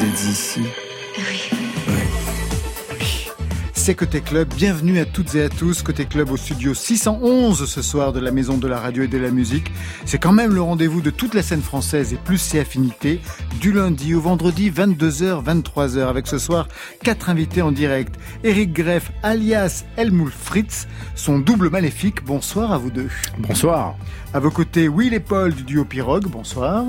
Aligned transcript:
Vous 0.00 0.06
êtes 0.06 0.24
ici 0.24 0.60
Oui. 1.18 1.50
C'est 3.74 3.94
Côté 3.94 4.22
Club, 4.22 4.48
bienvenue 4.54 4.98
à 4.98 5.04
toutes 5.04 5.34
et 5.34 5.42
à 5.42 5.50
tous. 5.50 5.82
Côté 5.82 6.06
Club 6.06 6.30
au 6.30 6.38
studio 6.38 6.72
611 6.72 7.68
ce 7.68 7.82
soir 7.82 8.14
de 8.14 8.18
la 8.18 8.30
Maison 8.30 8.56
de 8.56 8.66
la 8.66 8.80
Radio 8.80 9.02
et 9.02 9.08
de 9.08 9.18
la 9.18 9.30
Musique. 9.30 9.70
C'est 10.06 10.16
quand 10.16 10.32
même 10.32 10.54
le 10.54 10.62
rendez-vous 10.62 11.02
de 11.02 11.10
toute 11.10 11.34
la 11.34 11.42
scène 11.42 11.60
française 11.60 12.14
et 12.14 12.16
plus 12.16 12.38
ses 12.38 12.60
affinités, 12.60 13.20
du 13.60 13.72
lundi 13.72 14.14
au 14.14 14.22
vendredi 14.22 14.70
22h, 14.70 15.44
23h, 15.44 16.08
avec 16.08 16.28
ce 16.28 16.38
soir 16.38 16.66
quatre 17.02 17.28
invités 17.28 17.60
en 17.60 17.70
direct. 17.70 18.14
Eric 18.42 18.72
Greff, 18.72 19.12
alias 19.22 19.84
Helmut 19.98 20.32
Fritz, 20.32 20.88
son 21.14 21.40
double 21.40 21.68
maléfique. 21.68 22.24
Bonsoir 22.24 22.72
à 22.72 22.78
vous 22.78 22.90
deux. 22.90 23.10
Bonsoir. 23.36 23.96
À 24.32 24.38
vos 24.38 24.50
côtés, 24.50 24.88
Will 24.88 25.12
et 25.12 25.20
Paul 25.20 25.52
du 25.52 25.62
duo 25.62 25.84
Pirogue. 25.84 26.26
Bonsoir. 26.26 26.86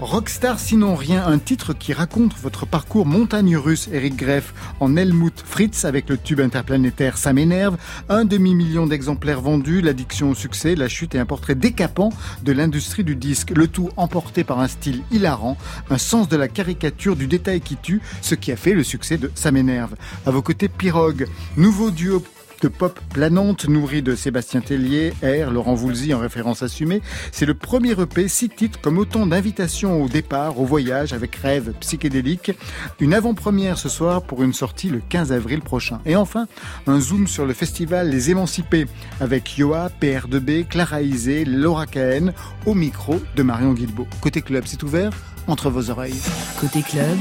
Rockstar 0.00 0.58
sinon 0.58 0.94
rien, 0.94 1.26
un 1.26 1.38
titre 1.38 1.72
qui 1.72 1.92
raconte 1.92 2.36
votre 2.38 2.66
parcours 2.66 3.06
montagne 3.06 3.56
russe, 3.56 3.88
Eric 3.92 4.16
Greff, 4.16 4.52
en 4.78 4.96
Helmut 4.96 5.42
Fritz 5.44 5.84
avec 5.84 6.08
le 6.08 6.18
tube 6.18 6.40
interplanétaire 6.40 7.16
Ça 7.16 7.32
m'énerve, 7.32 7.76
un 8.08 8.24
demi-million 8.24 8.86
d'exemplaires 8.86 9.40
vendus, 9.40 9.80
l'addiction 9.80 10.30
au 10.30 10.34
succès, 10.34 10.74
la 10.74 10.88
chute 10.88 11.14
et 11.14 11.18
un 11.18 11.26
portrait 11.26 11.54
décapant 11.54 12.10
de 12.42 12.52
l'industrie 12.52 13.04
du 13.04 13.16
disque, 13.16 13.52
le 13.56 13.68
tout 13.68 13.90
emporté 13.96 14.44
par 14.44 14.60
un 14.60 14.68
style 14.68 15.02
hilarant, 15.10 15.56
un 15.88 15.98
sens 15.98 16.28
de 16.28 16.36
la 16.36 16.48
caricature 16.48 17.16
du 17.16 17.26
détail 17.26 17.60
qui 17.60 17.76
tue, 17.76 18.02
ce 18.20 18.34
qui 18.34 18.52
a 18.52 18.56
fait 18.56 18.74
le 18.74 18.84
succès 18.84 19.16
de 19.16 19.30
Ça 19.34 19.50
m'énerve. 19.50 19.94
À 20.26 20.30
vos 20.30 20.42
côtés, 20.42 20.68
Pirogue, 20.68 21.26
nouveau 21.56 21.90
duo 21.90 22.22
de 22.60 22.68
pop 22.68 22.98
planante 23.12 23.68
nourrie 23.68 24.02
de 24.02 24.14
Sébastien 24.14 24.60
Tellier, 24.60 25.12
R, 25.22 25.50
Laurent 25.50 25.74
Voulzy 25.74 26.14
en 26.14 26.18
référence 26.18 26.62
assumée. 26.62 27.02
C'est 27.32 27.46
le 27.46 27.54
premier 27.54 27.92
EP, 27.92 28.28
six 28.28 28.48
titres 28.48 28.80
comme 28.80 28.98
autant 28.98 29.26
d'invitations 29.26 30.02
au 30.02 30.08
départ, 30.08 30.58
au 30.58 30.64
voyage 30.64 31.12
avec 31.12 31.36
rêve 31.36 31.72
psychédélique. 31.80 32.52
Une 33.00 33.14
avant-première 33.14 33.78
ce 33.78 33.88
soir 33.88 34.22
pour 34.22 34.42
une 34.42 34.52
sortie 34.52 34.88
le 34.88 35.00
15 35.08 35.32
avril 35.32 35.60
prochain. 35.60 36.00
Et 36.06 36.16
enfin, 36.16 36.46
un 36.86 37.00
zoom 37.00 37.26
sur 37.26 37.46
le 37.46 37.52
festival 37.52 38.10
Les 38.10 38.30
Émancipés 38.30 38.86
avec 39.20 39.56
Yoa, 39.56 39.90
PR2B, 40.00 40.66
Clara 40.66 41.02
Isé, 41.02 41.44
Laura 41.44 41.86
Cahen 41.86 42.32
au 42.66 42.74
micro 42.74 43.20
de 43.36 43.42
Marion 43.42 43.72
Guilbeault. 43.72 44.08
Côté 44.20 44.42
club, 44.42 44.64
c'est 44.66 44.82
ouvert 44.82 45.12
entre 45.46 45.70
vos 45.70 45.90
oreilles. 45.90 46.20
Côté 46.60 46.82
club, 46.82 47.18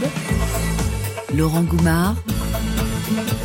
Laurent 1.35 1.63
Goumard 1.63 2.15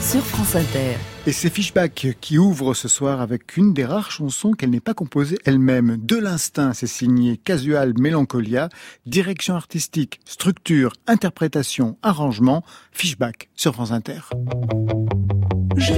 sur 0.05 0.22
France 0.22 0.55
Inter. 0.55 0.97
Et 1.27 1.33
c'est 1.33 1.48
Fishback 1.48 2.08
qui 2.20 2.36
ouvre 2.36 2.74
ce 2.74 2.88
soir 2.88 3.22
avec 3.22 3.56
une 3.56 3.72
des 3.72 3.86
rares 3.86 4.10
chansons 4.10 4.52
qu'elle 4.52 4.69
n'est 4.69 4.80
pas 4.80 4.92
composée 4.92 5.38
elle-même. 5.47 5.97
De 5.97 6.16
l'instinct, 6.16 6.74
c'est 6.74 6.86
signé 6.86 7.38
Casual 7.38 7.94
Mélancolia, 7.98 8.69
direction 9.06 9.55
artistique, 9.55 10.20
structure, 10.27 10.92
interprétation, 11.06 11.97
arrangement, 12.02 12.62
Fishback 12.92 13.48
sur 13.56 13.72
France 13.72 13.92
Inter. 13.92 14.20
Je, 15.77 15.94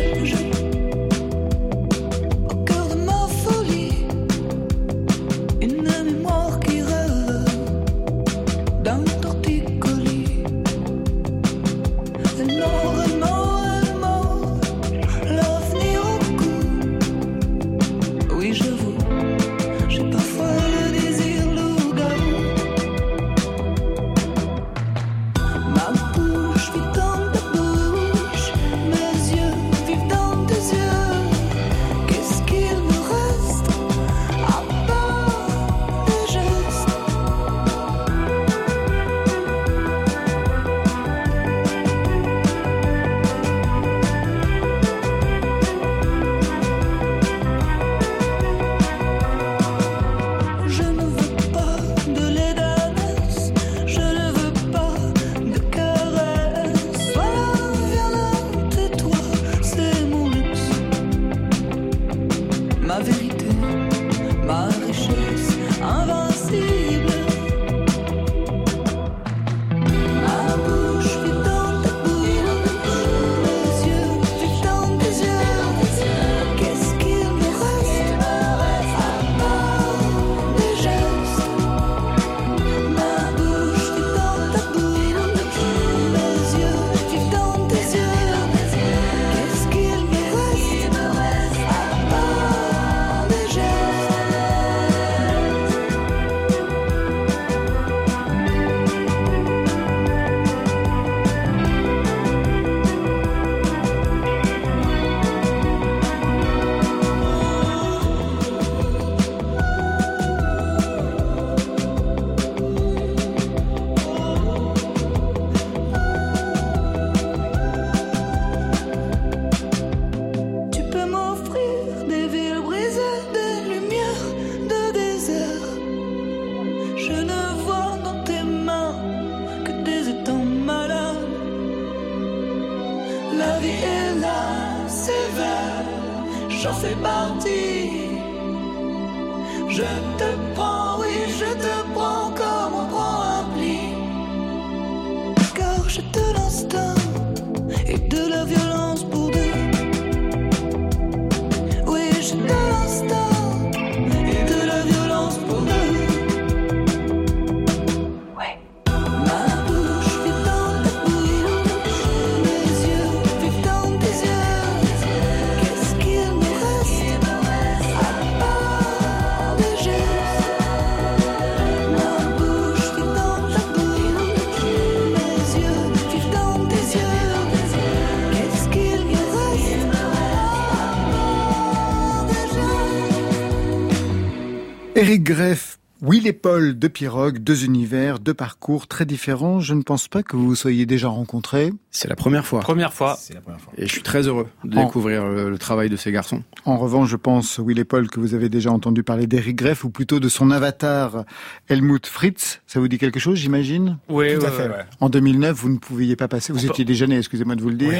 Eric 185.06 185.23
Greff, 185.23 185.79
Will 186.03 186.26
et 186.26 186.32
Paul, 186.32 186.76
deux 186.76 186.88
pirogues, 186.88 187.38
deux 187.38 187.64
univers, 187.64 188.19
deux 188.19 188.35
parcours 188.35 188.88
très 188.88 189.06
différents. 189.06 189.61
Je 189.61 189.73
ne 189.75 189.82
pense 189.82 190.08
pas 190.08 190.25
que 190.25 190.35
vous 190.35 190.49
vous 190.49 190.56
soyez 190.56 190.85
déjà 190.85 191.06
rencontrés. 191.06 191.73
C'est 191.93 192.08
la 192.08 192.17
première 192.17 192.44
fois. 192.44 192.58
Première 192.58 192.93
fois. 192.93 193.17
C'est 193.17 193.32
la 193.32 193.41
première 193.41 193.44
fois. 193.44 193.45
Et 193.78 193.87
je 193.87 193.93
suis 193.93 194.02
très 194.02 194.26
heureux 194.26 194.46
de 194.64 194.76
En- 194.78 194.87
découvrir 194.87 195.26
le, 195.26 195.50
le 195.50 195.58
travail 195.58 195.90
de 195.90 195.96
ces 195.96 196.11
garçons. 196.11 196.43
En 196.64 196.78
revanche, 196.78 197.11
je 197.11 197.17
pense, 197.17 197.58
Will 197.58 197.78
et 197.78 197.84
Paul, 197.84 198.08
que 198.08 198.19
vous 198.20 198.32
avez 198.34 198.49
déjà 198.49 198.73
entendu 198.73 199.02
parler 199.02 199.26
d'Eric 199.26 199.55
Greff, 199.56 199.84
ou 199.84 199.90
plutôt 199.90 200.19
de 200.19 200.28
son 200.31 200.50
avatar, 200.50 201.25
Helmut 201.69 202.06
Fritz. 202.06 202.62
Ça 202.67 202.81
vous 202.81 202.88
dit 202.88 202.96
quelque 202.96 203.20
chose, 203.20 203.37
j'imagine? 203.38 203.99
Oui, 204.08 204.34
Tout 204.38 204.46
à 204.46 204.50
fait, 204.50 204.62
ouais. 204.62 204.69
ouais. 204.76 204.84
En 205.00 205.11
2009, 205.11 205.55
vous 205.56 205.69
ne 205.69 205.76
pouviez 205.78 206.17
pas 206.17 206.26
passer, 206.26 206.52
vous 206.55 206.67
On 206.67 206.70
étiez 206.70 206.84
déjà 206.87 207.06
né, 207.06 207.19
excusez-moi 207.19 207.55
de 207.55 207.61
vous 207.62 207.69
le 207.69 207.76
dire, 207.76 207.93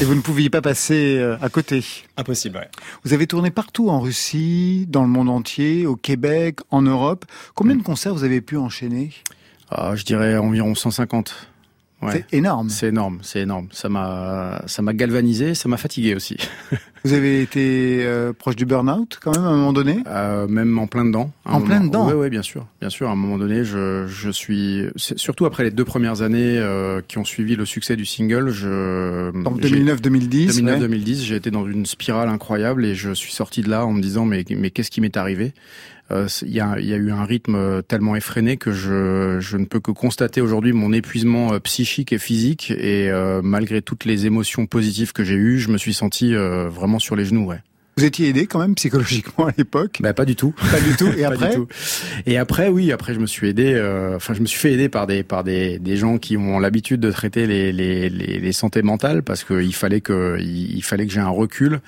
et 0.00 0.04
vous 0.04 0.14
ne 0.16 0.20
pouviez 0.20 0.50
pas 0.50 0.62
passer 0.62 1.16
euh, 1.18 1.36
à 1.40 1.48
côté. 1.48 1.84
Impossible, 2.16 2.56
ouais. 2.56 2.68
Vous 3.04 3.12
avez 3.12 3.26
tourné 3.28 3.50
partout 3.50 3.88
en 3.88 4.00
Russie, 4.00 4.86
dans 4.88 5.02
le 5.02 5.08
monde 5.08 5.28
entier, 5.30 5.86
au 5.86 5.94
Québec, 5.96 6.58
en 6.70 6.82
Europe. 6.82 7.24
Combien 7.54 7.76
de 7.76 7.82
concerts 7.84 8.14
vous 8.14 8.24
avez 8.24 8.40
pu 8.40 8.56
enchaîner? 8.56 9.12
Ah, 9.70 9.94
je 9.94 10.04
dirais 10.04 10.36
environ 10.36 10.74
150. 10.74 11.46
Ouais. 12.02 12.24
C'est 12.30 12.36
énorme. 12.36 12.70
C'est 12.70 12.88
énorme, 12.88 13.18
c'est 13.22 13.40
énorme. 13.40 13.66
Ça 13.72 13.88
m'a, 13.90 14.62
ça 14.66 14.80
m'a 14.80 14.94
galvanisé, 14.94 15.54
ça 15.54 15.68
m'a 15.68 15.76
fatigué 15.76 16.14
aussi. 16.14 16.36
Vous 17.04 17.12
avez 17.14 17.40
été 17.42 18.00
euh, 18.04 18.32
proche 18.32 18.56
du 18.56 18.66
burn-out 18.66 19.18
quand 19.22 19.34
même 19.34 19.44
à 19.44 19.48
un 19.48 19.56
moment 19.56 19.72
donné? 19.72 20.02
Euh, 20.06 20.46
même 20.48 20.78
en 20.78 20.86
plein 20.86 21.04
dedans. 21.04 21.30
En 21.44 21.60
plein 21.62 21.80
dedans 21.80 22.06
Oui, 22.08 22.14
oui, 22.14 22.30
bien 22.30 22.42
sûr, 22.42 22.66
bien 22.80 22.90
sûr. 22.90 23.08
À 23.08 23.12
un 23.12 23.16
moment 23.16 23.38
donné, 23.38 23.64
je, 23.64 24.06
je 24.06 24.30
suis, 24.30 24.84
surtout 24.96 25.46
après 25.46 25.64
les 25.64 25.70
deux 25.70 25.84
premières 25.84 26.22
années 26.22 26.58
euh, 26.58 27.00
qui 27.06 27.18
ont 27.18 27.24
suivi 27.24 27.56
le 27.56 27.64
succès 27.66 27.96
du 27.96 28.04
single, 28.06 28.50
je. 28.50 29.30
Donc 29.42 29.60
j'ai- 29.62 29.68
2009-2010. 29.82 30.62
ouais. 30.62 30.78
2009-2010, 30.78 31.22
j'ai 31.22 31.36
été 31.36 31.50
dans 31.50 31.66
une 31.66 31.86
spirale 31.86 32.28
incroyable 32.28 32.84
et 32.84 32.94
je 32.94 33.12
suis 33.12 33.32
sorti 33.32 33.62
de 33.62 33.68
là 33.70 33.84
en 33.86 33.92
me 33.92 34.00
disant 34.02 34.24
mais 34.24 34.44
mais 34.56 34.70
qu'est-ce 34.70 34.90
qui 34.90 35.00
m'est 35.00 35.16
arrivé? 35.16 35.52
Il 36.42 36.50
y, 36.50 36.60
a, 36.60 36.78
y 36.80 36.92
a 36.92 36.96
eu 36.96 37.12
un 37.12 37.24
rythme 37.24 37.82
tellement 37.82 38.16
effréné 38.16 38.56
que 38.56 38.72
je, 38.72 39.38
je 39.40 39.56
ne 39.56 39.64
peux 39.64 39.80
que 39.80 39.92
constater 39.92 40.40
aujourd'hui 40.40 40.72
mon 40.72 40.92
épuisement 40.92 41.52
euh, 41.52 41.58
psychique 41.60 42.12
et 42.12 42.18
physique 42.18 42.70
et 42.70 43.10
euh, 43.10 43.40
malgré 43.42 43.82
toutes 43.82 44.04
les 44.04 44.26
émotions 44.26 44.66
positives 44.66 45.12
que 45.12 45.24
j'ai 45.24 45.34
eues, 45.34 45.58
je 45.58 45.70
me 45.70 45.78
suis 45.78 45.94
senti 45.94 46.34
euh, 46.34 46.68
vraiment 46.68 46.98
sur 46.98 47.16
les 47.16 47.24
genoux. 47.24 47.46
Ouais. 47.46 47.60
Vous 48.00 48.06
étiez 48.06 48.28
aidé 48.28 48.46
quand 48.46 48.58
même 48.58 48.74
psychologiquement 48.74 49.46
à 49.46 49.52
l'époque? 49.56 49.98
Bah 50.00 50.14
pas 50.14 50.24
du 50.24 50.34
tout. 50.36 50.54
Pas 50.70 50.80
du 50.80 50.96
tout. 50.96 51.08
Et 51.08 51.22
Pas 51.22 51.28
après? 51.28 51.50
du 51.50 51.54
tout. 51.56 51.68
Et 52.26 52.38
après, 52.38 52.68
oui, 52.68 52.92
après 52.92 53.12
je 53.14 53.20
me 53.20 53.26
suis 53.26 53.48
aidé. 53.48 53.74
euh, 53.74 54.16
Enfin, 54.16 54.32
je 54.34 54.40
me 54.40 54.46
suis 54.46 54.58
fait 54.58 54.72
aider 54.72 54.88
par 54.88 55.06
des 55.06 55.22
par 55.22 55.44
des, 55.44 55.78
des 55.78 55.96
gens 55.96 56.16
qui 56.18 56.36
ont 56.36 56.58
l'habitude 56.58 57.00
de 57.00 57.10
traiter 57.10 57.46
les 57.46 57.72
les, 57.72 58.08
les, 58.08 58.38
les 58.40 58.52
santé 58.52 58.82
mentales 58.82 59.22
parce 59.22 59.44
qu'il 59.44 59.74
fallait 59.74 60.00
que 60.00 60.36
il, 60.40 60.76
il 60.76 60.82
fallait 60.82 61.06
que 61.06 61.12
j'ai 61.12 61.20
un 61.20 61.28
recul, 61.28 61.80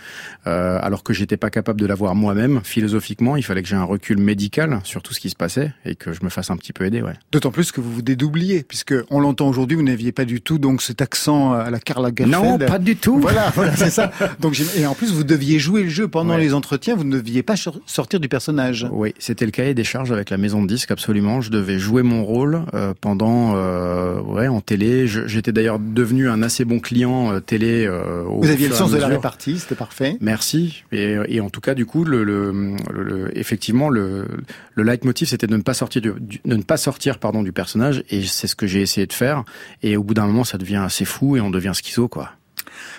euh, 0.47 0.79
alors 0.83 1.03
que 1.03 1.13
j'étais 1.15 1.37
pas 1.37 1.51
capable 1.51 1.81
de 1.81 1.87
l'avoir 1.87 2.15
moi-même 2.15 2.61
philosophiquement. 2.63 3.37
Il 3.37 3.43
fallait 3.43 3.63
que 3.63 3.69
j'ai 3.69 3.77
un 3.77 3.85
recul 3.85 4.19
médical 4.19 4.81
sur 4.85 5.03
tout 5.03 5.15
ce 5.15 5.21
qui 5.21 5.31
se 5.31 5.37
passait 5.37 5.73
et 5.87 5.95
que 5.95 6.13
je 6.13 6.21
me 6.25 6.29
fasse 6.29 6.51
un 6.51 6.57
petit 6.57 6.73
peu 6.73 6.85
aider. 6.85 7.01
Ouais. 7.01 7.15
D'autant 7.33 7.51
plus 7.51 7.73
que 7.73 7.81
vous 7.81 7.93
vous 7.93 8.03
dédoubliez, 8.03 8.63
puisque 8.63 8.95
on 9.11 9.21
l'entend 9.21 9.49
aujourd'hui, 9.49 9.77
vous 9.77 9.83
n'aviez 9.83 10.13
pas 10.13 10.25
du 10.25 10.41
tout 10.43 10.59
donc 10.59 10.83
cet 10.83 11.01
accent 11.01 11.53
à 11.53 11.71
la 11.71 11.79
Carla 11.81 12.11
Gerfeld. 12.15 12.83
du 12.83 12.97
tout. 12.97 13.19
Voilà, 13.19 13.51
voilà, 13.55 13.75
c'est 13.77 13.91
ça. 13.91 14.11
Donc, 14.41 14.61
et 14.77 14.87
en 14.87 14.95
plus, 14.95 15.13
vous 15.13 15.25
deviez 15.25 15.59
jouer 15.59 15.83
le 15.85 15.89
jeu 15.89 16.02
pendant 16.07 16.35
Ouais. 16.35 16.41
les 16.41 16.55
entretiens, 16.55 16.95
vous 16.97 17.05
ne 17.05 17.19
deviez 17.19 17.43
pas 17.43 17.57
sor- 17.57 17.81
sortir 17.87 18.21
du 18.21 18.29
personnage. 18.29 18.87
Oui, 18.93 19.15
c'était 19.19 19.45
le 19.45 19.51
cahier 19.51 19.75
des 19.75 19.85
charges 19.85 20.13
avec 20.13 20.31
la 20.31 20.37
maison 20.39 20.63
de 20.63 20.67
disques, 20.69 20.91
absolument. 20.91 21.41
Je 21.41 21.51
devais 21.51 21.79
jouer 21.79 22.03
mon 22.03 22.25
rôle 22.25 22.63
euh, 22.75 22.95
pendant, 23.01 23.55
euh, 23.57 24.21
ouais, 24.21 24.49
en 24.49 24.61
télé. 24.61 25.07
J'étais 25.07 25.53
d'ailleurs 25.53 25.79
devenu 25.79 26.29
un 26.29 26.43
assez 26.43 26.65
bon 26.65 26.81
client 26.81 27.33
euh, 27.33 27.41
télé. 27.41 27.87
euh, 27.87 28.25
au 28.25 28.41
Vous 28.43 28.51
aviez 28.51 28.69
le 28.69 28.75
sens 28.75 28.91
de 28.93 28.99
la 28.99 29.07
répartie, 29.09 29.59
c'était 29.59 29.75
parfait. 29.75 30.17
Merci. 30.21 30.85
Et, 30.93 31.17
et 31.29 31.41
en 31.41 31.51
tout 31.51 31.61
cas, 31.61 31.75
du 31.75 31.87
coup, 31.87 32.05
le, 32.05 32.25
le, 32.25 32.53
le- 32.93 33.03
le- 33.03 33.39
effectivement, 33.39 33.89
le, 33.89 34.27
le 34.75 34.83
leitmotiv, 34.83 35.29
c'était 35.29 35.47
de 35.47 35.57
ne 35.57 35.63
pas 35.63 35.75
sortir 35.75 36.03
du, 36.03 36.13
du- 36.21 36.41
de 36.45 36.57
ne 36.57 36.63
pas 36.63 36.77
sortir, 36.77 37.19
pardon, 37.19 37.43
du 37.43 37.53
personnage. 37.53 38.03
Et 38.11 38.23
c'est 38.23 38.47
ce 38.47 38.57
que 38.57 38.67
j'ai 38.67 38.81
essayé 38.83 39.07
de 39.07 39.13
faire. 39.13 39.45
Et 39.83 39.97
au 39.97 40.03
bout 40.05 40.15
d'un 40.15 40.27
moment, 40.27 40.45
ça 40.45 40.59
devient 40.59 40.77
assez 40.85 41.05
fou 41.05 41.37
et 41.37 41.41
on 41.41 41.51
devient 41.51 41.73
schizo, 41.75 42.09
quoi. 42.09 42.31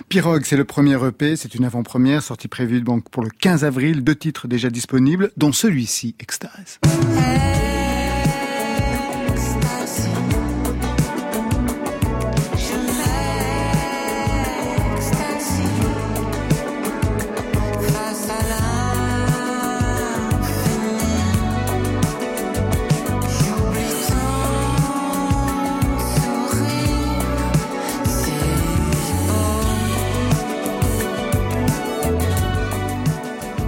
Pirogue, 0.08 0.42
c'est 0.44 0.56
le 0.56 0.64
premier 0.64 0.94
EP, 1.06 1.36
c'est 1.36 1.54
une 1.54 1.64
avant-première, 1.64 2.22
sortie 2.22 2.48
prévue 2.48 2.80
donc 2.80 3.08
pour 3.10 3.22
le 3.22 3.30
15 3.30 3.64
avril, 3.64 4.02
deux 4.04 4.16
titres 4.16 4.48
déjà 4.48 4.70
disponibles, 4.70 5.30
dont 5.36 5.52
celui-ci, 5.52 6.14
Extase. 6.20 6.78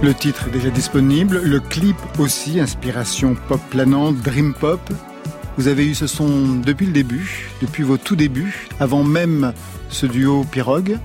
Le 0.07 0.13
titre 0.13 0.47
est 0.47 0.51
déjà 0.51 0.69
disponible, 0.69 1.41
le 1.43 1.59
clip 1.59 1.97
aussi, 2.17 2.61
inspiration 2.61 3.35
pop 3.49 3.59
planante, 3.69 4.15
dream 4.21 4.53
pop. 4.53 4.79
Vous 5.57 5.67
avez 5.67 5.85
eu 5.85 5.95
ce 5.95 6.07
son 6.07 6.61
depuis 6.65 6.85
le 6.85 6.93
début, 6.93 7.49
depuis 7.61 7.83
vos 7.83 7.97
tout 7.97 8.15
débuts, 8.15 8.69
avant 8.79 9.03
même 9.03 9.51
ce 9.89 10.05
duo 10.05 10.45
Pirogue. 10.49 10.97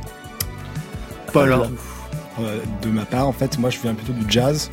Paul, 1.33 1.53
Euh, 2.39 2.61
de 2.83 2.91
ma 2.91 3.05
part, 3.05 3.27
en 3.27 3.33
fait, 3.33 3.59
moi, 3.59 3.71
je 3.71 3.81
viens 3.81 3.93
plutôt 3.93 4.13
du 4.13 4.25
jazz 4.29 4.71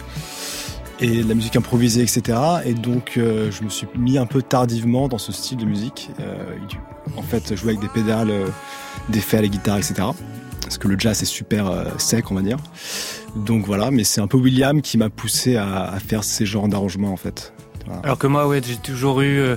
et 0.99 1.23
de 1.23 1.27
la 1.27 1.33
musique 1.33 1.55
improvisée, 1.55 2.03
etc. 2.03 2.37
Et 2.65 2.75
donc, 2.75 3.13
euh, 3.17 3.49
je 3.49 3.63
me 3.63 3.69
suis 3.69 3.87
mis 3.97 4.19
un 4.19 4.27
peu 4.27 4.43
tardivement 4.43 5.07
dans 5.07 5.17
ce 5.17 5.31
style 5.31 5.57
de 5.57 5.65
musique. 5.65 6.11
Euh, 6.19 6.55
en 7.17 7.23
fait, 7.23 7.55
jouer 7.55 7.69
avec 7.69 7.79
des 7.79 7.87
pédales, 7.87 8.29
euh, 8.29 8.47
d'effets 9.09 9.37
à 9.37 9.41
la 9.41 9.47
guitare, 9.47 9.77
etc. 9.77 10.09
Parce 10.69 10.77
que 10.77 10.87
le 10.87 10.99
jazz 10.99 11.19
est 11.23 11.25
super 11.25 11.65
euh, 11.65 11.85
sec, 11.97 12.29
on 12.29 12.35
va 12.35 12.43
dire. 12.43 12.59
Donc 13.35 13.65
voilà, 13.65 13.89
mais 13.89 14.03
c'est 14.03 14.21
un 14.21 14.27
peu 14.27 14.37
William 14.37 14.83
qui 14.83 14.99
m'a 14.99 15.09
poussé 15.09 15.55
à, 15.55 15.97
faire 15.97 16.23
ces 16.23 16.45
genres 16.45 16.67
d'arrangements, 16.67 17.11
en 17.11 17.17
fait. 17.17 17.53
Alors 18.03 18.19
que 18.19 18.27
moi, 18.27 18.47
ouais, 18.47 18.61
j'ai 18.63 18.75
toujours 18.75 19.21
eu 19.21 19.39
euh, 19.39 19.55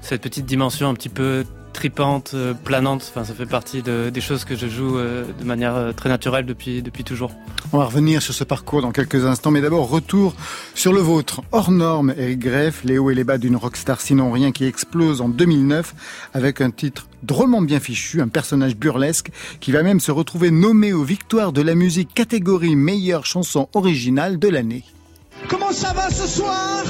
cette 0.00 0.20
petite 0.20 0.46
dimension 0.46 0.88
un 0.88 0.94
petit 0.94 1.10
peu 1.10 1.44
tripante, 1.78 2.32
euh, 2.34 2.54
planante. 2.54 3.06
Enfin, 3.08 3.24
ça 3.24 3.32
fait 3.34 3.46
partie 3.46 3.82
de- 3.82 4.10
des 4.12 4.20
choses 4.20 4.44
que 4.44 4.56
je 4.56 4.66
joue 4.66 4.98
euh, 4.98 5.24
de 5.38 5.44
manière 5.44 5.76
euh, 5.76 5.92
très 5.92 6.08
naturelle 6.08 6.44
depuis, 6.44 6.82
depuis 6.82 7.04
toujours. 7.04 7.30
on 7.72 7.78
va 7.78 7.84
revenir 7.84 8.20
sur 8.20 8.34
ce 8.34 8.42
parcours 8.42 8.82
dans 8.82 8.90
quelques 8.90 9.24
instants, 9.24 9.52
mais 9.52 9.60
d'abord 9.60 9.88
retour 9.88 10.34
sur 10.74 10.92
le 10.92 11.00
vôtre. 11.00 11.40
Hors 11.52 11.70
norme, 11.70 12.12
Eric 12.18 12.40
Greff, 12.40 12.82
les 12.82 12.98
hauts 12.98 13.10
et 13.10 13.14
les 13.14 13.22
bas 13.22 13.38
d'une 13.38 13.54
rockstar 13.56 14.00
sinon 14.00 14.32
rien 14.32 14.50
qui 14.50 14.64
explose 14.64 15.20
en 15.20 15.28
2009 15.28 15.94
avec 16.34 16.60
un 16.60 16.70
titre 16.72 17.06
drôlement 17.22 17.62
bien 17.62 17.78
fichu, 17.78 18.20
un 18.20 18.28
personnage 18.28 18.76
burlesque 18.76 19.30
qui 19.60 19.70
va 19.70 19.82
même 19.84 20.00
se 20.00 20.10
retrouver 20.10 20.50
nommé 20.50 20.92
aux 20.92 21.04
victoires 21.04 21.52
de 21.52 21.62
la 21.62 21.74
musique 21.76 22.12
catégorie 22.12 22.74
meilleure 22.76 23.24
chanson 23.24 23.68
originale 23.74 24.38
de 24.40 24.48
l'année. 24.48 24.82
Comment 25.48 25.72
ça 25.72 25.92
va 25.92 26.10
ce 26.10 26.26
soir? 26.26 26.82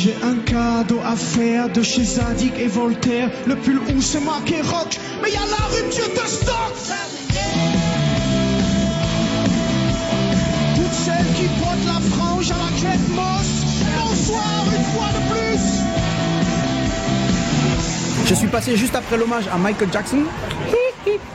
J'ai 0.00 0.14
un 0.22 0.36
cadeau 0.44 1.00
à 1.04 1.16
faire 1.16 1.68
de 1.70 1.82
chez 1.82 2.04
Zadig 2.04 2.52
et 2.56 2.68
Voltaire. 2.68 3.30
Le 3.48 3.56
pull 3.56 3.78
où 3.78 4.00
c'est 4.00 4.20
marqué 4.20 4.60
rock, 4.62 4.96
mais 5.20 5.28
y 5.28 5.34
a 5.34 5.40
la 5.40 5.66
rupture 5.74 6.08
de 6.08 6.28
stock. 6.28 6.72
Toutes 10.76 10.92
celles 10.92 11.26
qui 11.34 11.48
portent 11.60 11.84
la 11.84 12.00
frange 12.14 12.48
à 12.52 12.58
la 12.58 12.70
crête 12.78 13.08
mosse. 13.08 13.64
Bonsoir 13.98 14.66
une 14.66 14.84
fois 14.84 15.08
de 15.16 15.22
plus. 15.32 15.64
Je 18.26 18.34
suis 18.34 18.46
passé 18.46 18.76
juste 18.76 18.94
après 18.94 19.16
l'hommage 19.16 19.48
à 19.52 19.58
Michael 19.58 19.88
Jackson. 19.92 20.22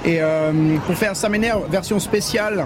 Et 0.05 0.21
euh, 0.21 0.77
pour 0.85 0.95
faire 0.95 1.17
Ça 1.17 1.27
m'énerve, 1.27 1.69
version 1.69 1.99
spéciale, 1.99 2.65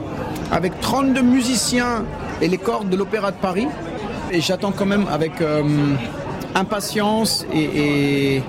avec 0.51 0.79
32 0.79 1.23
musiciens 1.23 2.05
et 2.39 2.47
les 2.47 2.59
cordes 2.59 2.89
de 2.89 2.95
l'Opéra 2.95 3.31
de 3.31 3.37
Paris. 3.37 3.67
Et 4.31 4.41
j'attends 4.41 4.71
quand 4.71 4.85
même 4.85 5.07
avec 5.07 5.41
euh, 5.41 5.63
impatience 6.53 7.45
et, 7.53 8.35
et 8.35 8.43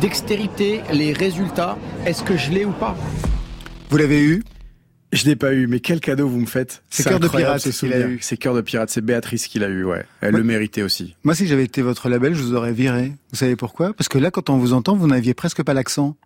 dextérité 0.00 0.82
les 0.92 1.12
résultats. 1.12 1.76
Est-ce 2.04 2.22
que 2.22 2.36
je 2.36 2.50
l'ai 2.52 2.64
ou 2.64 2.72
pas? 2.72 2.96
Vous 3.90 3.96
l'avez 3.96 4.22
eu? 4.22 4.42
Je 5.12 5.24
l'ai 5.24 5.36
pas 5.36 5.52
eu, 5.54 5.66
mais 5.66 5.80
quel 5.80 6.00
cadeau 6.00 6.28
vous 6.28 6.40
me 6.40 6.46
faites 6.46 6.82
C'est 6.90 7.04
Cœur 7.04 7.20
de 7.20 7.28
Pirate 7.28 7.60
ce 7.60 7.70
qu'il 7.70 7.92
a 7.92 8.00
eu. 8.00 8.18
C'est 8.20 8.36
cœur 8.36 8.54
de 8.54 8.60
pirate, 8.60 8.90
c'est 8.90 9.00
Béatrice 9.00 9.46
qui 9.46 9.58
l'a 9.58 9.68
eu, 9.68 9.84
ouais. 9.84 10.04
Elle 10.20 10.34
le 10.34 10.42
méritait 10.42 10.82
aussi. 10.82 11.14
Moi, 11.22 11.34
si 11.34 11.46
j'avais 11.46 11.64
été 11.64 11.80
votre 11.80 12.08
label, 12.08 12.34
je 12.34 12.42
vous 12.42 12.54
aurais 12.54 12.72
viré. 12.72 13.12
Vous 13.30 13.36
savez 13.36 13.56
pourquoi? 13.56 13.94
Parce 13.94 14.08
que 14.08 14.18
là, 14.18 14.30
quand 14.30 14.50
on 14.50 14.58
vous 14.58 14.72
entend, 14.72 14.96
vous 14.96 15.06
n'aviez 15.06 15.32
presque 15.32 15.62
pas 15.62 15.74
l'accent. 15.74 16.16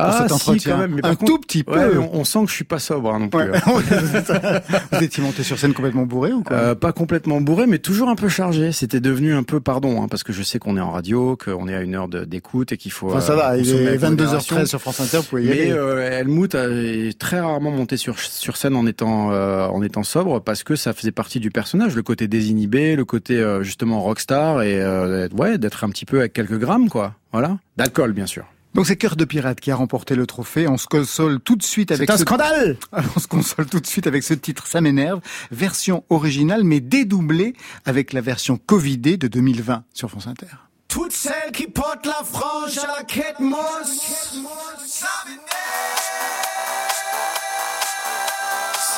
Ah, 0.00 0.18
cet 0.20 0.28
si, 0.28 0.34
entretien 0.34 0.72
quand 0.72 0.78
même, 0.78 0.94
mais 0.94 1.00
Un 1.06 1.14
contre- 1.14 1.24
tout 1.32 1.38
petit 1.38 1.64
peu. 1.64 1.72
Ouais, 1.78 1.96
on, 1.96 2.20
on 2.20 2.24
sent 2.24 2.40
que 2.44 2.50
je 2.50 2.54
suis 2.54 2.64
pas 2.64 2.78
sobre 2.78 3.12
hein, 3.12 3.18
non 3.18 3.28
plus. 3.28 3.40
Ouais. 3.50 3.58
hein. 3.66 4.60
Vous 4.92 5.02
étiez 5.02 5.22
monté 5.22 5.42
sur 5.42 5.58
scène 5.58 5.72
complètement 5.74 6.04
bourré 6.06 6.32
ou 6.32 6.42
quoi? 6.42 6.56
Euh, 6.56 6.74
pas 6.74 6.92
complètement 6.92 7.40
bourré, 7.40 7.66
mais 7.66 7.78
toujours 7.78 8.08
un 8.08 8.14
peu 8.14 8.28
chargé. 8.28 8.72
C'était 8.72 9.00
devenu 9.00 9.34
un 9.34 9.42
peu, 9.42 9.60
pardon, 9.60 10.02
hein, 10.02 10.08
parce 10.08 10.22
que 10.22 10.32
je 10.32 10.42
sais 10.42 10.58
qu'on 10.58 10.76
est 10.76 10.80
en 10.80 10.90
radio, 10.90 11.36
qu'on 11.36 11.68
est 11.68 11.74
à 11.74 11.80
une 11.82 11.94
heure 11.94 12.08
d'écoute 12.08 12.72
et 12.72 12.76
qu'il 12.76 12.92
faut. 12.92 13.08
Enfin, 13.10 13.20
ça 13.20 13.32
euh, 13.32 13.36
va, 13.36 13.56
il 13.56 13.62
consommer 13.64 13.82
est 13.84 13.88
avec 13.88 14.00
modération. 14.02 14.56
22h13 14.56 14.66
sur 14.66 14.80
France 14.80 15.00
Inter, 15.00 15.16
vous 15.18 15.22
pouvez 15.24 15.42
y 15.44 15.46
Mais 15.46 15.52
aller. 15.62 15.72
euh, 15.72 16.10
Helmut 16.20 16.54
a- 16.54 16.68
est 16.70 17.18
très 17.18 17.40
rarement 17.40 17.70
monté 17.70 17.96
sur 17.96 18.18
sur 18.18 18.56
scène 18.56 18.76
en 18.76 18.86
étant 18.86 19.32
euh, 19.32 19.66
en 19.66 19.82
étant 19.82 20.02
sobre 20.02 20.40
parce 20.40 20.62
que 20.64 20.76
ça 20.76 20.92
faisait 20.92 21.12
partie 21.12 21.40
du 21.40 21.50
personnage, 21.50 21.96
le 21.96 22.02
côté 22.02 22.28
désinhibé, 22.28 22.96
le 22.96 23.04
côté 23.04 23.36
euh, 23.38 23.62
justement 23.62 24.00
rockstar 24.00 24.62
et 24.62 24.80
euh, 24.80 25.28
ouais 25.36 25.58
d'être 25.58 25.84
un 25.84 25.90
petit 25.90 26.04
peu 26.04 26.18
avec 26.20 26.32
quelques 26.32 26.58
grammes 26.58 26.88
quoi, 26.88 27.14
voilà, 27.32 27.58
d'alcool 27.76 28.12
bien 28.12 28.26
sûr. 28.26 28.44
Donc 28.74 28.86
c'est 28.86 28.96
Cœur 28.96 29.16
de 29.16 29.24
Pirate 29.24 29.60
qui 29.60 29.70
a 29.70 29.76
remporté 29.76 30.14
le 30.14 30.26
trophée. 30.26 30.68
On 30.68 30.76
se 30.76 30.86
console 30.86 31.40
tout 31.40 31.56
de 31.56 31.62
suite 31.62 31.90
avec 31.90 32.08
C'est 32.08 32.14
un 32.14 32.18
ce... 32.18 32.22
scandale. 32.22 32.76
On 33.16 33.18
se 33.18 33.26
console 33.26 33.66
tout 33.66 33.80
de 33.80 33.86
suite 33.86 34.06
avec 34.06 34.22
ce 34.22 34.34
titre 34.34 34.66
Ça 34.66 34.80
m'énerve, 34.80 35.20
version 35.50 36.04
originale 36.10 36.64
mais 36.64 36.80
dédoublée 36.80 37.54
avec 37.86 38.12
la 38.12 38.20
version 38.20 38.58
Covidée 38.58 39.16
de 39.16 39.26
2020 39.26 39.84
sur 39.94 40.10
France 40.10 40.26
Inter. 40.26 40.46
Toutes 40.86 41.12
celles 41.12 41.52
qui 41.52 41.66
portent 41.66 42.06
la 42.06 42.22
frange 42.24 42.78
à 42.78 42.86
la 42.98 43.04
quête 43.04 43.40
mousse. 43.40 44.36
Ça 44.84 45.08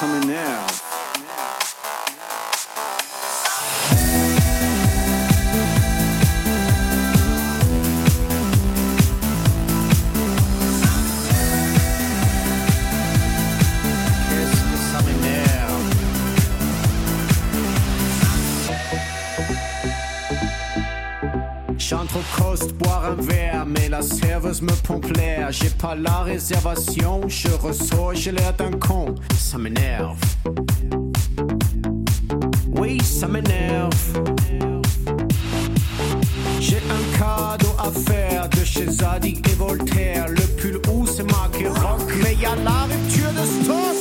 m'énerve. 0.06 0.80
Qu'est-ce 0.80 0.89
mais 23.66 23.88
la 23.88 24.02
serveuse 24.02 24.62
me 24.62 24.72
pompe 24.86 25.16
l'air. 25.16 25.50
J'ai 25.50 25.70
pas 25.70 25.94
la 25.94 26.20
réservation, 26.22 27.22
je 27.28 27.48
ressors, 27.48 28.14
j'ai 28.14 28.32
l'air 28.32 28.52
d'un 28.54 28.72
con. 28.72 29.14
Ça 29.38 29.58
m'énerve. 29.58 30.18
Oui, 32.72 33.00
ça 33.02 33.26
m'énerve. 33.26 33.90
J'ai 36.60 36.76
un 36.76 37.18
cadeau 37.18 37.74
à 37.78 37.90
faire 37.90 38.48
de 38.48 38.64
chez 38.64 38.86
Zadig 38.90 39.46
et 39.48 39.54
Voltaire. 39.54 40.26
Le 40.28 40.42
pull 40.56 40.80
où 40.92 41.06
c'est 41.06 41.30
marqué 41.30 41.68
rock, 41.68 42.02
mais 42.22 42.34
y 42.34 42.46
a 42.46 42.56
la 42.56 42.84
rupture 42.84 43.32
de 43.32 43.64
stock. 43.64 43.99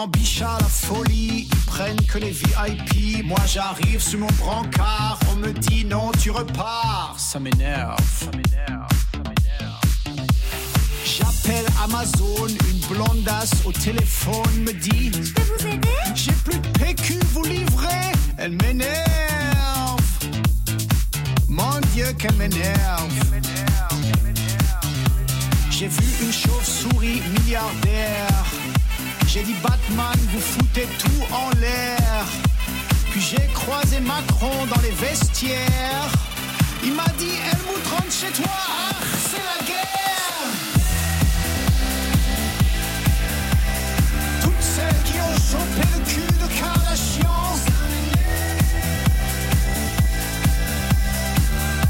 Devant 0.00 0.12
Bichat, 0.12 0.56
la 0.58 0.66
folie, 0.66 1.46
ils 1.52 1.58
prennent 1.66 2.00
que 2.06 2.16
les 2.16 2.30
VIP. 2.30 3.22
Moi 3.22 3.38
j'arrive 3.46 4.00
sur 4.00 4.18
mon 4.20 4.28
brancard, 4.38 5.20
on 5.30 5.36
me 5.36 5.52
dit 5.52 5.84
non, 5.84 6.10
tu 6.18 6.30
repars. 6.30 7.14
Ça 7.18 7.38
m'énerve. 7.38 7.98
Ça 8.18 8.30
m'énerve. 8.34 8.88
Ça 9.12 9.18
m'énerve. 9.28 10.26
J'appelle 11.04 11.66
Amazon, 11.84 12.46
une 12.48 12.80
blondasse 12.88 13.50
au 13.66 13.72
téléphone 13.72 14.62
me 14.64 14.72
dit 14.72 15.12
Je 15.12 15.34
peux 15.34 15.42
vous 15.42 15.66
aider? 15.66 15.88
J'ai 16.14 16.32
plus 16.32 16.58
de 16.58 16.68
PQ, 16.78 17.18
vous 17.34 17.44
livrez? 17.44 18.12
Elle 18.38 18.52
m'énerve. 18.52 20.00
Mon 21.46 21.78
Dieu, 21.92 22.06
qu'elle 22.18 22.36
m'énerve. 22.36 23.12
J'ai 25.70 25.88
vu 25.88 26.24
une 26.24 26.32
chauve-souris 26.32 27.20
milliardaire. 27.34 28.44
J'ai 29.32 29.44
dit 29.44 29.54
Batman, 29.62 30.18
vous 30.32 30.40
foutez 30.40 30.88
tout 30.98 31.24
en 31.32 31.50
l'air. 31.60 32.24
Puis 33.12 33.20
j'ai 33.20 33.46
croisé 33.54 34.00
Macron 34.00 34.66
dans 34.66 34.80
les 34.82 34.90
vestiaires. 34.90 36.10
Il 36.82 36.94
m'a 36.94 37.06
dit 37.16 37.30
Helmut 37.30 37.86
rentre 37.88 38.10
chez 38.10 38.32
toi, 38.32 38.50
ah, 38.50 38.96
c'est 39.30 39.36
la 39.38 39.64
guerre. 39.64 40.50
Toutes 44.42 44.60
celles 44.60 45.02
qui 45.04 45.20
ont 45.20 45.38
chopé 45.52 45.86
le 45.94 46.04
cul 46.06 46.26
de 46.26 46.58
Kardashian. 46.58 47.56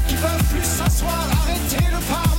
Qui 0.07 0.13
peuvent 0.13 0.43
plus 0.51 0.63
s'asseoir, 0.63 1.27
arrêter 1.41 1.85
le 1.91 1.99
parmesan. 2.07 2.30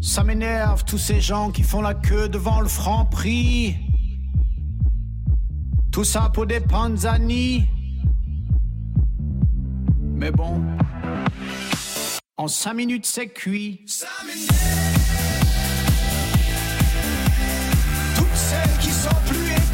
Ça 0.00 0.24
m'énerve 0.24 0.84
tous 0.84 0.98
ces 0.98 1.20
gens 1.20 1.50
qui 1.50 1.62
font 1.62 1.82
la 1.82 1.94
queue 1.94 2.28
devant 2.28 2.60
le 2.60 2.68
franc 2.68 3.04
prix. 3.04 3.76
Tout 5.92 6.04
ça 6.04 6.30
pour 6.32 6.46
des 6.46 6.60
panzani. 6.60 7.66
Mais 10.00 10.30
bon, 10.30 10.62
en 12.36 12.48
cinq 12.48 12.74
minutes 12.74 13.06
c'est 13.06 13.28
cuit. 13.28 13.84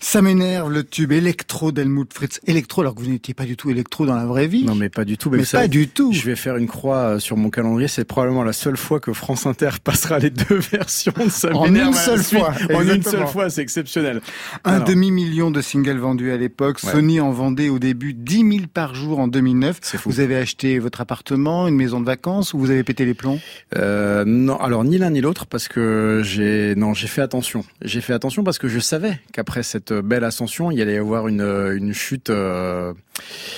Ça 0.00 0.22
m'énerve 0.22 0.70
le 0.72 0.84
tube 0.84 1.12
électro 1.12 1.72
d'Helmut 1.72 2.12
Fritz. 2.12 2.40
Électro 2.46 2.82
alors 2.82 2.94
que 2.94 3.00
vous 3.00 3.10
n'étiez 3.10 3.34
pas 3.34 3.44
du 3.44 3.56
tout 3.56 3.70
électro 3.70 4.06
dans 4.06 4.14
la 4.14 4.26
vraie 4.26 4.46
vie. 4.46 4.64
Non 4.64 4.74
mais 4.74 4.88
pas 4.88 5.04
du 5.04 5.18
tout. 5.18 5.30
mais 5.30 5.42
pas 5.44 5.68
du 5.68 5.88
tout. 5.88 6.12
Je 6.12 6.22
vais 6.24 6.36
faire 6.36 6.56
une 6.56 6.66
croix 6.68 6.96
euh, 6.96 7.18
sur 7.18 7.36
mon 7.36 7.50
calendrier. 7.50 7.88
C'est 7.88 8.04
probablement 8.04 8.44
la 8.44 8.52
seule 8.52 8.76
fois 8.76 9.00
que 9.00 9.12
France 9.12 9.46
Inter 9.46 9.70
passera 9.84 10.18
les 10.18 10.30
deux 10.30 10.58
versions 10.72 11.12
de 11.24 11.30
ça 11.30 11.54
En 11.54 11.66
une 11.74 11.92
seule 11.92 12.22
fois, 12.22 12.52
En 12.72 12.82
une 12.82 13.02
seule 13.02 13.26
fois, 13.26 13.50
c'est 13.50 13.62
exceptionnel. 13.62 14.20
Un 14.64 14.74
Alors, 14.74 14.88
demi-million 14.88 15.50
de 15.50 15.60
singles 15.60 15.98
vendus 15.98 16.30
à 16.30 16.36
l'époque. 16.36 16.78
Ouais. 16.84 16.92
Sony 16.92 17.20
en 17.20 17.30
vendait 17.30 17.68
au 17.68 17.78
début 17.78 18.14
10 18.14 18.36
000 18.36 18.50
par 18.72 18.94
jour 18.94 19.18
en 19.18 19.28
2009. 19.28 19.78
C'est 19.82 19.98
fou. 19.98 20.10
Vous 20.10 20.20
avez 20.20 20.36
acheté 20.36 20.78
votre 20.78 21.00
appartement, 21.00 21.66
une 21.68 21.76
maison 21.76 22.00
de 22.00 22.06
vacances 22.06 22.54
ou 22.54 22.58
vous 22.58 22.70
avez 22.70 22.84
pété 22.84 23.04
les 23.04 23.14
plombs? 23.14 23.40
Euh, 23.76 24.24
non, 24.26 24.56
alors 24.58 24.84
ni 24.84 24.98
l'un 24.98 25.10
ni 25.10 25.20
l'autre 25.20 25.46
parce 25.46 25.68
que 25.68 26.22
j'ai 26.24 26.74
non 26.76 26.94
j'ai 26.94 27.06
fait 27.08 27.22
attention. 27.22 27.64
J'ai 27.82 28.00
fait 28.00 28.12
attention 28.12 28.44
parce 28.44 28.58
que 28.58 28.68
je 28.68 28.78
savais 28.78 29.20
qu'après 29.32 29.62
cette 29.62 29.87
belle 29.92 30.24
ascension, 30.24 30.70
il 30.70 30.78
y 30.78 30.82
allait 30.82 30.94
y 30.94 30.98
avoir 30.98 31.28
une 31.28 31.72
une 31.76 31.92
chute 31.92 32.30
euh, 32.30 32.92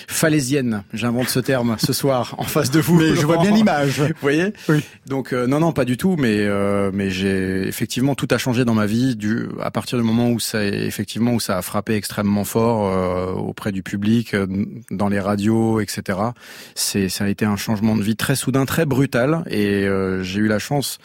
falaisienne. 0.07 0.85
J'invente 0.93 1.29
ce 1.29 1.41
terme 1.41 1.77
ce 1.79 1.93
soir 1.93 2.35
en 2.39 2.45
face 2.45 2.71
de 2.71 2.81
vous. 2.81 2.97
Mais 2.97 3.15
je 3.15 3.27
vois 3.27 3.39
bien 3.39 3.51
l'image. 3.51 4.01
Vous 4.01 4.15
voyez 4.21 4.53
Oui. 4.69 4.83
Donc 5.07 5.33
euh, 5.33 5.47
non 5.47 5.61
non 5.61 5.73
pas 5.73 5.85
du 5.85 5.97
tout 5.97 6.17
mais 6.17 6.39
euh, 6.41 6.91
mais 6.93 7.11
j'ai 7.11 7.67
effectivement 7.67 8.15
tout 8.15 8.29
a 8.31 8.39
changé 8.39 8.65
dans 8.65 8.75
ma 8.75 8.87
vie 8.87 9.17
du 9.17 9.49
à 9.61 9.71
partir 9.71 9.99
du 9.99 10.05
moment 10.05 10.31
où 10.31 10.41
ça 10.41 10.65
effectivement 10.65 11.33
où 11.33 11.41
ça 11.41 11.59
a 11.59 11.63
frappé 11.63 11.95
extrêmement 11.95 12.45
fort 12.45 12.87
euh, 12.87 13.33
auprès 13.33 13.73
du 13.73 13.83
public 13.83 14.35
euh, 14.35 14.47
dans 14.91 15.09
les 15.09 15.21
radios 15.21 15.81
etc. 15.81 16.19
C'est 16.75 17.09
ça 17.09 17.25
a 17.25 17.29
été 17.29 17.45
un 17.45 17.57
changement 17.57 17.97
de 17.97 18.03
vie 18.03 18.17
très 18.17 18.37
soudain 18.37 18.65
très 18.67 18.87
brutal 18.87 19.45
et 19.49 19.87
euh, 19.87 20.23
j'ai 20.23 20.41
eu 20.41 20.49
la 20.49 20.59
chance 20.59 20.99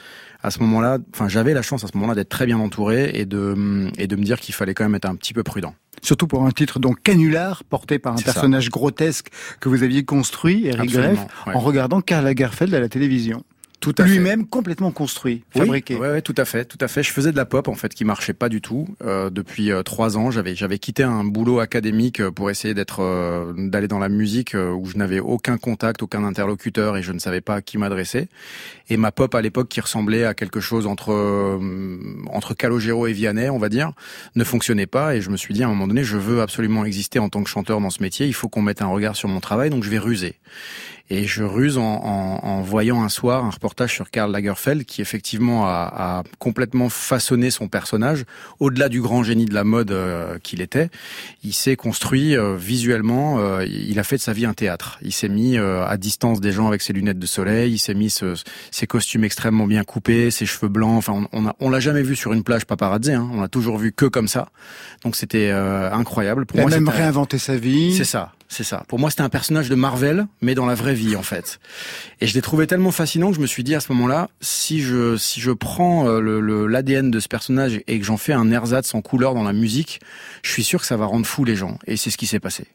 à 0.46 0.52
ce 0.52 0.60
moment-là 0.60 1.00
enfin 1.14 1.28
j'avais 1.28 1.54
la 1.54 1.62
chance 1.62 1.84
à 1.84 1.88
ce 1.88 1.94
moment-là 1.96 2.16
d'être 2.16 2.30
très 2.30 2.46
bien 2.46 2.60
entouré 2.60 3.12
et 3.14 3.26
de 3.26 3.90
et 3.98 4.08
de 4.08 4.16
me 4.16 4.24
dire 4.24 4.40
qu'il 4.40 4.54
fallait 4.54 4.74
quand 4.74 4.84
même 4.84 4.96
être 4.96 5.10
un 5.10 5.16
petit 5.16 5.34
peu 5.34 5.44
prudent. 5.44 5.74
Surtout 6.02 6.28
pour 6.28 6.46
un 6.46 6.52
titre 6.52 6.80
donc 6.80 7.02
canular 7.02 7.64
porté 7.64 8.00
par 8.00 8.14
un 8.14 8.18
ça. 8.18 8.26
personnage 8.26 8.70
grotesque 8.70 9.30
que 9.60 9.70
vous 9.70 9.82
aviez 9.82 10.04
construit, 10.06 10.68
Eric 10.68 10.92
Greff, 10.92 11.20
ouais. 11.48 11.54
en 11.56 11.60
regardant 11.60 12.02
Karl 12.02 12.24
Lagerfeld 12.26 12.74
à 12.74 12.80
la 12.80 12.90
télévision. 12.90 13.44
Tout 13.80 13.94
à 13.98 14.04
fait. 14.04 14.10
Lui-même 14.10 14.48
complètement 14.48 14.92
construit, 14.92 15.44
Oui, 15.54 15.62
fabriqué. 15.62 15.96
Ouais, 15.96 16.10
ouais, 16.10 16.22
tout 16.22 16.36
à 16.38 16.46
fait, 16.46 16.66
tout 16.66 16.78
à 16.82 16.88
fait. 16.88 17.04
Je 17.04 17.12
faisais 17.12 17.32
de 17.32 17.38
la 17.38 17.46
pop 17.46 17.68
en 17.68 17.76
fait 17.76 17.94
qui 17.94 18.06
marchait 18.06 18.34
pas 18.34 18.50
du 18.50 18.62
tout 18.62 18.88
euh, 19.04 19.30
depuis 19.30 19.72
euh, 19.72 19.84
trois 19.84 20.18
ans. 20.18 20.32
J'avais 20.32 20.56
j'avais 20.56 20.80
quitté 20.80 21.04
un 21.04 21.24
boulot 21.24 21.60
académique 21.60 22.20
euh, 22.22 22.32
pour 22.32 22.50
essayer 22.50 22.74
d'être 22.74 23.02
euh, 23.02 23.54
d'aller 23.56 23.88
dans 23.88 24.00
la 24.00 24.10
musique 24.10 24.56
où 24.56 24.86
je 24.86 24.98
n'avais 24.98 25.20
aucun 25.20 25.58
contact, 25.58 26.02
aucun 26.02 26.24
interlocuteur 26.24 26.98
et 26.98 27.04
je 27.04 27.12
ne 27.12 27.20
savais 27.20 27.42
pas 27.42 27.56
à 27.56 27.62
qui 27.62 27.78
m'adresser. 27.78 28.28
Et 28.90 28.98
ma 28.98 29.12
pop 29.12 29.34
à 29.36 29.42
l'époque 29.42 29.70
qui 29.70 29.82
ressemblait 29.82 30.26
à 30.26 30.34
quelque 30.34 30.60
chose 30.60 30.88
entre 30.88 31.60
entre 32.32 32.54
Calogero 32.54 33.08
et 33.08 33.14
Vianney, 33.14 33.50
on 33.50 33.58
va 33.58 33.70
dire, 33.70 33.92
ne 34.36 34.44
fonctionnait 34.44 34.88
pas 34.88 35.16
et 35.16 35.22
je 35.22 35.30
me 35.30 35.38
suis 35.38 35.54
dit 35.54 35.64
à 35.64 35.68
un 35.68 35.70
moment 35.70 35.88
donné, 35.88 36.04
je 36.04 36.18
veux 36.18 36.42
absolument 36.42 36.86
exister 36.86 37.20
en 37.20 37.30
tant 37.30 37.44
que 37.44 37.50
chanteur 37.50 37.82
dans 37.82 37.90
ce 37.90 38.02
métier. 38.02 38.28
Il 38.28 38.34
faut 38.34 38.50
qu'on 38.50 38.62
mette 38.62 38.82
un 38.82 38.88
regard 38.88 39.16
sur 39.16 39.30
mon 39.30 39.40
travail, 39.40 39.70
donc 39.70 39.84
je 39.84 39.90
vais 39.90 40.00
ruser. 40.00 40.36
Et 41.12 41.26
je 41.26 41.44
ruse 41.44 41.78
en, 41.78 41.84
en, 41.84 42.40
en 42.44 42.62
voyant 42.62 43.04
un 43.04 43.10
soir 43.10 43.46
un 43.46 43.52
reportage 43.52 43.94
sur 43.94 44.10
Karl 44.10 44.32
Lagerfeld 44.32 44.86
qui 44.86 45.02
effectivement 45.02 45.68
a, 45.68 45.94
a 45.96 46.24
complètement 46.40 46.90
façonné 46.90 47.52
son 47.52 47.68
personnage 47.68 48.24
au-delà 48.60 48.90
du 48.90 49.02
grand 49.02 49.22
génie 49.22 49.46
de 49.46 49.54
la 49.54 49.64
mode 49.64 49.92
euh, 49.92 50.40
qu'il 50.40 50.62
était. 50.62 50.90
Il 51.44 51.54
s'est 51.54 51.76
construit 51.76 52.36
euh, 52.36 52.56
visuellement. 52.58 53.38
euh, 53.38 53.66
il 53.68 54.00
a 54.00 54.04
fait 54.04 54.16
de 54.18 54.22
sa 54.22 54.34
vie 54.34 54.48
un 54.48 54.54
théâtre. 54.56 54.98
Il 55.04 55.14
s'est 55.14 55.30
mis 55.30 55.58
euh, 55.60 55.86
à 55.86 55.98
distance 55.98 56.42
des 56.42 56.52
gens 56.52 56.68
avec 56.68 56.82
ses 56.82 56.92
lunettes 56.94 57.20
de 57.20 57.28
soleil. 57.28 57.74
Il 57.74 57.78
s'est 57.80 57.94
mis 57.94 58.10
ce- 58.10 58.34
ses 58.72 58.88
costumes 58.88 59.24
extrêmement 59.24 59.68
bien 59.68 59.84
coupés, 59.84 60.32
ses 60.32 60.48
cheveux 60.48 60.70
blancs. 60.70 60.98
Enfin, 60.98 61.28
on, 61.32 61.44
on 61.44 61.48
a- 61.48 61.56
on 61.60 61.70
l'a 61.70 61.80
jamais 61.80 62.02
vu 62.02 62.16
sur 62.16 62.34
une 62.34 62.44
plage 62.44 62.66
paparazzi. 62.66 63.14
Hein. 63.14 63.30
On 63.32 63.42
l'a 63.42 63.48
toujours 63.48 63.78
vu 63.78 63.92
que 63.92 64.06
comme 64.08 64.28
ça. 64.28 64.50
Donc 65.04 65.16
c'était 65.16 65.52
euh, 65.52 65.92
incroyable. 65.92 66.48
Pour 66.48 66.58
Il 66.58 66.62
a 66.62 66.64
moi, 66.64 66.72
même 66.72 66.90
réinventé 66.90 67.38
sa 67.38 67.56
vie. 67.58 67.96
c'est 67.96 68.06
ça, 68.06 68.32
c'est 68.48 68.64
ça. 68.64 68.84
Pour 68.88 69.00
moi, 69.00 69.10
c'était 69.10 69.24
un 69.24 69.30
personnage 69.30 69.70
de 69.70 69.76
Marvel, 69.76 70.28
mais 70.42 70.56
dans 70.56 70.66
la 70.66 70.76
vraie 70.76 70.94
vie, 70.94 71.16
en 71.16 71.24
fait. 71.24 71.60
Et 72.22 72.28
je 72.28 72.34
l'ai 72.34 72.42
trouvé 72.42 72.68
tellement 72.68 72.92
fascinant 72.92 73.30
que 73.30 73.36
je 73.36 73.42
me 73.42 73.48
suis 73.48 73.64
dit 73.64 73.76
à 73.76 73.80
ce 73.80 73.92
moment-là, 73.94 74.30
si 74.40 74.82
je 74.82 75.18
si 75.18 75.42
je 75.42 75.52
prends 75.52 76.08
euh, 76.08 76.68
l'ADN 76.68 77.12
de 77.12 77.20
ce 77.20 77.28
personnage 77.28 77.82
et 77.88 78.00
que 78.00 78.06
j'en 78.06 78.18
fais 78.18 78.34
un 78.34 78.52
ersatz 78.52 78.94
en 78.94 79.02
couleur 79.02 79.34
dans 79.34 79.44
la 79.44 79.54
musique, 79.54 80.00
je 80.44 80.52
suis 80.52 80.64
sûr 80.64 80.80
que 80.80 80.86
ça 80.86 80.98
va 80.98 81.06
rendre 81.06 81.26
fou 81.26 81.44
les 81.44 81.56
gens. 81.56 81.78
Et 81.88 81.98
c'est 81.98 82.12
ce 82.12 82.18
qui 82.18 82.28
s'est 82.28 82.40
passé. 82.40 82.68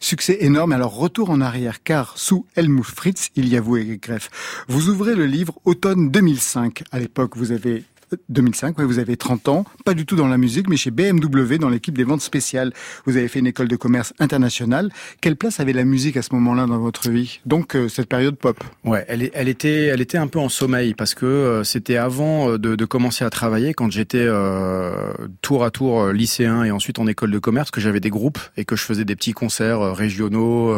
Succès 0.00 0.38
énorme. 0.40 0.72
Alors 0.72 0.96
retour 0.96 1.30
en 1.30 1.40
arrière, 1.40 1.82
car 1.82 2.16
sous 2.18 2.46
Helmut 2.56 2.84
Fritz, 2.84 3.30
il 3.36 3.48
y 3.48 3.56
a 3.56 3.60
vous, 3.60 3.76
Eric 3.76 4.02
Greff. 4.02 4.30
Vous 4.68 4.88
ouvrez 4.88 5.14
le 5.14 5.26
livre 5.26 5.54
Automne 5.64 6.10
2005. 6.10 6.82
À 6.90 6.98
l'époque, 6.98 7.36
vous 7.36 7.52
avez 7.52 7.84
2005, 8.28 8.78
ouais, 8.78 8.84
vous 8.84 8.98
avez 8.98 9.16
30 9.16 9.48
ans, 9.48 9.64
pas 9.84 9.94
du 9.94 10.06
tout 10.06 10.16
dans 10.16 10.28
la 10.28 10.38
musique, 10.38 10.68
mais 10.68 10.76
chez 10.76 10.90
BMW, 10.90 11.58
dans 11.58 11.68
l'équipe 11.68 11.96
des 11.96 12.04
ventes 12.04 12.22
spéciales. 12.22 12.72
Vous 13.06 13.16
avez 13.16 13.28
fait 13.28 13.38
une 13.38 13.46
école 13.46 13.68
de 13.68 13.76
commerce 13.76 14.12
internationale. 14.18 14.90
Quelle 15.20 15.36
place 15.36 15.60
avait 15.60 15.72
la 15.72 15.84
musique 15.84 16.16
à 16.16 16.22
ce 16.22 16.34
moment-là 16.34 16.66
dans 16.66 16.78
votre 16.78 17.10
vie? 17.10 17.40
Donc, 17.46 17.74
euh, 17.74 17.88
cette 17.88 18.08
période 18.08 18.36
pop. 18.36 18.62
Ouais, 18.84 19.04
elle, 19.08 19.30
elle 19.34 19.48
était, 19.48 19.86
elle 19.86 20.00
était 20.00 20.18
un 20.18 20.26
peu 20.26 20.38
en 20.38 20.48
sommeil 20.48 20.94
parce 20.94 21.14
que 21.14 21.26
euh, 21.26 21.64
c'était 21.64 21.96
avant 21.96 22.50
euh, 22.50 22.58
de, 22.58 22.76
de 22.76 22.84
commencer 22.84 23.24
à 23.24 23.30
travailler 23.30 23.74
quand 23.74 23.90
j'étais 23.90 24.18
euh, 24.20 25.12
tour 25.42 25.64
à 25.64 25.70
tour 25.70 26.00
euh, 26.02 26.12
lycéen 26.12 26.64
et 26.64 26.70
ensuite 26.70 26.98
en 26.98 27.06
école 27.06 27.30
de 27.30 27.38
commerce 27.38 27.70
que 27.70 27.80
j'avais 27.80 28.00
des 28.00 28.10
groupes 28.10 28.38
et 28.56 28.64
que 28.64 28.76
je 28.76 28.82
faisais 28.82 29.04
des 29.04 29.16
petits 29.16 29.32
concerts 29.32 29.80
euh, 29.80 29.92
régionaux, 29.92 30.74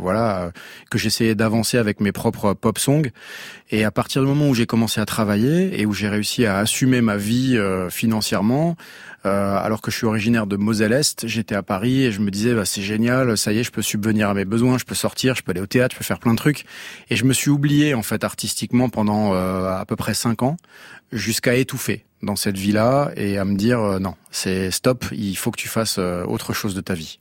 voilà, 0.00 0.50
que 0.90 0.98
j'essayais 0.98 1.34
d'avancer 1.34 1.78
avec 1.78 2.00
mes 2.00 2.12
propres 2.12 2.54
pop 2.54 2.78
songs. 2.78 3.10
Et 3.74 3.82
à 3.82 3.90
partir 3.90 4.22
du 4.22 4.28
moment 4.28 4.48
où 4.48 4.54
j'ai 4.54 4.66
commencé 4.66 5.00
à 5.00 5.04
travailler 5.04 5.80
et 5.80 5.84
où 5.84 5.92
j'ai 5.92 6.08
réussi 6.08 6.46
à 6.46 6.58
assumer 6.58 7.00
ma 7.00 7.16
vie 7.16 7.56
euh, 7.56 7.90
financièrement, 7.90 8.76
euh, 9.26 9.56
alors 9.56 9.82
que 9.82 9.90
je 9.90 9.96
suis 9.96 10.06
originaire 10.06 10.46
de 10.46 10.56
Moselle-Est, 10.56 11.26
j'étais 11.26 11.56
à 11.56 11.64
Paris 11.64 12.04
et 12.04 12.12
je 12.12 12.20
me 12.20 12.30
disais 12.30 12.54
bah, 12.54 12.64
c'est 12.64 12.82
génial, 12.82 13.36
ça 13.36 13.52
y 13.52 13.58
est, 13.58 13.64
je 13.64 13.72
peux 13.72 13.82
subvenir 13.82 14.28
à 14.28 14.34
mes 14.34 14.44
besoins, 14.44 14.78
je 14.78 14.84
peux 14.84 14.94
sortir, 14.94 15.34
je 15.34 15.42
peux 15.42 15.50
aller 15.50 15.60
au 15.60 15.66
théâtre, 15.66 15.92
je 15.94 15.98
peux 15.98 16.04
faire 16.04 16.20
plein 16.20 16.34
de 16.34 16.38
trucs. 16.38 16.66
Et 17.10 17.16
je 17.16 17.24
me 17.24 17.32
suis 17.32 17.50
oublié 17.50 17.94
en 17.94 18.04
fait 18.04 18.22
artistiquement 18.22 18.88
pendant 18.90 19.34
euh, 19.34 19.68
à 19.76 19.84
peu 19.86 19.96
près 19.96 20.14
cinq 20.14 20.44
ans, 20.44 20.56
jusqu'à 21.10 21.56
étouffer 21.56 22.04
dans 22.22 22.36
cette 22.36 22.56
vie-là 22.56 23.10
et 23.16 23.38
à 23.38 23.44
me 23.44 23.56
dire 23.56 23.80
euh, 23.80 23.98
non, 23.98 24.14
c'est 24.30 24.70
stop, 24.70 25.04
il 25.10 25.36
faut 25.36 25.50
que 25.50 25.60
tu 25.60 25.68
fasses 25.68 25.96
euh, 25.98 26.24
autre 26.26 26.52
chose 26.52 26.76
de 26.76 26.80
ta 26.80 26.94
vie. 26.94 27.18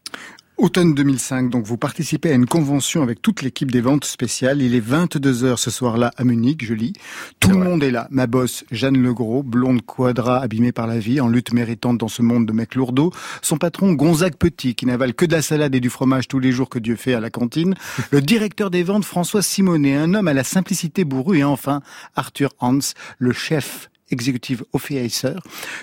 Automne 0.63 0.93
2005, 0.93 1.50
donc 1.50 1.65
vous 1.65 1.75
participez 1.75 2.32
à 2.32 2.36
une 2.36 2.46
convention 2.46 3.04
avec 3.04 3.21
toute 3.21 3.41
l'équipe 3.41 3.69
des 3.69 3.82
ventes 3.82 4.06
spéciales. 4.06 4.62
Il 4.62 4.76
est 4.76 4.80
22 4.80 5.43
heures 5.43 5.60
ce 5.60 5.69
soir-là 5.69 6.13
à 6.15 6.23
Munich, 6.23 6.63
je 6.63 6.73
lis. 6.73 6.93
Tout 7.41 7.49
le 7.49 7.58
vrai. 7.58 7.67
monde 7.67 7.84
est 7.84 7.91
là. 7.91 8.08
Ma 8.12 8.28
boss, 8.28 8.63
Jeanne 8.71 8.97
Legros, 9.04 9.43
blonde 9.43 9.82
quadra 9.82 10.39
abîmée 10.39 10.71
par 10.71 10.88
la 10.88 10.99
vie, 10.99 11.19
en 11.19 11.28
lutte 11.28 11.52
méritante 11.52 11.97
dans 11.97 12.08
ce 12.08 12.21
monde 12.21 12.45
de 12.45 12.54
mecs 12.54 12.76
lourdeaux. 12.76 13.12
Son 13.41 13.58
patron, 13.58 13.91
Gonzague 13.91 14.38
Petit, 14.38 14.73
qui 14.73 14.86
n'avale 14.86 15.13
que 15.13 15.26
de 15.26 15.34
la 15.34 15.41
salade 15.41 15.76
et 15.76 15.82
du 15.82 15.89
fromage 15.89 16.30
tous 16.30 16.39
les 16.39 16.54
jours 16.54 16.69
que 16.69 16.80
Dieu 16.80 16.95
fait 16.95 17.13
à 17.13 17.19
la 17.19 17.30
cantine. 17.30 17.76
Le 18.12 18.21
directeur 18.21 18.69
des 18.69 18.84
ventes, 18.84 19.04
François 19.04 19.41
Simonet, 19.41 19.97
un 19.97 20.13
homme 20.13 20.30
à 20.30 20.34
la 20.34 20.45
simplicité 20.45 21.04
bourrue. 21.04 21.39
Et 21.39 21.43
enfin, 21.43 21.82
Arthur 22.15 22.52
Hans, 22.62 22.80
le 23.19 23.34
chef 23.34 23.89
Executive 24.13 24.63
Officer, 24.71 25.34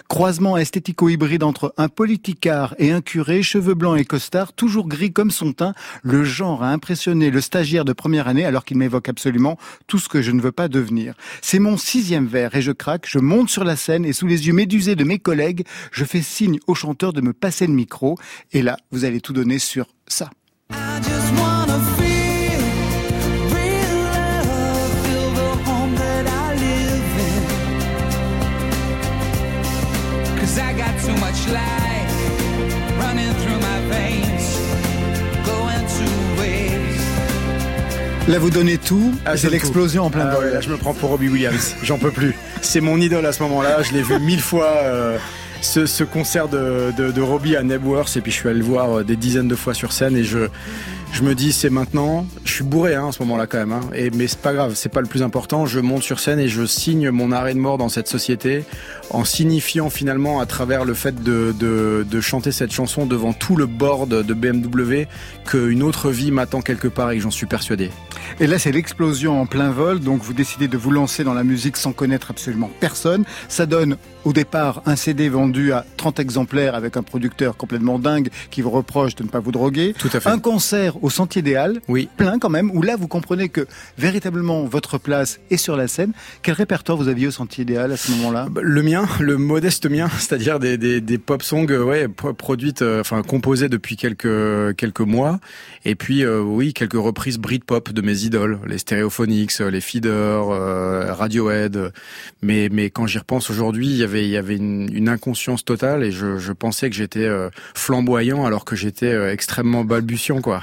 croisement 0.09 0.57
esthético-hybride 0.57 1.43
entre 1.43 1.75
un 1.77 1.89
politicard 1.89 2.75
et 2.79 2.93
un 2.93 3.03
curé, 3.03 3.43
cheveux 3.43 3.75
blancs 3.75 4.01
et 4.01 4.05
costard, 4.05 4.53
toujours 4.53 4.89
gris 4.89 5.13
comme 5.13 5.31
son 5.31 5.53
teint, 5.53 5.75
le 6.03 6.25
genre 6.25 6.63
a 6.63 6.71
impressionné 6.71 7.31
le 7.31 7.41
stagiaire 7.41 7.85
de 7.85 7.93
première 7.93 8.29
année 8.29 8.45
alors 8.45 8.65
qu'il 8.65 8.79
m'évoque 8.79 9.09
absolument 9.09 9.59
tout 9.87 9.99
ce 9.99 10.09
que 10.09 10.23
je 10.23 10.31
ne 10.31 10.41
veux 10.41 10.53
pas 10.53 10.69
devenir. 10.69 11.15
C'est 11.43 11.59
mon 11.59 11.77
sixième 11.77 12.27
verre 12.27 12.55
et 12.55 12.63
je 12.63 12.73
craque, 12.73 13.07
je 13.09 13.19
monte 13.19 13.51
sur 13.51 13.65
la 13.65 13.77
scène 13.77 14.05
et 14.05 14.13
sous 14.13 14.27
les 14.27 14.47
yeux 14.47 14.55
médusés 14.55 14.97
de 14.97 15.05
mes 15.05 15.19
collègues, 15.19 15.67
je 15.93 16.05
fais 16.05 16.23
signe 16.23 16.59
au 16.67 16.75
chanteur 16.75 17.13
de 17.13 17.21
me 17.21 17.33
passer 17.33 17.67
le 17.67 17.75
micro 17.75 18.17
et 18.53 18.63
là, 18.63 18.77
vous 18.91 19.05
allez 19.05 19.21
tout 19.21 19.33
donner 19.33 19.59
sur 19.59 19.87
ça. 20.07 20.31
Too 31.05 31.13
much 31.15 31.47
life 31.49 32.15
running 33.01 33.33
through 33.41 33.59
my 33.61 33.81
veins, 33.91 34.59
going 35.45 35.87
two 35.87 36.41
ways. 36.41 37.01
Là, 38.29 38.39
vous 38.39 38.51
donnez 38.51 38.79
tout, 38.79 39.13
Ah, 39.25 39.37
c'est 39.37 39.51
l'explosion 39.51 40.05
en 40.05 40.11
plein 40.11 40.27
Ah 40.31 40.35
vol. 40.37 40.45
ouais, 40.47 40.53
là, 40.55 40.61
je 40.61 40.69
me 40.69 40.77
prends 40.77 40.95
pour 40.95 41.11
Robbie 41.11 41.29
Williams. 41.29 41.75
J'en 41.83 41.99
peux 41.99 42.11
plus. 42.11 42.35
C'est 42.63 42.81
mon 42.81 42.99
idole 43.01 43.27
à 43.27 43.33
ce 43.33 43.43
moment-là. 43.45 43.83
Je 43.83 43.93
l'ai 43.93 44.03
vu 44.03 44.19
mille 44.21 44.41
fois. 44.41 44.71
euh, 44.83 45.19
ce, 45.63 45.85
ce 45.85 46.05
concert 46.05 46.49
de, 46.49 46.91
de, 46.97 47.11
de 47.13 47.21
Robbie 47.21 47.55
à 47.55 47.63
Nebworth 47.63 48.17
et 48.17 48.23
puis 48.23 48.33
je 48.33 48.37
suis 48.39 48.49
allé 48.49 48.61
le 48.61 48.65
voir 48.65 48.99
euh, 49.01 49.05
des 49.05 49.17
dizaines 49.17 49.47
de 49.47 49.55
fois 49.55 49.75
sur 49.75 49.93
scène 49.93 50.17
et 50.17 50.25
je 50.25 50.49
je 51.13 51.23
me 51.23 51.35
dis 51.35 51.53
c'est 51.53 51.71
maintenant 51.71 52.27
je 52.45 52.53
suis 52.53 52.65
bourré 52.65 52.95
hein, 52.95 53.09
à 53.09 53.13
ce 53.13 53.23
moment-là 53.23 53.47
quand 53.47 53.59
même 53.59 53.73
hein, 53.73 53.81
et 53.95 54.11
mais 54.11 54.27
c'est 54.27 54.41
pas 54.41 54.53
grave 54.53 54.75
c'est 54.75 54.89
pas 54.89 55.01
le 55.01 55.07
plus 55.07 55.23
important 55.23 55.67
je 55.67 55.81
monte 55.81 56.03
sur 56.03 56.21
scène 56.21 56.39
et 56.39 56.49
je 56.49 56.65
signe 56.65 57.11
mon 57.11 57.33
arrêt 57.33 57.55
de 57.55 57.59
mort 57.59 57.79
dans 57.79 57.89
cette 57.89 58.09
société 58.09 58.65
en 59.11 59.25
signifiant 59.25 59.91
finalement 59.91 60.41
à 60.41 60.47
travers 60.47 60.85
le 60.85 60.95
fait 60.95 61.23
de, 61.23 61.55
de, 61.59 62.07
de 62.09 62.21
chanter 62.21 62.53
cette 62.53 62.73
chanson 62.73 63.07
devant 63.07 63.33
tout 63.33 63.57
le 63.57 63.67
board 63.67 64.09
de 64.09 64.35
BMW 64.35 65.07
qu'une 65.47 65.83
autre 65.83 66.11
vie 66.11 66.31
m'attend 66.31 66.61
quelque 66.61 66.89
part 66.89 67.11
et 67.11 67.17
que 67.17 67.23
j'en 67.23 67.31
suis 67.31 67.47
persuadé 67.47 67.91
Et 68.39 68.47
là, 68.47 68.59
c'est 68.59 68.71
l'explosion 68.73 69.41
en 69.41 69.47
plein 69.47 69.71
vol. 69.71 69.99
Donc, 70.01 70.23
vous 70.23 70.33
décidez 70.33 70.69
de 70.69 70.79
vous 70.79 70.91
lancer 70.93 71.25
dans 71.25 71.35
la 71.35 71.43
musique 71.43 71.77
sans 71.77 71.93
connaître 71.93 72.31
absolument 72.31 72.71
personne. 72.79 73.25
Ça 73.49 73.67
donne, 73.67 73.97
au 74.25 74.33
départ, 74.33 74.83
un 74.87 74.95
CD 74.97 75.29
vendu 75.29 75.73
à 75.73 75.85
30 75.97 76.21
exemplaires 76.21 76.75
avec 76.75 76.97
un 76.97 77.03
producteur 77.03 77.57
complètement 77.57 77.99
dingue 77.99 78.29
qui 78.51 78.63
vous 78.63 78.71
reproche 78.71 79.17
de 79.17 79.25
ne 79.25 79.29
pas 79.29 79.41
vous 79.41 79.53
droguer. 79.53 79.95
tout 79.99 80.11
à 80.13 80.21
fait 80.21 80.29
Un 80.29 80.39
concert 80.39 81.00
au 81.03 81.11
Sentier 81.11 81.43
des 81.43 81.55
Halles, 81.57 81.81
oui 81.89 82.09
plein 82.17 82.39
quand 82.39 82.49
même, 82.51 82.71
où 82.73 82.83
là, 82.83 82.97
vous 82.97 83.09
comprenez 83.09 83.49
que 83.49 83.67
véritablement 83.99 84.65
votre 84.65 84.99
place 84.99 85.41
est 85.51 85.57
sur 85.57 85.77
la 85.77 85.89
scène. 85.89 86.13
Quel 86.43 86.55
répertoire 86.55 86.97
vous 86.99 87.09
aviez 87.09 87.27
au 87.27 87.31
Sentier 87.31 87.65
des 87.65 87.77
Halles 87.77 87.93
à 87.93 87.97
ce 87.97 88.11
moment-là? 88.13 88.47
Bah, 88.51 88.61
Le 88.65 88.83
mien, 88.83 89.07
le 89.21 89.37
modeste 89.37 89.89
mien, 89.89 90.09
c'est-à-dire 90.19 90.59
des, 90.59 90.77
des, 90.79 91.01
des 91.01 91.19
pop 91.19 91.43
songs, 91.43 91.67
euh, 91.71 91.83
ouais, 91.83 92.09
pro- 92.09 92.33
produites, 92.35 92.83
euh, 92.83 93.01
enfin 93.01 93.23
composées 93.23 93.69
depuis 93.69 93.97
quelques 93.97 94.77
quelques 94.77 95.01
mois, 95.01 95.41
et 95.85 95.95
puis 95.95 96.25
euh, 96.25 96.41
oui, 96.41 96.73
quelques 96.75 96.95
reprises 96.95 97.39
Britpop 97.39 97.93
de 97.93 98.01
mes 98.03 98.23
idoles, 98.25 98.59
les 98.67 98.79
Stereophonics, 98.79 99.59
les 99.61 99.81
Feeders, 99.81 100.51
euh, 100.51 101.13
Radiohead. 101.13 101.93
Mais 102.43 102.69
mais 102.71 102.91
quand 102.91 103.07
j'y 103.07 103.19
repense 103.19 103.51
aujourd'hui, 103.51 103.87
il 103.89 103.97
y 103.97 104.03
avait 104.05 104.25
il 104.25 104.31
y 104.31 104.37
avait 104.37 104.57
une, 104.57 104.89
une 104.95 105.09
inconscience 105.09 105.65
totale 105.65 106.05
et 106.05 106.13
je, 106.13 106.39
je 106.39 106.53
pensais 106.53 106.91
que 106.91 106.97
j'étais 106.97 107.29
flamboyant 107.75 108.45
alors 108.45 108.65
que 108.65 108.77
j'étais 108.77 109.33
extrêmement 109.33 109.85
balbutiant 109.85 110.41
quoi. 110.41 110.63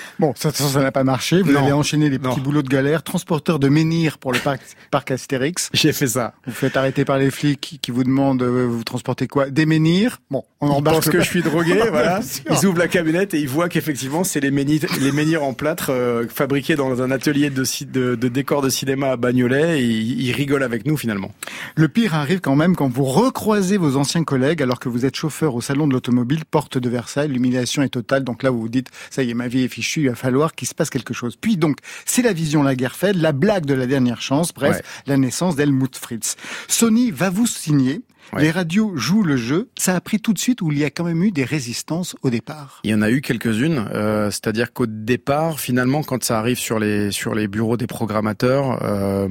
Bon, 0.21 0.33
ça, 0.35 0.51
n'a 0.79 0.91
pas 0.91 1.03
marché. 1.03 1.41
Vous 1.41 1.51
Non. 1.51 1.63
avez 1.63 1.71
enchaîné 1.71 2.07
les 2.09 2.19
petits 2.19 2.37
Non. 2.37 2.43
boulots 2.43 2.61
de 2.61 2.69
galère, 2.69 3.01
transporteur 3.01 3.57
de 3.57 3.67
menhirs 3.69 4.19
pour 4.19 4.31
le 4.31 4.37
parc, 4.39 4.61
parc 4.91 5.09
Astérix. 5.09 5.69
J'ai 5.73 5.91
fait 5.93 6.05
ça. 6.05 6.35
Vous 6.45 6.53
faites 6.53 6.77
arrêter 6.77 7.05
par 7.05 7.17
les 7.17 7.31
flics 7.31 7.79
qui, 7.81 7.91
vous 7.91 8.03
demandent, 8.03 8.43
euh, 8.43 8.67
vous 8.69 8.83
transportez 8.83 9.25
quoi? 9.27 9.49
Des 9.49 9.65
menhirs? 9.65 10.19
Bon, 10.29 10.43
on 10.61 10.67
Ils 10.67 10.71
embarque 10.73 10.95
pensent 10.97 11.05
le 11.07 11.11
que 11.13 11.19
je 11.21 11.27
suis 11.27 11.41
drogué, 11.41 11.81
voilà. 11.91 12.19
Ils 12.51 12.67
ouvrent 12.67 12.77
la 12.77 12.87
camionnette 12.87 13.33
et 13.33 13.39
ils 13.39 13.49
voient 13.49 13.67
qu'effectivement 13.67 14.23
c'est 14.23 14.39
les 14.39 14.51
menhirs, 14.51 14.81
les 15.01 15.11
menhirs 15.11 15.41
en 15.43 15.53
plâtre 15.53 15.87
euh, 15.89 16.27
fabriqués 16.29 16.75
dans 16.75 17.01
un 17.01 17.09
atelier 17.09 17.49
de, 17.49 17.63
de, 17.85 18.13
de 18.15 18.27
décor 18.27 18.61
de 18.61 18.69
cinéma 18.69 19.09
à 19.13 19.15
Bagnolet 19.17 19.81
et 19.81 19.83
ils, 19.83 20.21
ils 20.21 20.31
rigolent 20.33 20.61
avec 20.61 20.85
nous 20.85 20.97
finalement. 20.97 21.31
Le 21.75 21.87
pire 21.87 22.13
arrive 22.13 22.41
quand 22.41 22.55
même 22.55 22.75
quand 22.75 22.89
vous 22.89 23.05
recroisez 23.05 23.77
vos 23.77 23.97
anciens 23.97 24.23
collègues 24.23 24.61
alors 24.61 24.79
que 24.79 24.87
vous 24.87 25.03
êtes 25.07 25.15
chauffeur 25.15 25.55
au 25.55 25.61
salon 25.61 25.87
de 25.87 25.93
l'automobile, 25.93 26.45
porte 26.45 26.77
de 26.77 26.89
Versailles. 26.89 27.29
L'humiliation 27.29 27.81
est 27.81 27.89
totale. 27.89 28.23
Donc 28.23 28.43
là, 28.43 28.51
vous 28.51 28.61
vous 28.61 28.69
dites, 28.69 28.89
ça 29.09 29.23
y 29.23 29.31
est, 29.31 29.33
ma 29.33 29.47
vie 29.47 29.63
est 29.63 29.67
fichue, 29.67 30.10
va 30.11 30.15
falloir 30.15 30.53
qu'il 30.53 30.67
se 30.67 30.73
passe 30.75 30.89
quelque 30.89 31.13
chose. 31.13 31.35
Puis 31.35 31.57
donc, 31.57 31.77
c'est 32.05 32.21
la 32.21 32.33
vision 32.33 32.63
Lagerfeld, 32.63 33.19
la 33.21 33.31
blague 33.31 33.65
de 33.65 33.73
la 33.73 33.87
dernière 33.87 34.21
chance, 34.21 34.53
bref, 34.53 34.77
Ouais. 34.77 34.81
la 35.07 35.17
naissance 35.17 35.55
d'Helmut 35.55 35.95
Fritz. 35.97 36.35
Sony 36.67 37.11
va 37.11 37.29
vous 37.29 37.47
signer. 37.47 38.01
Ouais. 38.33 38.43
Les 38.43 38.51
radios 38.51 38.95
jouent 38.95 39.23
le 39.23 39.35
jeu. 39.35 39.69
Ça 39.77 39.95
a 39.95 39.99
pris 39.99 40.19
tout 40.21 40.31
de 40.31 40.37
suite 40.39 40.61
où 40.61 40.71
il 40.71 40.77
y 40.77 40.85
a 40.85 40.89
quand 40.89 41.03
même 41.03 41.21
eu 41.23 41.31
des 41.31 41.43
résistances 41.43 42.15
au 42.21 42.29
départ. 42.29 42.79
Il 42.83 42.91
y 42.91 42.93
en 42.93 43.01
a 43.01 43.09
eu 43.09 43.19
quelques-unes, 43.19 43.85
euh, 43.93 44.29
c'est-à-dire 44.31 44.71
qu'au 44.71 44.85
départ, 44.85 45.59
finalement, 45.59 46.01
quand 46.03 46.23
ça 46.23 46.39
arrive 46.39 46.57
sur 46.59 46.79
les 46.79 47.11
sur 47.11 47.35
les 47.35 47.47
bureaux 47.49 47.75
des 47.77 47.87
programmateurs, 47.87 48.79
euh, 48.83 49.27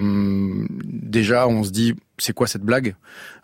déjà 0.85 1.47
on 1.49 1.63
se 1.65 1.71
dit 1.71 1.95
c'est 2.21 2.33
quoi 2.33 2.47
cette 2.47 2.63
blague? 2.63 2.95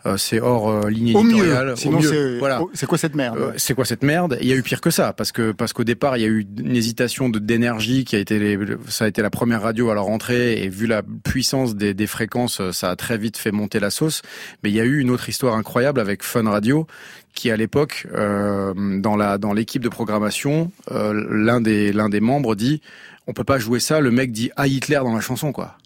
Euh, 0.05 0.15
C'est 0.17 0.39
hors 0.39 0.69
euh, 0.69 0.89
ligne 0.89 1.15
Au 1.15 1.23
éditoriale. 1.23 1.65
mieux. 1.67 1.73
Au 1.73 1.75
Sinon, 1.75 2.01
c'est 2.01 2.37
voilà. 2.39 2.61
oh, 2.61 2.69
c'est 2.73 2.85
quoi 2.85 2.97
cette 2.97 3.15
merde? 3.15 3.37
Euh, 3.37 3.51
c'est 3.57 3.73
quoi 3.73 3.85
cette 3.85 4.03
merde? 4.03 4.37
Il 4.41 4.47
y 4.47 4.51
a 4.53 4.55
eu 4.55 4.61
pire 4.63 4.79
que 4.81 4.89
ça 4.91 5.13
parce 5.13 5.31
que 5.31 5.51
parce 5.51 5.73
qu'au 5.73 5.83
départ 5.83 6.17
il 6.17 6.21
y 6.21 6.25
a 6.25 6.29
eu 6.29 6.45
une 6.59 6.75
hésitation 6.75 7.29
de 7.29 7.39
d'énergie 7.39 8.05
qui 8.05 8.15
a 8.15 8.19
été 8.19 8.39
les- 8.39 8.57
ça 8.87 9.05
a 9.05 9.07
été 9.07 9.21
la 9.21 9.29
première 9.29 9.61
radio 9.61 9.89
à 9.89 9.93
leur 9.95 10.07
entrée 10.07 10.61
et 10.63 10.69
vu 10.69 10.87
la 10.87 11.01
puissance 11.23 11.75
des, 11.75 11.93
des 11.93 12.07
fréquences 12.07 12.61
ça 12.71 12.91
a 12.91 12.95
très 12.95 13.17
vite 13.17 13.37
fait 13.37 13.51
monter 13.51 13.79
la 13.79 13.89
sauce. 13.89 14.21
Mais 14.63 14.69
il 14.69 14.75
y 14.75 14.79
a 14.79 14.85
eu 14.85 14.99
une 14.99 15.09
autre 15.09 15.27
histoire 15.29 15.55
incroyable 15.55 15.99
avec 15.99 16.23
Fun 16.23 16.49
Radio 16.49 16.87
qui 17.33 17.51
à 17.51 17.57
l'époque 17.57 18.07
euh, 18.15 18.73
dans 18.99 19.15
la 19.15 19.37
dans 19.37 19.53
l'équipe 19.53 19.81
de 19.83 19.89
programmation 19.89 20.71
euh, 20.91 21.13
l'un 21.29 21.61
des 21.61 21.91
l'un 21.93 22.09
des 22.09 22.19
membres 22.21 22.55
dit 22.55 22.81
on 23.27 23.33
peut 23.33 23.43
pas 23.43 23.59
jouer 23.59 23.79
ça 23.79 23.99
le 23.99 24.09
mec 24.11 24.31
dit 24.31 24.49
ah 24.55 24.67
Hitler 24.67 24.99
dans 25.03 25.13
la 25.13 25.21
chanson 25.21 25.51
quoi. 25.51 25.77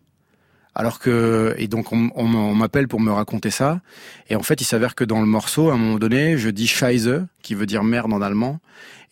Alors 0.73 0.99
que 0.99 1.53
et 1.57 1.67
donc 1.67 1.91
on, 1.91 2.55
m'appelle 2.55 2.87
pour 2.87 2.99
me 2.99 3.11
raconter 3.11 3.49
ça. 3.49 3.81
Et 4.29 4.35
en 4.35 4.43
fait 4.43 4.61
il 4.61 4.65
s'avère 4.65 4.95
que 4.95 5.03
dans 5.03 5.19
le 5.19 5.25
morceau 5.25 5.69
à 5.69 5.73
un 5.73 5.77
moment 5.77 5.99
donné 5.99 6.37
je 6.37 6.49
dis 6.49 6.67
Scheiße 6.67 7.25
qui 7.41 7.55
veut 7.55 7.65
dire 7.65 7.83
merde 7.83 8.13
en 8.13 8.21
allemand. 8.21 8.59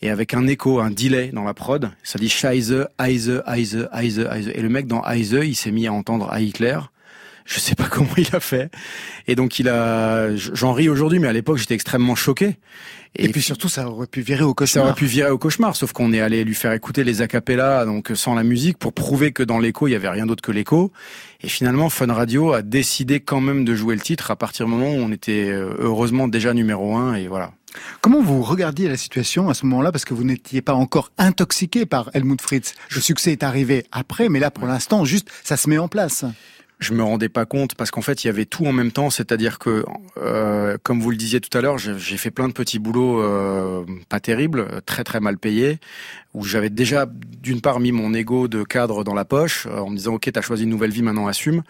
Et 0.01 0.09
avec 0.09 0.33
un 0.33 0.47
écho 0.47 0.79
un 0.79 0.91
delay 0.91 1.31
dans 1.33 1.43
la 1.43 1.53
prod 1.53 1.91
ça 2.03 2.17
dit 2.17 2.29
Scheiße 2.29 2.87
Heise 2.99 3.43
Heise 3.45 3.89
Heise 3.91 4.27
Heise. 4.31 4.51
Et 4.55 4.61
le 4.61 4.69
mec 4.69 4.87
dans 4.87 5.03
Heise 5.03 5.37
il 5.43 5.55
s'est 5.55 5.71
mis 5.71 5.87
à 5.87 5.93
entendre 5.93 6.31
à 6.31 6.39
Hitler 6.39 6.79
je 7.49 7.59
sais 7.59 7.75
pas 7.75 7.85
comment 7.91 8.15
il 8.17 8.33
a 8.33 8.39
fait 8.39 8.71
et 9.27 9.35
donc 9.35 9.59
il 9.59 9.67
a 9.67 10.35
j'en 10.35 10.73
ris 10.73 10.87
aujourd'hui 10.87 11.19
mais 11.19 11.27
à 11.27 11.33
l'époque 11.33 11.57
j'étais 11.57 11.75
extrêmement 11.75 12.15
choqué 12.15 12.57
Et, 13.15 13.29
puis 13.29 13.41
surtout, 13.41 13.69
ça 13.69 13.89
aurait 13.89 14.07
pu 14.07 14.21
virer 14.21 14.43
au 14.43 14.49
ça 14.49 14.53
cauchemar. 14.55 14.85
aurait 14.85 14.93
pu 14.93 15.05
virer 15.05 15.31
au 15.31 15.39
cauchemar, 15.39 15.75
sauf 15.75 15.93
qu'on 15.93 16.13
est 16.13 16.21
allé 16.21 16.43
lui 16.43 16.53
faire 16.53 16.73
écouter 16.73 17.03
les 17.03 17.21
acapellas, 17.23 17.85
donc 17.85 18.11
sans 18.13 18.35
la 18.35 18.43
musique, 18.43 18.77
pour 18.77 18.93
prouver 18.93 19.31
que 19.31 19.41
dans 19.41 19.57
l'écho, 19.57 19.87
il 19.87 19.91
y 19.91 19.95
avait 19.95 20.09
rien 20.09 20.27
d'autre 20.27 20.43
que 20.43 20.51
l'écho. 20.51 20.91
Et 21.41 21.49
finalement, 21.49 21.89
Fun 21.89 22.13
Radio 22.13 22.53
a 22.53 22.61
décidé 22.61 23.19
quand 23.19 23.41
même 23.41 23.65
de 23.65 23.73
jouer 23.73 23.95
le 23.95 24.01
titre 24.01 24.29
à 24.29 24.35
partir 24.35 24.67
du 24.67 24.71
moment 24.71 24.91
où 24.91 24.99
on 24.99 25.11
était 25.11 25.49
euh, 25.49 25.73
heureusement 25.79 26.27
déjà 26.27 26.53
numéro 26.53 26.95
un, 26.97 27.15
et 27.15 27.27
voilà. 27.27 27.51
Comment 28.01 28.21
vous 28.21 28.43
regardiez 28.43 28.87
la 28.87 28.97
situation 28.97 29.49
à 29.49 29.55
ce 29.55 29.65
moment-là? 29.65 29.91
Parce 29.91 30.05
que 30.05 30.13
vous 30.13 30.23
n'étiez 30.23 30.61
pas 30.61 30.73
encore 30.73 31.11
intoxiqué 31.17 31.87
par 31.87 32.11
Helmut 32.13 32.41
Fritz. 32.41 32.75
Le 32.93 33.01
succès 33.01 33.31
est 33.31 33.43
arrivé 33.43 33.85
après, 33.91 34.29
mais 34.29 34.39
là, 34.39 34.51
pour 34.51 34.67
l'instant, 34.67 35.03
juste, 35.03 35.29
ça 35.43 35.57
se 35.57 35.67
met 35.67 35.79
en 35.79 35.87
place. 35.87 36.25
Je 36.79 36.93
me 36.93 37.03
rendais 37.03 37.29
pas 37.29 37.45
compte 37.45 37.75
parce 37.75 37.91
qu'en 37.91 38.01
fait 38.01 38.23
il 38.23 38.27
y 38.27 38.29
avait 38.29 38.45
tout 38.45 38.65
en 38.65 38.71
même 38.71 38.91
temps, 38.91 39.09
c'est-à-dire 39.09 39.59
que 39.59 39.85
euh, 40.17 40.77
comme 40.81 41.01
vous 41.01 41.11
le 41.11 41.17
disiez 41.17 41.41
tout 41.41 41.55
à 41.57 41.61
l'heure, 41.61 41.77
j'ai 41.77 42.17
fait 42.17 42.31
plein 42.31 42.47
de 42.47 42.53
petits 42.53 42.79
boulots 42.79 43.21
euh, 43.21 43.85
pas 44.07 44.19
terribles, 44.19 44.81
très 44.85 45.03
très 45.03 45.19
mal 45.19 45.37
payés, 45.37 45.79
où 46.33 46.43
j'avais 46.43 46.69
déjà 46.69 47.05
d'une 47.05 47.59
part 47.59 47.79
mis 47.79 47.91
mon 47.91 48.13
ego 48.13 48.47
de 48.47 48.63
cadre 48.63 49.03
dans 49.03 49.13
la 49.13 49.25
poche 49.25 49.67
euh, 49.67 49.79
en 49.79 49.89
me 49.89 49.97
disant 49.97 50.13
ok 50.13 50.29
t'as 50.31 50.41
choisi 50.41 50.63
une 50.63 50.69
nouvelle 50.69 50.91
vie 50.91 51.03
maintenant 51.03 51.27
assume, 51.27 51.63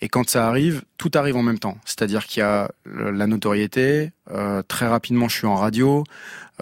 et 0.00 0.08
quand 0.08 0.30
ça 0.30 0.46
arrive 0.46 0.82
tout 0.96 1.10
arrive 1.14 1.36
en 1.36 1.42
même 1.42 1.58
temps, 1.58 1.78
c'est-à-dire 1.84 2.26
qu'il 2.26 2.40
y 2.40 2.44
a 2.44 2.70
la 2.86 3.26
notoriété, 3.26 4.12
euh, 4.30 4.62
très 4.62 4.86
rapidement 4.86 5.28
je 5.28 5.36
suis 5.38 5.46
en 5.46 5.56
radio, 5.56 6.04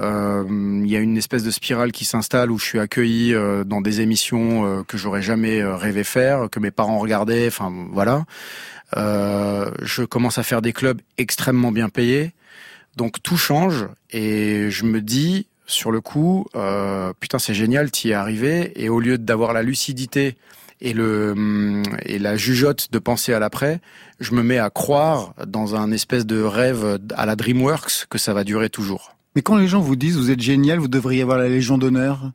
il 0.02 0.90
y 0.90 0.96
a 0.96 1.00
une 1.00 1.16
espèce 1.16 1.42
de 1.42 1.50
spirale 1.50 1.92
qui 1.92 2.04
s'installe 2.04 2.50
où 2.50 2.58
je 2.58 2.64
suis 2.64 2.78
accueilli 2.78 3.34
euh, 3.34 3.64
dans 3.64 3.80
des 3.80 4.00
émissions 4.00 4.64
euh, 4.64 4.82
que 4.82 4.96
j'aurais 4.96 5.22
jamais 5.22 5.60
euh, 5.60 5.76
rêvé 5.76 6.04
faire, 6.04 6.48
que 6.50 6.58
mes 6.58 6.70
parents 6.70 6.98
regardaient, 6.98 7.46
enfin 7.46 7.72
voilà. 7.92 8.24
Euh, 8.96 9.70
je 9.82 10.02
commence 10.02 10.38
à 10.38 10.42
faire 10.42 10.62
des 10.62 10.72
clubs 10.72 11.00
extrêmement 11.18 11.70
bien 11.70 11.88
payés, 11.88 12.32
donc 12.96 13.22
tout 13.22 13.36
change 13.36 13.86
et 14.10 14.70
je 14.70 14.84
me 14.84 15.00
dis 15.00 15.46
sur 15.66 15.92
le 15.92 16.00
coup, 16.00 16.46
euh, 16.56 17.12
putain 17.20 17.38
c'est 17.38 17.54
génial, 17.54 17.90
t'y 17.90 18.10
es 18.10 18.14
arrivé 18.14 18.72
et 18.82 18.88
au 18.88 18.98
lieu 18.98 19.18
d'avoir 19.18 19.52
la 19.52 19.62
lucidité 19.62 20.36
et 20.80 20.98
hum, 20.98 21.82
et 22.04 22.18
la 22.18 22.36
jugeote 22.36 22.88
de 22.90 22.98
penser 22.98 23.32
à 23.32 23.38
l'après, 23.38 23.80
je 24.18 24.32
me 24.34 24.42
mets 24.42 24.58
à 24.58 24.70
croire 24.70 25.34
dans 25.46 25.76
un 25.76 25.92
espèce 25.92 26.26
de 26.26 26.40
rêve 26.40 26.98
à 27.14 27.26
la 27.26 27.36
DreamWorks 27.36 28.06
que 28.08 28.18
ça 28.18 28.32
va 28.32 28.44
durer 28.44 28.70
toujours. 28.70 29.14
Mais 29.35 29.43
quand 29.43 29.57
les 29.57 29.69
gens 29.69 29.81
vous 29.81 29.97
disent, 29.97 30.16
vous 30.16 30.31
êtes 30.31 30.40
génial, 30.40 30.79
vous 30.79 30.88
devriez 30.88 31.23
avoir 31.23 31.38
la 31.38 31.49
Légion 31.49 31.79
d'honneur, 31.79 32.33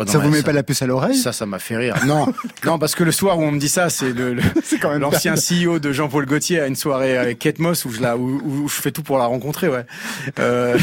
Oh, 0.00 0.04
non, 0.04 0.12
ça 0.12 0.18
vous 0.18 0.30
met 0.30 0.42
pas 0.42 0.52
la 0.52 0.62
puce 0.62 0.80
à 0.82 0.86
l'oreille 0.86 1.16
Ça, 1.16 1.32
ça 1.32 1.44
m'a 1.44 1.58
fait 1.58 1.76
rire. 1.76 1.96
Non, 2.06 2.32
non, 2.64 2.78
parce 2.78 2.94
que 2.94 3.02
le 3.02 3.10
soir 3.10 3.36
où 3.38 3.42
on 3.42 3.50
me 3.50 3.58
dit 3.58 3.68
ça, 3.68 3.90
c'est 3.90 4.12
le, 4.12 4.34
le- 4.34 4.42
C'est 4.62 4.78
quand 4.78 4.90
même 4.90 5.00
l'ancien 5.00 5.34
CEO 5.34 5.80
de 5.80 5.90
Jean-Paul 5.90 6.24
Gaultier 6.24 6.60
à 6.60 6.66
une 6.68 6.76
soirée 6.76 7.18
avec 7.18 7.40
Kate 7.40 7.58
Moss 7.58 7.84
où 7.84 7.90
je 7.90 8.00
la, 8.00 8.16
où, 8.16 8.40
où 8.44 8.68
je 8.68 8.74
fais 8.74 8.92
tout 8.92 9.02
pour 9.02 9.18
la 9.18 9.24
rencontrer, 9.24 9.68
ouais. 9.68 9.84
Euh, 10.38 10.78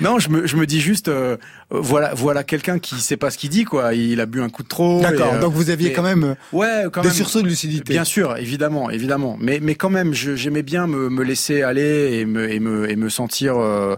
non, 0.00 0.20
je 0.20 0.28
me, 0.28 0.46
je 0.46 0.54
me 0.56 0.66
dis 0.66 0.80
juste, 0.80 1.08
euh, 1.08 1.36
voilà, 1.70 2.14
voilà 2.14 2.44
quelqu'un 2.44 2.78
qui 2.78 3.00
sait 3.00 3.16
pas 3.16 3.30
ce 3.30 3.38
qu'il 3.38 3.50
dit, 3.50 3.64
quoi. 3.64 3.92
Il 3.94 4.20
a 4.20 4.26
bu 4.26 4.40
un 4.40 4.48
coup 4.50 4.62
de 4.62 4.68
trop. 4.68 5.00
D'accord, 5.00 5.34
euh, 5.34 5.40
donc 5.40 5.52
vous 5.52 5.70
aviez 5.70 5.92
quand 5.92 6.04
même 6.04 6.22
euh, 6.22 6.34
ouais, 6.52 6.84
quand 6.92 7.00
des 7.02 7.08
même. 7.08 7.16
sursauts 7.16 7.42
de 7.42 7.48
lucidité. 7.48 7.92
Bien 7.92 8.04
sûr, 8.04 8.36
évidemment, 8.36 8.88
évidemment. 8.88 9.36
Mais, 9.40 9.58
mais 9.60 9.74
quand 9.74 9.90
même, 9.90 10.14
j'aimais 10.14 10.62
bien 10.62 10.86
me, 10.86 11.08
me 11.10 11.24
laisser 11.24 11.62
aller 11.62 12.20
et 12.20 12.24
me, 12.24 12.48
et 12.48 12.60
me, 12.60 12.88
et 12.88 12.94
me 12.94 13.08
sentir 13.08 13.56
euh, 13.58 13.96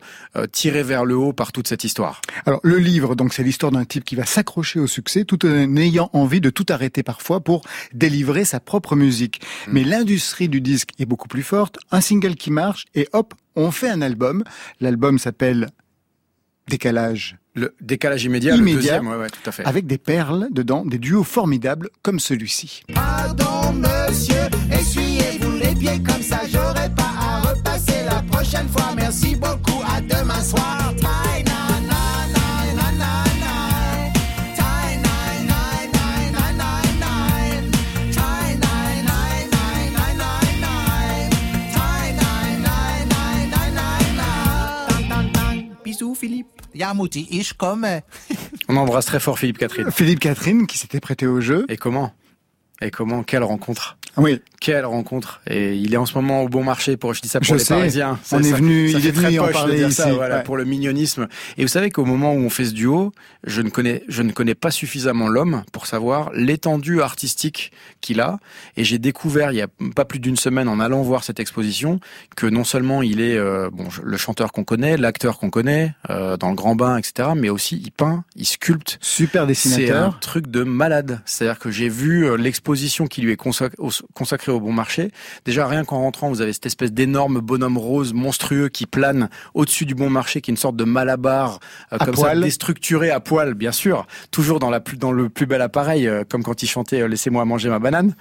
tiré 0.51 0.83
vers 0.83 1.05
le 1.05 1.15
haut 1.17 1.35
par 1.35 1.53
toute 1.53 1.69
cette 1.69 1.85
histoire. 1.85 2.23
Alors 2.47 2.61
le 2.63 2.79
livre, 2.79 3.15
donc 3.17 3.35
c'est 3.35 3.43
l'histoire 3.43 3.71
d'un 3.71 3.85
type 3.85 4.05
qui 4.07 4.15
va 4.17 4.25
s'accrocher 4.25 4.62
au 4.79 4.87
succès 4.87 5.25
tout 5.25 5.45
en 5.47 5.77
ayant 5.77 6.11
envie 6.13 6.41
de 6.41 6.51
tout 6.51 6.67
arrêter 6.69 7.03
parfois 7.03 7.41
pour 7.41 7.63
délivrer 7.93 8.45
sa 8.45 8.61
propre 8.61 8.97
musique. 8.97 9.41
Mais 9.69 9.85
l'industrie 9.85 10.49
du 10.49 10.61
disque 10.61 10.91
est 10.99 11.07
beaucoup 11.07 11.29
plus 11.29 11.43
forte, 11.43 11.79
un 11.91 12.01
single 12.01 12.35
qui 12.37 12.51
marche 12.51 12.85
et 12.95 13.09
hop, 13.13 13.35
on 13.57 13.71
fait 13.71 13.91
un 13.91 14.01
album. 14.03 14.45
L'album 14.81 15.19
s'appelle 15.19 15.69
Décalage 16.69 17.37
Le 17.55 17.75
décalage 17.81 18.25
immédiat, 18.25 18.55
Immédiat. 18.55 18.75
le 18.75 18.81
deuxième, 18.81 19.09
ouais, 19.09 19.17
ouais, 19.17 19.31
tout 19.31 19.41
à 19.49 19.53
fait. 19.53 19.65
avec 19.65 19.87
des 19.87 19.99
perles 19.99 20.49
dedans, 20.53 20.85
des 20.87 20.99
duos 20.99 21.25
formidables 21.25 21.91
comme 22.03 22.21
celui-ci. 22.21 22.83
Pardon, 22.95 23.73
monsieur, 23.73 24.37
essuyez-vous 24.73 25.53
les 25.59 25.75
pieds 25.75 26.01
comme 26.03 26.23
ça, 26.23 26.41
j'aurai 26.51 26.89
pas 26.95 27.11
à 27.19 27.41
repasser 27.41 28.05
la 28.05 28.23
prochaine 28.23 28.69
fois. 28.69 28.93
Merci 28.97 29.35
beaucoup, 29.37 29.83
à 29.87 30.01
demain 30.01 30.41
soir. 30.41 30.93
Komme. 47.57 48.01
On 48.69 48.77
embrasse 48.77 49.07
très 49.07 49.21
fort 49.21 49.39
Philippe 49.39 49.59
Catherine. 49.59 49.91
Philippe 49.91 50.21
Catherine 50.21 50.67
qui 50.67 50.79
s'était 50.79 51.01
prêté 51.01 51.27
au 51.27 51.41
jeu. 51.41 51.67
Et 51.69 51.77
comment? 51.77 52.13
Et 52.81 52.91
comment? 52.91 53.23
Quelle 53.23 53.45
rencontre? 53.45 53.99
Oui, 54.19 54.41
Quelle 54.61 54.85
rencontre 54.85 55.41
Et 55.47 55.75
il 55.75 55.95
est 55.95 55.97
en 55.97 56.05
ce 56.07 56.15
moment 56.15 56.43
au 56.43 56.49
bon 56.49 56.63
marché 56.63 56.97
pour, 56.97 57.15
je 57.15 57.23
dis 57.23 57.29
ça 57.29 57.41
pour 57.41 57.49
Je 57.49 57.55
les 57.55 57.59
sais. 57.65 57.75
Parisiens. 57.75 58.19
On 58.31 58.43
est 58.43 58.53
venu- 58.53 58.91
ça 58.93 58.99
il 58.99 59.07
est 59.07 59.11
venu 59.11 59.37
très 59.37 59.53
poche 59.53 59.65
de 59.65 59.75
dire 59.77 59.89
ici, 59.89 59.97
ça, 59.97 60.13
voilà, 60.13 60.37
ouais. 60.39 60.43
pour 60.43 60.57
le 60.57 60.65
mignonisme. 60.65 61.29
Et 61.57 61.63
vous 61.63 61.69
savez 61.69 61.91
qu'au 61.91 62.05
moment 62.05 62.33
où 62.35 62.39
on 62.39 62.51
fait 62.51 62.67
ce 62.67 62.73
duo, 62.75 63.13
je 63.45 63.63
ne 63.63 63.71
connais, 63.71 64.05
je 64.09 64.23
ne 64.23 64.31
connais 64.33 64.55
pas 64.55 64.71
suffisamment 64.71 65.29
l'homme 65.29 65.63
pour 65.73 65.87
savoir 65.87 66.31
l'étendue 66.35 67.01
artistique 67.01 67.73
qu'il 68.03 68.21
a. 68.21 68.39
Et 68.77 68.85
j'ai 68.85 68.99
découvert 68.99 69.51
il 69.53 69.57
y 69.57 69.63
a 69.63 69.69
pas 69.97 70.05
plus 70.05 70.19
d'une 70.21 70.37
semaine 70.37 70.69
en 70.69 70.79
allant 70.79 71.03
voir 71.03 71.25
cette 71.25 71.41
exposition 71.41 71.99
que 72.37 72.47
non 72.47 72.65
seulement 72.65 73.03
il 73.03 73.21
est 73.21 73.37
euh, 73.37 73.71
bon 73.73 73.89
le 74.03 74.17
chanteur 74.19 74.53
qu'on 74.53 74.65
connaît, 74.65 74.97
l'acteur 74.97 75.39
qu'on 75.39 75.51
connaît 75.51 75.95
euh, 76.11 76.37
dans 76.37 76.51
le 76.51 76.55
grand 76.57 76.77
bain, 76.77 76.99
etc. 76.99 77.31
Mais 77.35 77.49
aussi 77.49 77.81
il 77.83 77.91
peint, 77.93 78.25
il 78.37 78.47
sculpte. 78.47 78.99
super 79.01 79.33
C'est 79.33 79.39
un 79.45 79.47
dessinateur. 79.47 80.21
truc 80.21 80.49
de 80.49 80.63
malade. 80.63 81.21
C'est-à-dire 81.25 81.59
que 81.59 81.71
j'ai 81.71 81.89
vu 81.89 82.27
euh, 82.27 82.37
l'exposition 82.37 83.07
qui 83.07 83.23
lui 83.23 83.33
est 83.33 83.41
consac- 83.41 83.73
consacré 84.15 84.53
au 84.53 84.61
bon 84.61 84.73
marché. 84.73 85.11
Déjà, 85.45 85.67
rien 85.67 85.85
qu'en 85.85 86.01
rentrant, 86.01 86.29
vous 86.29 86.41
avez 86.41 86.53
cette 86.53 86.67
espèce 86.67 86.93
d'énorme 86.93 87.41
bonhomme 87.41 87.79
rose 87.79 88.13
monstrueux 88.13 88.69
qui 88.69 88.87
plane 88.87 89.29
au-dessus 89.55 89.87
du 89.87 89.95
bon 89.95 90.11
marché, 90.11 90.41
qui 90.41 90.51
est 90.51 90.53
une 90.53 90.59
sorte 90.59 90.77
de 90.77 90.85
malabar, 90.85 91.61
euh, 91.93 91.99
comme 91.99 92.15
poil. 92.15 92.39
ça, 92.39 92.45
déstructuré 92.45 93.11
à 93.11 93.21
poil, 93.21 93.55
bien 93.55 93.73
sûr. 93.73 94.07
Toujours 94.31 94.59
dans, 94.59 94.71
la 94.71 94.81
plus, 94.81 94.97
dans 94.97 95.13
le 95.13 95.29
plus 95.29 95.47
bel 95.47 95.63
appareil, 95.63 96.07
euh, 96.07 96.25
comme 96.29 96.43
quand 96.43 96.63
il 96.63 96.69
chantait 96.69 97.03
euh, 97.03 97.09
Laissez-moi 97.09 97.45
manger 97.45 97.69
ma 97.69 97.79
banane. 97.79 98.15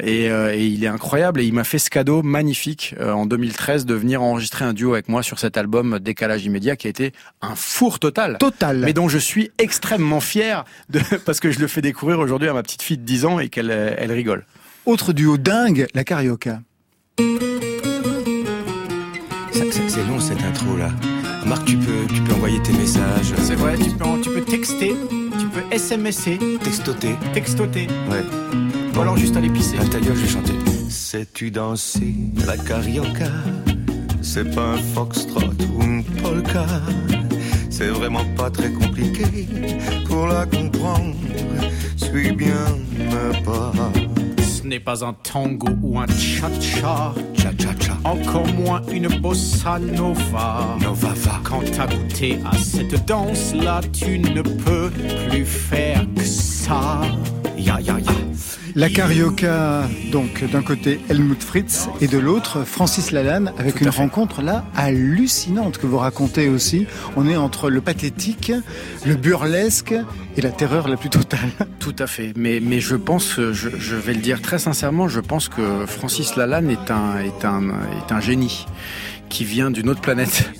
Et, 0.00 0.26
et 0.26 0.66
il 0.66 0.84
est 0.84 0.88
incroyable. 0.88 1.40
Et 1.40 1.44
il 1.44 1.54
m'a 1.54 1.64
fait 1.64 1.78
ce 1.78 1.88
cadeau 1.88 2.22
magnifique 2.22 2.94
en 3.00 3.24
2013 3.24 3.86
de 3.86 3.94
venir 3.94 4.22
enregistrer 4.22 4.64
un 4.64 4.74
duo 4.74 4.92
avec 4.92 5.08
moi 5.08 5.22
sur 5.22 5.38
cet 5.38 5.56
album 5.56 5.98
Décalage 5.98 6.44
immédiat 6.44 6.76
qui 6.76 6.86
a 6.86 6.90
été 6.90 7.12
un 7.40 7.54
four 7.54 7.98
total. 7.98 8.36
Total. 8.38 8.78
Mais 8.78 8.92
dont 8.92 9.08
je 9.08 9.18
suis 9.18 9.50
extrêmement 9.58 10.20
fier 10.20 10.64
de, 10.90 11.00
parce 11.24 11.40
que 11.40 11.50
je 11.50 11.60
le 11.60 11.66
fais 11.66 11.80
découvrir 11.80 12.18
aujourd'hui 12.18 12.48
à 12.48 12.52
ma 12.52 12.62
petite 12.62 12.82
fille 12.82 12.98
de 12.98 13.04
10 13.04 13.24
ans 13.24 13.38
et 13.40 13.48
qu'elle 13.48 13.70
elle 13.70 14.12
rigole. 14.12 14.44
Autre 14.86 15.12
duo 15.12 15.36
dingue, 15.36 15.86
la 15.94 16.04
carioca. 16.04 16.60
C'est 19.52 20.06
long 20.06 20.20
cette 20.20 20.42
intro 20.42 20.76
là. 20.76 20.90
Marc, 21.46 21.64
tu 21.64 21.76
peux, 21.76 22.06
tu 22.12 22.20
peux 22.22 22.34
envoyer 22.34 22.60
tes 22.62 22.72
messages, 22.72 23.32
C'est 23.42 23.54
vrai, 23.54 23.76
tu 23.76 23.90
peux, 23.90 24.04
tu 24.22 24.30
peux 24.30 24.42
texter, 24.42 24.94
tu 25.38 25.46
peux 25.46 25.62
SMSer, 25.76 26.38
textoter. 26.62 27.14
textoter, 27.34 27.86
Ouais. 28.10 28.24
ou 28.96 29.00
alors 29.00 29.16
juste 29.16 29.36
aller 29.36 29.48
pisser. 29.50 29.78
À 29.78 29.84
ta 29.84 30.00
gueule, 30.00 30.16
je 30.16 30.22
vais 30.22 30.28
chanter. 30.28 30.52
Sais-tu 30.88 31.50
danser 31.50 32.14
la 32.46 32.56
carioca? 32.56 33.30
C'est 34.22 34.54
pas 34.54 34.74
un 34.74 34.78
foxtrot 34.78 35.40
ou 35.78 35.82
une 35.82 36.04
polka. 36.04 36.66
C'est 37.70 37.88
vraiment 37.88 38.24
pas 38.36 38.50
très 38.50 38.70
compliqué 38.72 39.46
pour 40.08 40.26
la 40.26 40.46
comprendre. 40.46 41.14
Suis 41.96 42.32
bien 42.32 42.66
me 42.98 43.44
pas. 43.44 43.72
Ce 44.66 44.68
n'est 44.68 44.80
pas 44.80 45.04
un 45.04 45.12
tango 45.12 45.68
ou 45.80 46.00
un 46.00 46.08
cha-cha, 46.08 47.14
Cha-cha-cha. 47.34 47.96
encore 48.02 48.48
moins 48.48 48.82
une 48.92 49.06
bossa 49.20 49.78
nova. 49.78 50.76
Nova 50.82 51.12
va. 51.14 51.40
Quand 51.44 51.60
t'as 51.70 51.86
goûté 51.86 52.40
à 52.44 52.56
cette 52.58 53.06
danse-là, 53.06 53.80
tu 53.92 54.18
ne 54.18 54.42
peux 54.42 54.90
plus 55.30 55.44
faire 55.44 56.04
que 56.16 56.24
ça. 56.24 57.00
Ya 57.56 57.78
ya 57.80 58.00
ya. 58.00 58.12
La 58.76 58.90
carioca, 58.90 59.88
donc 60.12 60.44
d'un 60.52 60.62
côté 60.62 61.00
Helmut 61.08 61.42
Fritz 61.42 61.88
et 62.02 62.08
de 62.08 62.18
l'autre 62.18 62.64
Francis 62.64 63.10
Lalanne 63.10 63.50
avec 63.58 63.80
une 63.80 63.90
fait. 63.90 64.00
rencontre 64.00 64.42
là 64.42 64.66
hallucinante 64.76 65.78
que 65.78 65.86
vous 65.86 65.96
racontez 65.96 66.50
aussi. 66.50 66.86
On 67.16 67.26
est 67.26 67.38
entre 67.38 67.70
le 67.70 67.80
pathétique, 67.80 68.52
le 69.06 69.14
burlesque 69.14 69.94
et 70.36 70.42
la 70.42 70.50
terreur 70.50 70.88
la 70.88 70.98
plus 70.98 71.08
totale. 71.08 71.48
Tout 71.80 71.96
à 71.98 72.06
fait. 72.06 72.34
Mais, 72.36 72.60
mais 72.60 72.80
je 72.80 72.96
pense, 72.96 73.36
je, 73.36 73.52
je 73.52 73.96
vais 73.96 74.12
le 74.12 74.20
dire 74.20 74.42
très 74.42 74.58
sincèrement, 74.58 75.08
je 75.08 75.20
pense 75.20 75.48
que 75.48 75.86
Francis 75.86 76.36
Lalanne 76.36 76.68
est 76.68 76.90
un, 76.90 77.16
est 77.20 77.46
un, 77.46 77.70
est 77.70 78.12
un 78.12 78.20
génie 78.20 78.66
qui 79.30 79.46
vient 79.46 79.70
d'une 79.70 79.88
autre 79.88 80.02
planète. 80.02 80.50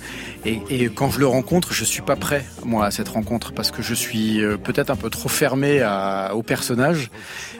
Et, 0.45 0.61
et 0.69 0.89
quand 0.89 1.09
je 1.09 1.19
le 1.19 1.27
rencontre, 1.27 1.73
je 1.73 1.83
suis 1.83 2.01
pas 2.01 2.15
prêt, 2.15 2.45
moi, 2.63 2.85
à 2.85 2.91
cette 2.91 3.09
rencontre, 3.09 3.51
parce 3.53 3.71
que 3.71 3.81
je 3.81 3.93
suis 3.93 4.41
euh, 4.41 4.55
peut-être 4.57 4.89
un 4.89 4.95
peu 4.95 5.09
trop 5.09 5.29
fermé 5.29 5.81
à, 5.81 6.31
au 6.35 6.43
personnage. 6.43 7.09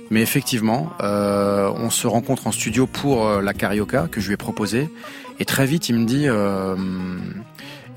Mais 0.09 0.21
effectivement, 0.21 0.91
euh, 1.01 1.71
on 1.75 1.89
se 1.89 2.07
rencontre 2.07 2.47
en 2.47 2.51
studio 2.51 2.87
pour 2.87 3.27
euh, 3.27 3.41
la 3.41 3.53
carioca 3.53 4.07
que 4.09 4.21
je 4.21 4.27
lui 4.27 4.33
ai 4.33 4.37
proposé. 4.37 4.89
Et 5.39 5.45
très 5.45 5.65
vite, 5.65 5.89
il 5.89 5.95
me 5.95 6.05
dit... 6.05 6.27
euh, 6.27 6.75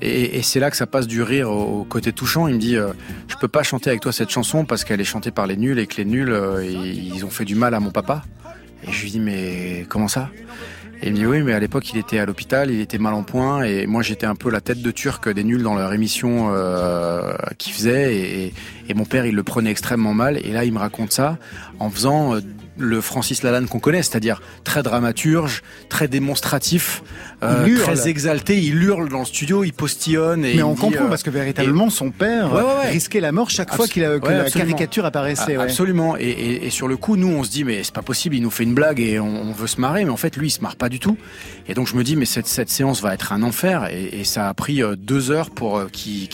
et, 0.01 0.41
c'est 0.41 0.59
là 0.59 0.71
que 0.71 0.77
ça 0.77 0.87
passe 0.87 1.05
du 1.05 1.21
rire 1.21 1.51
au, 1.51 1.83
côté 1.83 2.11
touchant. 2.11 2.47
Il 2.47 2.55
me 2.55 2.59
dit, 2.59 2.75
je 2.75 3.35
peux 3.39 3.47
pas 3.47 3.61
chanter 3.61 3.91
avec 3.91 4.01
toi 4.01 4.11
cette 4.11 4.31
chanson 4.31 4.65
parce 4.65 4.83
qu'elle 4.83 4.99
est 4.99 5.05
chantée 5.05 5.29
par 5.29 5.45
les 5.45 5.57
nuls 5.57 5.77
et 5.77 5.85
que 5.85 5.97
les 5.97 6.05
nuls, 6.05 6.35
ils 6.63 7.23
ont 7.23 7.29
fait 7.29 7.45
du 7.45 7.53
mal 7.53 7.75
à 7.75 7.79
mon 7.79 7.91
papa. 7.91 8.23
Et 8.87 8.91
je 8.91 9.03
lui 9.03 9.11
dis, 9.11 9.19
mais 9.19 9.85
comment 9.89 10.07
ça? 10.07 10.31
Et 11.03 11.07
il 11.07 11.13
me 11.13 11.17
dit, 11.17 11.25
oui, 11.25 11.41
mais 11.41 11.53
à 11.53 11.59
l'époque, 11.59 11.89
il 11.91 11.97
était 11.97 12.19
à 12.19 12.25
l'hôpital, 12.27 12.69
il 12.69 12.79
était 12.79 12.99
mal 12.99 13.15
en 13.15 13.23
point, 13.23 13.63
et 13.63 13.87
moi, 13.87 14.03
j'étais 14.03 14.27
un 14.27 14.35
peu 14.35 14.51
la 14.51 14.61
tête 14.61 14.83
de 14.83 14.91
turc 14.91 15.27
des 15.33 15.43
nuls 15.43 15.63
dans 15.63 15.73
leur 15.73 15.91
émission 15.93 16.49
euh, 16.53 17.33
qu'ils 17.57 17.73
faisaient, 17.73 18.15
et, 18.15 18.53
et- 18.87 18.93
mon 18.93 19.05
père, 19.05 19.25
il 19.25 19.33
le 19.33 19.41
prenait 19.43 19.71
extrêmement 19.71 20.13
mal. 20.13 20.37
Et 20.45 20.51
là, 20.51 20.63
il 20.63 20.71
me 20.73 20.77
raconte 20.77 21.11
ça 21.11 21.37
en 21.79 21.89
faisant 21.89 22.35
euh, 22.35 22.41
le 22.83 23.01
Francis 23.01 23.43
Lalanne 23.43 23.67
qu'on 23.67 23.79
connaît, 23.79 24.03
c'est-à-dire 24.03 24.41
très 24.63 24.83
dramaturge, 24.83 25.61
très 25.89 26.07
démonstratif, 26.07 27.03
euh, 27.43 27.67
très 27.79 28.07
exalté, 28.07 28.57
il 28.57 28.81
hurle 28.83 29.09
dans 29.09 29.19
le 29.19 29.25
studio, 29.25 29.63
il 29.63 29.73
postillonne. 29.73 30.45
Et 30.45 30.55
Mais 30.55 30.63
on 30.63 30.73
dit, 30.73 30.81
comprend 30.81 31.05
euh, 31.05 31.09
parce 31.09 31.23
que 31.23 31.29
véritablement 31.29 31.89
son 31.89 32.11
père 32.11 32.53
Ouais, 32.53 32.61
ouais, 32.61 32.67
ouais. 32.83 32.89
risquait 32.89 33.19
la 33.19 33.31
mort 33.31 33.49
chaque 33.49 33.73
fois 33.73 33.87
qu'il 33.87 34.03
a, 34.05 34.19
que 34.19 34.27
la 34.27 34.41
absolument. 34.41 34.71
caricature 34.71 35.05
apparaissait. 35.05 35.55
Ah. 35.57 35.63
Absolument. 35.63 36.17
Et, 36.17 36.23
et- 36.29 36.65
et 36.65 36.69
sur 36.69 36.87
le 36.87 36.97
coup, 36.97 37.15
nous, 37.17 37.27
on 37.29 37.43
se 37.43 37.49
dit, 37.49 37.63
mais 37.63 37.83
c'est 37.83 37.93
pas 37.93 38.01
possible, 38.01 38.35
il 38.35 38.41
nous 38.41 38.51
fait 38.51 38.63
une 38.63 38.73
blague 38.73 38.99
et 38.99 39.19
on, 39.19 39.27
on 39.27 39.51
veut 39.51 39.67
se 39.67 39.79
marrer, 39.81 40.03
mais 40.05 40.11
en 40.11 40.17
fait, 40.17 40.35
lui, 40.37 40.47
il 40.47 40.51
se 40.51 40.61
marre 40.61 40.75
pas 40.75 40.89
du 40.89 40.99
tout. 40.99 41.17
Et 41.67 41.73
donc, 41.73 41.87
je 41.87 41.95
me 41.95 42.03
dis, 42.03 42.15
mais 42.15 42.25
cette, 42.25 42.47
cette 42.47 42.69
séance 42.69 43.01
va 43.01 43.13
être 43.13 43.33
un 43.33 43.43
enfer. 43.43 43.87
Et, 43.91 44.23
ça 44.23 44.47
a 44.49 44.53
pris 44.53 44.81
euh, 44.83 44.95
deux 44.95 45.31
heures 45.31 45.49
pour 45.49 45.77
euh, 45.77 45.87
qu'il 45.91 46.29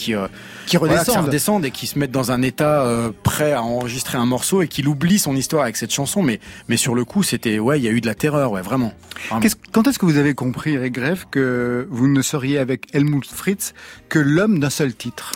Qui 0.68 0.78
voilà, 0.78 1.00
que 1.00 1.00
ça 1.00 1.12
redescendent. 1.22 1.26
redescende 1.26 1.66
et 1.66 1.72
qu'il 1.72 1.88
se 1.88 1.98
mette 1.98 2.12
dans 2.12 2.32
un 2.32 2.42
état 2.42 2.82
euh, 2.84 3.12
prêt 3.24 3.54
à 3.54 3.64
enregistrer 3.64 4.18
un 4.18 4.26
morceau 4.26 4.62
et 4.62 4.68
qu'il 4.68 4.88
oublie 4.88 5.18
son 5.18 5.36
histoire 5.36 5.64
avec 5.64 5.78
cette 5.78 5.94
chanson. 5.94 6.22
Mais, 6.22 6.40
mais 6.68 6.78
sur 6.78 6.94
le 6.94 7.06
coup, 7.06 7.24
c'était, 7.24 7.58
ouais, 7.58 7.80
il 7.80 7.84
y 7.84 7.88
a 7.88 7.92
eu 7.92 8.02
de 8.02 8.06
la 8.08 8.16
terreur, 8.16 8.52
ouais, 8.52 8.62
vraiment. 8.62 8.94
Vraiment. 9.30 9.42
Qu'est-ce- 9.42 9.56
quand 9.72 9.88
est-ce 9.88 9.98
que 9.98 10.06
vous 10.06 10.18
avez 10.18 10.34
compris, 10.36 10.74
Eric 10.76 10.94
Greff, 10.94 11.26
que 11.32 11.88
vous 11.90 12.08
ne 12.08 12.22
seriez 12.22 12.60
avec 12.60 12.94
Helmut 12.94 13.26
Fritz 13.26 13.74
que 14.10 14.20
l'homme 14.20 14.60
d'un 14.60 14.70
seul 14.70 14.94
titre? 14.94 15.32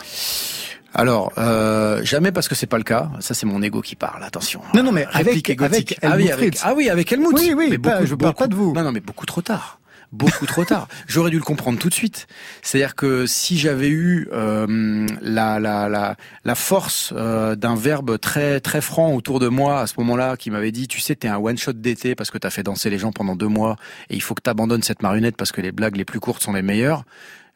Alors, 0.93 1.31
euh, 1.37 2.03
jamais 2.03 2.33
parce 2.33 2.49
que 2.49 2.55
c'est 2.55 2.67
pas 2.67 2.77
le 2.77 2.83
cas. 2.83 3.09
Ça, 3.21 3.33
c'est 3.33 3.45
mon 3.45 3.61
ego 3.61 3.81
qui 3.81 3.95
parle. 3.95 4.23
Attention. 4.25 4.61
Non, 4.75 4.83
non, 4.83 4.91
mais 4.91 5.07
avec- 5.13 5.49
égotique. 5.49 5.61
avec 5.61 5.97
ah 6.01 6.07
oui, 6.17 6.23
Helmut 6.23 6.31
avec, 6.33 6.37
Fritz. 6.55 6.61
ah 6.65 6.73
oui, 6.75 6.89
avec 6.89 7.11
Helmut. 7.11 7.29
Oui, 7.33 7.53
oui, 7.55 7.67
Mais 7.71 7.77
pas- 7.77 8.03
je 8.05 8.15
parle 8.15 8.33
pas 8.33 8.47
de 8.47 8.55
vous. 8.55 8.73
Non, 8.73 8.83
non, 8.83 8.91
mais 8.91 8.99
beaucoup 8.99 9.25
trop 9.25 9.41
tard. 9.41 9.79
Beaucoup 10.11 10.45
trop 10.45 10.65
tard. 10.65 10.89
J'aurais 11.07 11.31
dû 11.31 11.37
le 11.37 11.43
comprendre 11.43 11.79
tout 11.79 11.87
de 11.87 11.93
suite. 11.93 12.27
C'est-à-dire 12.61 12.95
que 12.95 13.25
si 13.25 13.57
j'avais 13.57 13.87
eu 13.87 14.27
euh, 14.33 15.07
la, 15.21 15.59
la, 15.59 16.17
la, 16.43 16.55
force 16.55 17.13
euh, 17.15 17.55
d'un 17.55 17.75
verbe 17.75 18.19
très 18.19 18.59
très 18.59 18.81
franc 18.81 19.13
autour 19.13 19.39
de 19.39 19.47
moi 19.47 19.79
à 19.79 19.87
ce 19.87 19.93
moment-là, 19.99 20.35
qui 20.35 20.51
m'avait 20.51 20.73
dit, 20.73 20.89
tu 20.89 20.99
sais, 20.99 21.15
t'es 21.15 21.29
un 21.29 21.37
one 21.37 21.57
shot 21.57 21.73
d'été 21.73 22.13
parce 22.13 22.29
que 22.29 22.37
t'as 22.37 22.49
fait 22.49 22.63
danser 22.63 22.89
les 22.89 22.97
gens 22.97 23.13
pendant 23.13 23.37
deux 23.37 23.47
mois 23.47 23.77
et 24.09 24.15
il 24.15 24.21
faut 24.21 24.35
que 24.35 24.41
t'abandonnes 24.41 24.83
cette 24.83 25.01
marionnette 25.01 25.37
parce 25.37 25.53
que 25.53 25.61
les 25.61 25.71
blagues 25.71 25.95
les 25.95 26.05
plus 26.05 26.19
courtes 26.19 26.43
sont 26.43 26.53
les 26.53 26.61
meilleures, 26.61 27.05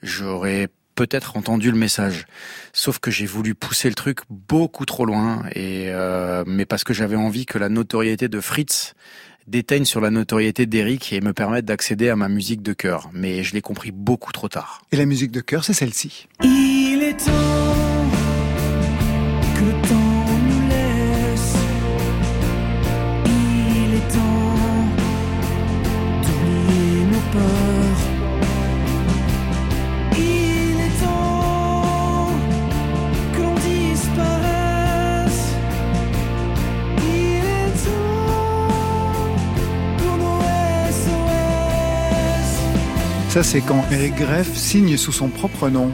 j'aurais 0.02 0.70
peut-être 0.96 1.38
entendu 1.38 1.72
le 1.72 1.78
message. 1.78 2.26
Sauf 2.74 3.00
que 3.00 3.12
j'ai 3.12 3.26
voulu 3.26 3.54
pousser 3.54 3.90
le 3.90 3.96
truc 3.96 4.20
beaucoup 4.30 4.86
trop 4.86 5.06
loin, 5.06 5.44
et 5.54 5.88
euh, 5.90 6.44
mais 6.48 6.66
parce 6.66 6.84
que 6.84 6.94
j'avais 6.94 7.18
envie 7.18 7.46
que 7.46 7.58
la 7.58 7.70
notoriété 7.70 8.28
de 8.30 8.40
Fritz 8.40 8.94
déteigne 9.48 9.86
sur 9.86 10.02
la 10.02 10.10
notoriété 10.10 10.66
d'Eric 10.66 11.14
et 11.14 11.22
me 11.22 11.34
permette 11.34 11.66
d'accéder 11.66 12.10
à 12.10 12.16
ma 12.16 12.30
musique 12.30 12.62
de 12.62 12.74
cœur. 12.74 13.10
Mais 13.14 13.44
je 13.44 13.54
l'ai 13.54 13.62
compris 13.62 13.92
beaucoup 13.92 14.32
trop 14.32 14.50
tard. 14.50 14.82
Et 14.92 14.98
la 14.98 15.06
musique 15.06 15.32
de 15.32 15.42
cœur, 15.42 15.64
c'est 15.64 15.74
celle-ci. 15.74 16.28
Il 16.44 17.04
est 17.04 17.18
temps 17.18 17.85
Ça, 43.36 43.44
c'est 43.44 43.60
quand 43.60 43.84
Eric 43.92 44.16
Greff 44.16 44.56
signe 44.56 44.96
sous 44.96 45.12
son 45.12 45.28
propre 45.28 45.68
nom. 45.68 45.92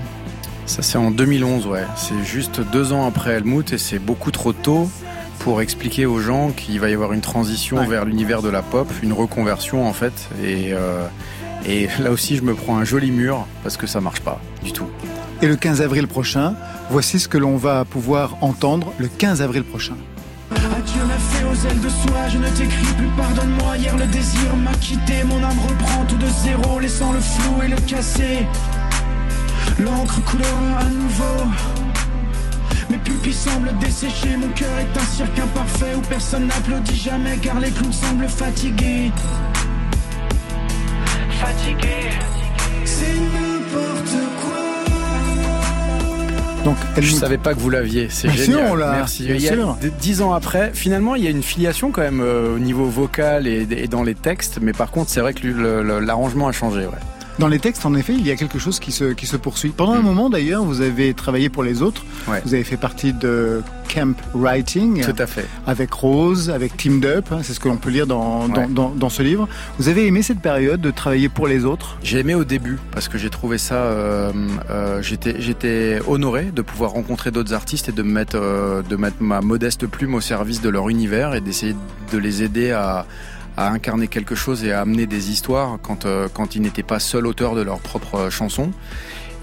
Ça 0.68 0.84
c'est 0.84 1.00
en 1.00 1.10
2011, 1.10 1.66
ouais. 1.66 1.86
C'est 1.96 2.24
juste 2.24 2.62
deux 2.72 2.94
ans 2.94 3.08
après 3.08 3.32
Helmut 3.32 3.74
et 3.74 3.80
c'est 3.80 3.98
beaucoup 3.98 4.30
trop 4.30 4.54
tôt 4.54 4.88
pour 5.40 5.60
expliquer 5.60 6.06
aux 6.06 6.20
gens 6.20 6.52
qu'il 6.52 6.80
va 6.80 6.92
y 6.92 6.94
avoir 6.94 7.14
une 7.14 7.22
transition 7.22 7.78
Ouais. 7.78 7.88
vers 7.88 8.06
l'univers 8.06 8.44
de 8.44 8.50
la 8.50 8.62
pop, 8.62 8.88
une 9.02 9.12
reconversion 9.12 9.88
en 9.88 9.92
fait. 9.92 10.14
Et, 10.44 10.70
euh, 10.74 11.08
et 11.66 11.88
là 12.00 12.12
aussi 12.12 12.36
je 12.36 12.44
me 12.44 12.54
prends 12.54 12.78
un 12.78 12.84
joli 12.84 13.10
mur 13.10 13.48
parce 13.64 13.76
que 13.76 13.88
ça 13.88 14.02
marche 14.02 14.20
pas 14.22 14.40
du 14.64 14.72
tout. 14.72 14.86
Et 15.42 15.48
le 15.48 15.56
15 15.56 15.82
avril 15.82 16.08
prochain, 16.08 16.54
voici 16.92 17.20
ce 17.20 17.28
que 17.28 17.40
l'on 17.40 17.58
va 17.58 17.86
pouvoir 17.86 18.38
entendre 18.42 18.94
le 19.00 19.08
15 19.08 19.42
avril 19.42 19.64
prochain. 19.64 19.96
De 21.62 21.90
soie, 21.90 22.28
je 22.28 22.40
ne 22.40 22.50
t'écris 22.50 22.94
plus, 22.98 23.08
pardonne-moi. 23.16 23.78
Hier 23.78 23.96
le 23.96 24.08
désir 24.08 24.56
m'a 24.56 24.74
quitté, 24.74 25.24
mon 25.24 25.44
âme 25.44 25.60
reprend 25.60 26.06
tout 26.06 26.18
de 26.18 26.26
zéro, 26.26 26.80
laissant 26.80 27.14
le 27.14 27.20
flou 27.20 27.62
et 27.64 27.68
le 27.68 27.76
cassé. 27.82 28.48
L'encre 29.78 30.24
coulera 30.24 30.80
à 30.80 30.86
nouveau. 30.86 31.52
Mes 32.90 32.98
pupilles 32.98 33.34
semblent 33.34 33.78
desséchées, 33.78 34.36
mon 34.38 34.50
cœur 34.50 34.76
est 34.80 34.98
un 34.98 35.06
cirque 35.06 35.38
imparfait 35.38 35.94
où 35.96 36.02
personne 36.02 36.48
n'applaudit 36.48 36.96
jamais 36.96 37.38
car 37.38 37.60
les 37.60 37.70
clowns 37.70 37.94
semblent 37.94 38.28
fatigués. 38.28 39.12
Fatigués. 41.40 42.10
C'est 42.86 43.51
Donc, 46.64 46.76
Je 46.96 47.00
Helmut, 47.02 47.16
savais 47.16 47.38
pas 47.40 47.54
que 47.56 47.60
vous 47.60 47.72
l'aviez, 47.72 48.08
c'est 48.10 48.28
Bien 48.28 48.44
sûr, 48.44 48.54
génial. 48.54 48.72
on 48.72 48.76
Merci. 48.76 49.26
bien 49.26 49.36
Il 49.36 49.42
y 49.42 49.50
a 49.50 49.54
sûr. 49.54 49.78
dix 50.00 50.22
ans 50.22 50.32
après, 50.34 50.72
finalement, 50.76 51.16
il 51.16 51.24
y 51.24 51.28
a 51.28 51.32
une 51.32 51.42
filiation 51.42 51.90
quand 51.92 52.02
même 52.02 52.22
euh, 52.22 52.56
au 52.56 52.60
niveau 52.60 52.86
vocal 52.86 53.48
et, 53.48 53.68
et 53.72 53.88
dans 53.88 54.04
les 54.04 54.14
textes, 54.14 54.60
mais 54.62 54.72
par 54.74 54.92
contre, 54.92 55.10
c'est 55.10 55.22
vrai 55.22 55.34
que 55.34 55.48
l'arrangement 55.48 56.48
a 56.48 56.52
changé. 56.52 56.82
Ouais. 56.86 56.92
Dans 57.42 57.48
les 57.48 57.58
textes, 57.60 57.88
en 57.88 57.96
effet, 57.96 58.14
il 58.14 58.26
y 58.26 58.30
a 58.30 58.36
quelque 58.36 58.60
chose 58.60 58.80
qui 58.80 58.92
se, 58.92 59.14
qui 59.14 59.26
se 59.26 59.36
poursuit. 59.36 59.70
Pendant 59.76 59.94
un 59.94 60.02
moment, 60.04 60.30
d'ailleurs, 60.30 60.64
vous 60.64 60.80
avez 60.82 61.16
travaillé 61.16 61.50
pour 61.50 61.64
les 61.64 61.82
autres. 61.82 62.04
Mm. 62.28 62.32
Ouais. 62.32 62.42
Vous 62.46 62.54
avez 62.54 62.64
fait 62.64 62.78
partie 62.78 63.14
de 63.14 63.64
Camp 63.92 64.16
Writing 64.36 65.02
Tout 65.04 65.16
à 65.18 65.26
fait. 65.26 65.48
avec 65.66 65.92
Rose, 65.92 66.52
avec 66.52 66.78
Teamed 66.78 67.04
Up. 67.04 67.26
hein, 67.32 67.40
c'est 67.42 67.54
ce 67.54 67.60
que 67.60 67.68
l'on 67.68 67.78
peut 67.78 67.90
lire 67.90 68.06
dans, 68.06 68.48
dans, 68.48 68.62
Ouais. 68.62 68.68
dans, 68.70 68.90
dans 68.92 69.10
ce 69.10 69.24
livre. 69.24 69.50
Vous 69.80 69.90
avez 69.90 70.06
aimé 70.06 70.22
cette 70.22 70.40
période 70.40 70.82
de 70.82 70.92
travailler 70.92 71.30
pour 71.30 71.48
les 71.48 71.66
autres? 71.66 71.98
J'ai 72.04 72.20
aimé 72.20 72.36
au 72.36 72.44
début 72.44 72.78
parce 72.92 73.08
que 73.08 73.18
j'ai 73.18 73.32
trouvé 73.32 73.58
ça. 73.58 73.76
euh, 73.76 74.32
euh, 74.70 75.02
j'étais 75.02 75.42
j'étais 75.42 76.00
honoré 76.08 76.52
de 76.56 76.62
pouvoir 76.62 76.92
rencontrer 76.92 77.32
d'autres 77.32 77.54
artistes 77.56 77.90
et 77.90 77.92
de 77.92 78.04
me 78.04 78.12
mettre 78.12 78.36
euh, 78.36 78.84
de 78.84 78.96
mettre 78.96 79.18
ma 79.20 79.42
modeste 79.42 79.88
plume 79.88 80.14
au 80.14 80.22
service 80.22 80.62
de 80.62 80.70
leur 80.70 80.90
univers 80.90 81.34
et 81.34 81.42
d'essayer 81.42 81.76
de 82.14 82.18
les 82.20 82.44
aider 82.44 82.70
à 82.72 83.08
à 83.58 83.70
incarner 83.72 84.08
quelque 84.08 84.36
chose 84.36 84.64
et 84.64 84.72
à 84.72 84.82
amener 84.82 85.06
des 85.06 85.32
histoires 85.32 85.78
quand 85.82 86.06
euh, 86.06 86.28
quand 86.34 86.56
ils 86.56 86.62
n'étaient 86.62 86.84
pas 86.84 87.00
seuls 87.00 87.28
auteurs 87.28 87.56
de 87.56 87.62
leurs 87.62 87.80
propres 87.80 88.16
euh, 88.16 88.30
chansons. 88.30 88.72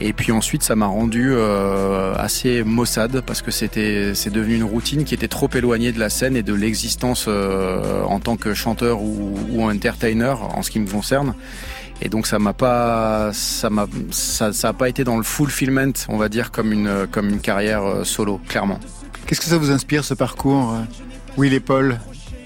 Et 0.00 0.12
puis 0.12 0.30
ensuite, 0.30 0.62
ça 0.62 0.76
m'a 0.76 0.86
rendu 0.86 1.32
euh, 1.32 2.14
assez 2.16 2.62
maussade 2.62 3.20
parce 3.26 3.42
que 3.42 3.50
c'était 3.50 4.14
c'est 4.14 4.30
devenu 4.30 4.54
une 4.54 4.64
routine 4.64 5.04
qui 5.04 5.14
était 5.14 5.26
trop 5.26 5.50
éloignée 5.52 5.90
de 5.90 5.98
la 5.98 6.08
scène 6.08 6.36
et 6.36 6.44
de 6.44 6.54
l'existence 6.54 7.24
euh, 7.26 8.04
en 8.04 8.20
tant 8.20 8.36
que 8.36 8.54
chanteur 8.54 9.02
ou, 9.02 9.36
ou 9.50 9.62
entertainer 9.64 10.34
en 10.40 10.62
ce 10.62 10.70
qui 10.70 10.78
me 10.78 10.88
concerne. 10.88 11.34
Et 12.00 12.08
donc 12.08 12.28
ça 12.28 12.38
m'a 12.38 12.52
pas 12.52 13.30
ça 13.32 13.70
m'a 13.70 13.88
ça, 14.12 14.52
ça 14.52 14.68
a 14.68 14.72
pas 14.72 14.88
été 14.88 15.02
dans 15.02 15.16
le 15.16 15.24
fulfillment, 15.24 15.92
on 16.08 16.16
va 16.16 16.28
dire 16.28 16.52
comme 16.52 16.72
une 16.72 17.08
comme 17.10 17.28
une 17.28 17.40
carrière 17.40 17.82
euh, 17.82 18.04
solo, 18.04 18.40
clairement. 18.48 18.78
Qu'est-ce 19.26 19.40
que 19.40 19.46
ça 19.46 19.58
vous 19.58 19.72
inspire, 19.72 20.04
ce 20.04 20.14
parcours 20.14 20.74
euh, 20.74 20.82
Will 21.36 21.52
et 21.52 21.60
Paul? 21.60 21.98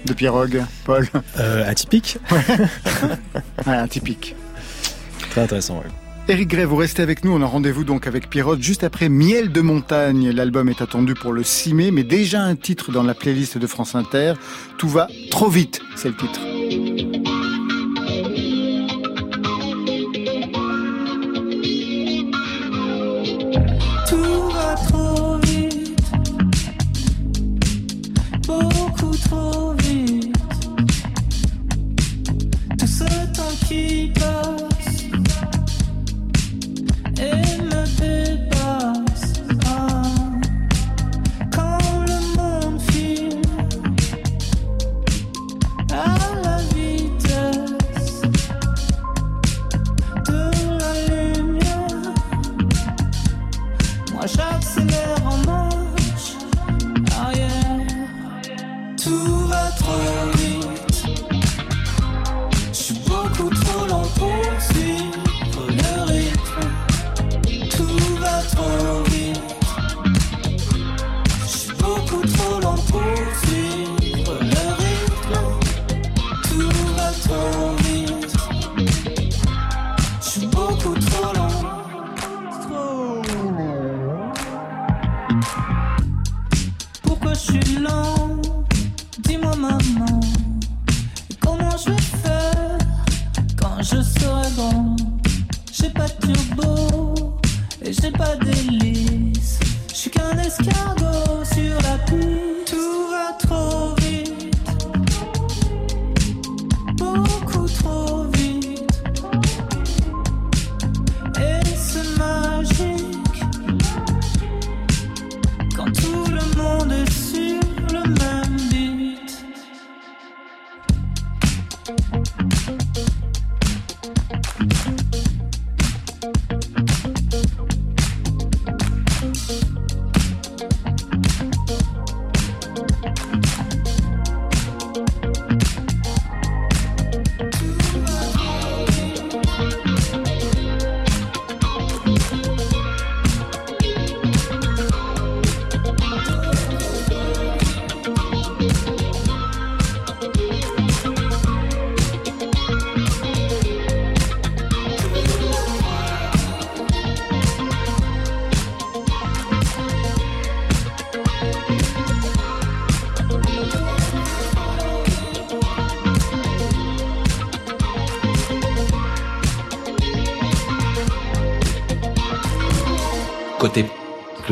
De 0.05 0.13
Pirogue 0.13 0.63
Paul 0.85 1.07
Euh, 1.39 1.67
atypique. 1.69 2.17
Ouais, 3.65 3.75
un 3.75 3.87
typique. 3.87 4.35
Très 5.29 5.41
intéressant, 5.41 5.77
ouais. 5.77 5.89
Eric 6.29 6.47
Gray, 6.49 6.63
vous 6.65 6.75
restez 6.77 7.01
avec 7.01 7.25
nous. 7.25 7.31
On 7.33 7.41
a 7.41 7.45
rendez-vous 7.45 7.83
donc 7.83 8.07
avec 8.07 8.29
Pierrot 8.29 8.57
juste 8.59 8.83
après 8.83 9.09
Miel 9.09 9.51
de 9.51 9.61
montagne. 9.61 10.29
L'album 10.31 10.69
est 10.69 10.81
attendu 10.81 11.13
pour 11.15 11.33
le 11.33 11.43
6 11.43 11.73
mai, 11.73 11.91
mais 11.91 12.03
déjà 12.03 12.41
un 12.43 12.55
titre 12.55 12.91
dans 12.91 13.03
la 13.03 13.13
playlist 13.13 13.57
de 13.57 13.67
France 13.67 13.95
Inter. 13.95 14.33
Tout 14.77 14.87
va 14.87 15.07
trop 15.31 15.49
vite, 15.49 15.81
c'est 15.95 16.09
le 16.09 16.15
titre. 16.15 16.39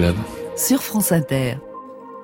Club. 0.02 0.16
Sur 0.58 0.82
France 0.82 1.12
Inter. 1.12 1.58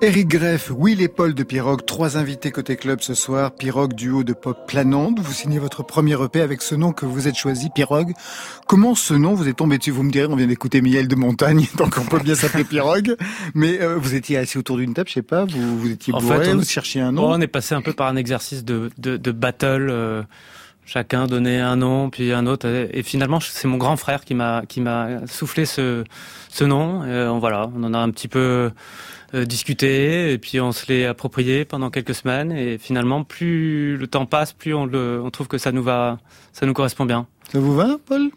Eric 0.00 0.26
Greff, 0.28 0.70
Will 0.76 1.00
et 1.00 1.06
Paul 1.08 1.32
de 1.34 1.42
Pirogue, 1.44 1.84
trois 1.86 2.16
invités 2.16 2.50
côté 2.50 2.74
club 2.76 3.00
ce 3.02 3.14
soir. 3.14 3.52
Pirogue, 3.52 3.92
duo 3.94 4.24
de 4.24 4.32
pop 4.32 4.56
planante. 4.66 5.20
Vous 5.20 5.32
signez 5.32 5.60
votre 5.60 5.84
premier 5.84 6.20
EP 6.20 6.40
avec 6.40 6.60
ce 6.62 6.74
nom 6.74 6.90
que 6.92 7.06
vous 7.06 7.28
êtes 7.28 7.36
choisi, 7.36 7.68
Pirogue. 7.72 8.12
Comment 8.66 8.96
ce 8.96 9.14
nom 9.14 9.34
vous 9.34 9.48
est 9.48 9.52
tombé 9.52 9.78
dessus? 9.78 9.92
Vous 9.92 10.02
me 10.02 10.10
direz, 10.10 10.26
on 10.26 10.34
vient 10.34 10.46
d'écouter 10.48 10.80
Miel 10.82 11.06
de 11.06 11.14
Montagne, 11.14 11.66
donc 11.76 11.96
on 12.00 12.04
peut 12.04 12.18
bien 12.20 12.34
s'appeler 12.34 12.64
Pirogue. 12.64 13.14
Mais 13.54 13.80
euh, 13.80 13.94
vous 13.96 14.14
étiez 14.16 14.38
assis 14.38 14.58
autour 14.58 14.76
d'une 14.78 14.92
table, 14.94 15.08
je 15.08 15.14
sais 15.14 15.22
pas, 15.22 15.44
vous, 15.44 15.78
vous 15.78 15.88
étiez 15.90 16.12
En 16.14 16.20
bourré, 16.20 16.44
fait, 16.46 16.52
on- 16.52 16.56
vous 16.58 16.64
cherchiez 16.64 17.00
un 17.00 17.12
Bon, 17.12 17.28
nom. 17.28 17.34
on 17.34 17.40
est 17.40 17.46
passé 17.46 17.76
un 17.76 17.82
peu 17.82 17.92
par 17.92 18.08
un 18.08 18.16
exercice 18.16 18.64
de, 18.64 18.90
de, 18.98 19.16
de 19.16 19.30
battle. 19.32 19.86
euh, 19.90 20.22
chacun 20.88 21.26
donnait 21.26 21.60
un 21.60 21.76
nom, 21.76 22.10
puis 22.10 22.32
un 22.32 22.46
autre. 22.46 22.66
Et 22.66 23.02
finalement, 23.02 23.38
c'est 23.40 23.68
mon 23.68 23.76
grand 23.76 23.96
frère 23.96 24.24
qui 24.24 24.34
m'a 24.34 24.62
qui 24.66 24.80
m'a 24.80 25.26
soufflé 25.26 25.66
ce 25.66 26.04
ce 26.48 26.64
nom. 26.64 27.04
Et, 27.04 27.10
euh, 27.10 27.30
voilà, 27.38 27.70
on 27.76 27.84
en 27.84 27.94
a 27.94 27.98
un 27.98 28.10
petit 28.10 28.26
peu 28.26 28.72
euh, 29.34 29.44
discuté, 29.44 30.32
et 30.32 30.38
puis 30.38 30.60
on 30.60 30.72
se 30.72 30.86
l'est 30.88 31.04
approprié 31.04 31.64
pendant 31.64 31.90
quelques 31.90 32.14
semaines. 32.14 32.50
Et 32.52 32.78
finalement, 32.78 33.22
plus 33.22 33.96
le 33.96 34.06
temps 34.06 34.26
passe, 34.26 34.52
plus 34.52 34.74
on 34.74 34.86
le 34.86 35.20
on 35.22 35.30
trouve 35.30 35.46
que 35.46 35.58
ça 35.58 35.70
nous 35.70 35.82
va, 35.82 36.18
ça 36.52 36.66
nous 36.66 36.72
correspond 36.72 37.04
bien. 37.04 37.26
Ça 37.52 37.60
vous 37.60 37.74
va, 37.74 37.96
Paul? 38.06 38.30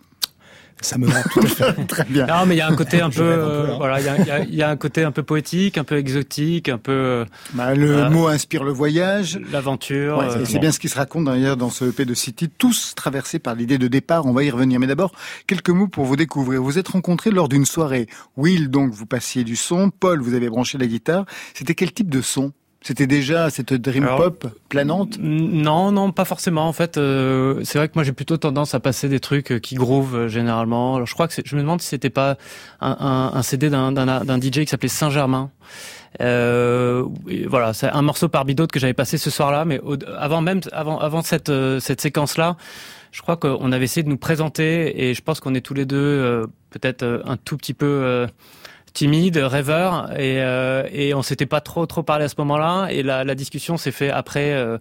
Ça 0.81 0.97
me 0.97 1.05
va 1.07 1.21
tout 1.23 1.39
à 1.39 1.45
fait. 1.45 1.73
Très 1.87 2.03
bien. 2.05 2.25
Non, 2.25 2.45
mais 2.47 2.55
il 2.55 2.57
y 2.57 2.61
a 2.61 2.67
un 2.67 2.75
côté 2.75 2.99
un 3.01 3.09
peu, 3.11 3.21
un 3.21 3.37
euh, 3.37 3.75
voilà, 3.77 3.99
il 3.99 4.05
y 4.05 4.09
a, 4.09 4.17
il 4.19 4.25
y 4.27 4.31
a- 4.31 4.39
il 4.39 4.55
y 4.55 4.63
a 4.63 4.69
un 4.69 4.75
côté 4.77 5.03
un 5.03 5.11
peu 5.11 5.23
poétique, 5.23 5.77
un 5.77 5.83
peu 5.83 5.97
exotique, 5.97 6.69
un 6.69 6.77
peu 6.77 6.91
euh, 6.91 7.25
Bah, 7.53 7.73
le 7.75 8.09
mot 8.09 8.27
inspire 8.27 8.63
le 8.63 8.71
voyage. 8.71 9.39
l'aventure. 9.51 10.17
Ouais, 10.17 10.25
euh, 10.25 10.45
c'est 10.45 10.59
bien 10.59 10.71
ce 10.71 10.79
qui 10.79 10.89
se 10.89 10.95
raconte 10.97 11.25
d'ailleurs 11.25 11.55
dans 11.57 11.69
ce 11.69 11.85
EP 11.85 12.03
de 12.05 12.13
City, 12.13 12.49
tous 12.49 12.93
traversés 12.95 13.39
par 13.39 13.55
l'idée 13.55 13.77
de 13.77 13.87
départ, 13.87 14.25
on 14.25 14.33
va 14.33 14.43
y 14.43 14.49
revenir. 14.49 14.79
Mais 14.79 14.87
d'abord, 14.87 15.11
quelques 15.47 15.69
mots 15.69 15.87
pour 15.87 16.05
vous 16.05 16.15
découvrir. 16.15 16.61
Vous 16.61 16.77
êtes 16.79 16.87
rencontrés 16.89 17.31
lors 17.31 17.47
d'une 17.47 17.65
soirée. 17.65 18.07
Will, 18.35 18.69
donc, 18.69 18.91
vous 18.91 19.05
passiez 19.05 19.43
du 19.43 19.55
son. 19.55 19.91
Paul, 19.91 20.21
vous 20.21 20.33
avez 20.33 20.49
branché 20.49 20.77
la 20.77 20.87
guitare. 20.87 21.25
C'était 21.53 21.75
quel 21.75 21.91
type 21.93 22.09
de 22.09 22.21
son? 22.21 22.51
C'était 22.83 23.05
déjà 23.05 23.51
cette 23.51 23.73
dream 23.73 24.05
Alors, 24.05 24.17
pop 24.17 24.47
planante 24.67 25.17
Non, 25.19 25.91
non, 25.91 26.11
pas 26.11 26.25
forcément. 26.25 26.67
En 26.67 26.73
fait, 26.73 26.97
euh, 26.97 27.61
c'est 27.63 27.77
vrai 27.77 27.87
que 27.87 27.93
moi 27.93 28.03
j'ai 28.03 28.11
plutôt 28.11 28.37
tendance 28.37 28.73
à 28.73 28.79
passer 28.79 29.07
des 29.07 29.19
trucs 29.19 29.51
euh, 29.51 29.59
qui 29.59 29.75
groove 29.75 30.15
euh, 30.15 30.27
généralement. 30.27 30.95
Alors, 30.95 31.05
je 31.05 31.13
crois 31.13 31.27
que 31.27 31.35
je 31.45 31.55
me 31.55 31.61
demande 31.61 31.79
si 31.81 31.87
c'était 31.89 32.09
pas 32.09 32.37
un, 32.79 32.97
un, 32.99 33.37
un 33.37 33.41
CD 33.43 33.69
d'un 33.69 34.39
DJ 34.41 34.61
qui 34.61 34.67
s'appelait 34.67 34.87
Saint-Germain. 34.89 35.51
Euh, 36.21 37.05
et 37.29 37.45
voilà, 37.45 37.73
c'est 37.73 37.87
un 37.87 38.01
morceau 38.01 38.27
par 38.29 38.45
d'autres 38.45 38.73
que 38.73 38.79
j'avais 38.79 38.93
passé 38.95 39.17
ce 39.17 39.29
soir-là, 39.29 39.63
mais 39.63 39.79
au- 39.79 39.95
avant 40.17 40.41
même, 40.41 40.59
avant, 40.73 40.97
avant 40.99 41.21
cette 41.21 41.49
euh, 41.49 41.79
cette 41.79 42.01
séquence-là, 42.01 42.57
je 43.11 43.21
crois 43.21 43.37
qu'on 43.37 43.71
avait 43.71 43.85
essayé 43.85 44.03
de 44.03 44.09
nous 44.09 44.17
présenter 44.17 45.03
et 45.07 45.13
je 45.13 45.21
pense 45.21 45.39
qu'on 45.39 45.53
est 45.55 45.61
tous 45.61 45.73
les 45.73 45.85
deux 45.85 45.97
euh, 45.97 46.47
peut-être 46.71 47.03
euh, 47.03 47.21
un 47.25 47.37
tout 47.37 47.57
petit 47.57 47.73
peu 47.73 47.85
euh, 47.85 48.27
timide, 48.93 49.37
rêveur, 49.37 50.11
et, 50.13 50.41
euh, 50.41 50.87
et 50.91 51.13
on 51.13 51.21
s'était 51.21 51.45
pas 51.45 51.61
trop 51.61 51.85
trop 51.85 52.03
parlé 52.03 52.25
à 52.25 52.29
ce 52.29 52.35
moment-là. 52.39 52.87
Et 52.89 53.03
la, 53.03 53.23
la 53.23 53.35
discussion 53.35 53.77
s'est 53.77 53.91
fait 53.91 54.09
après 54.09 54.53
euh, 54.53 54.77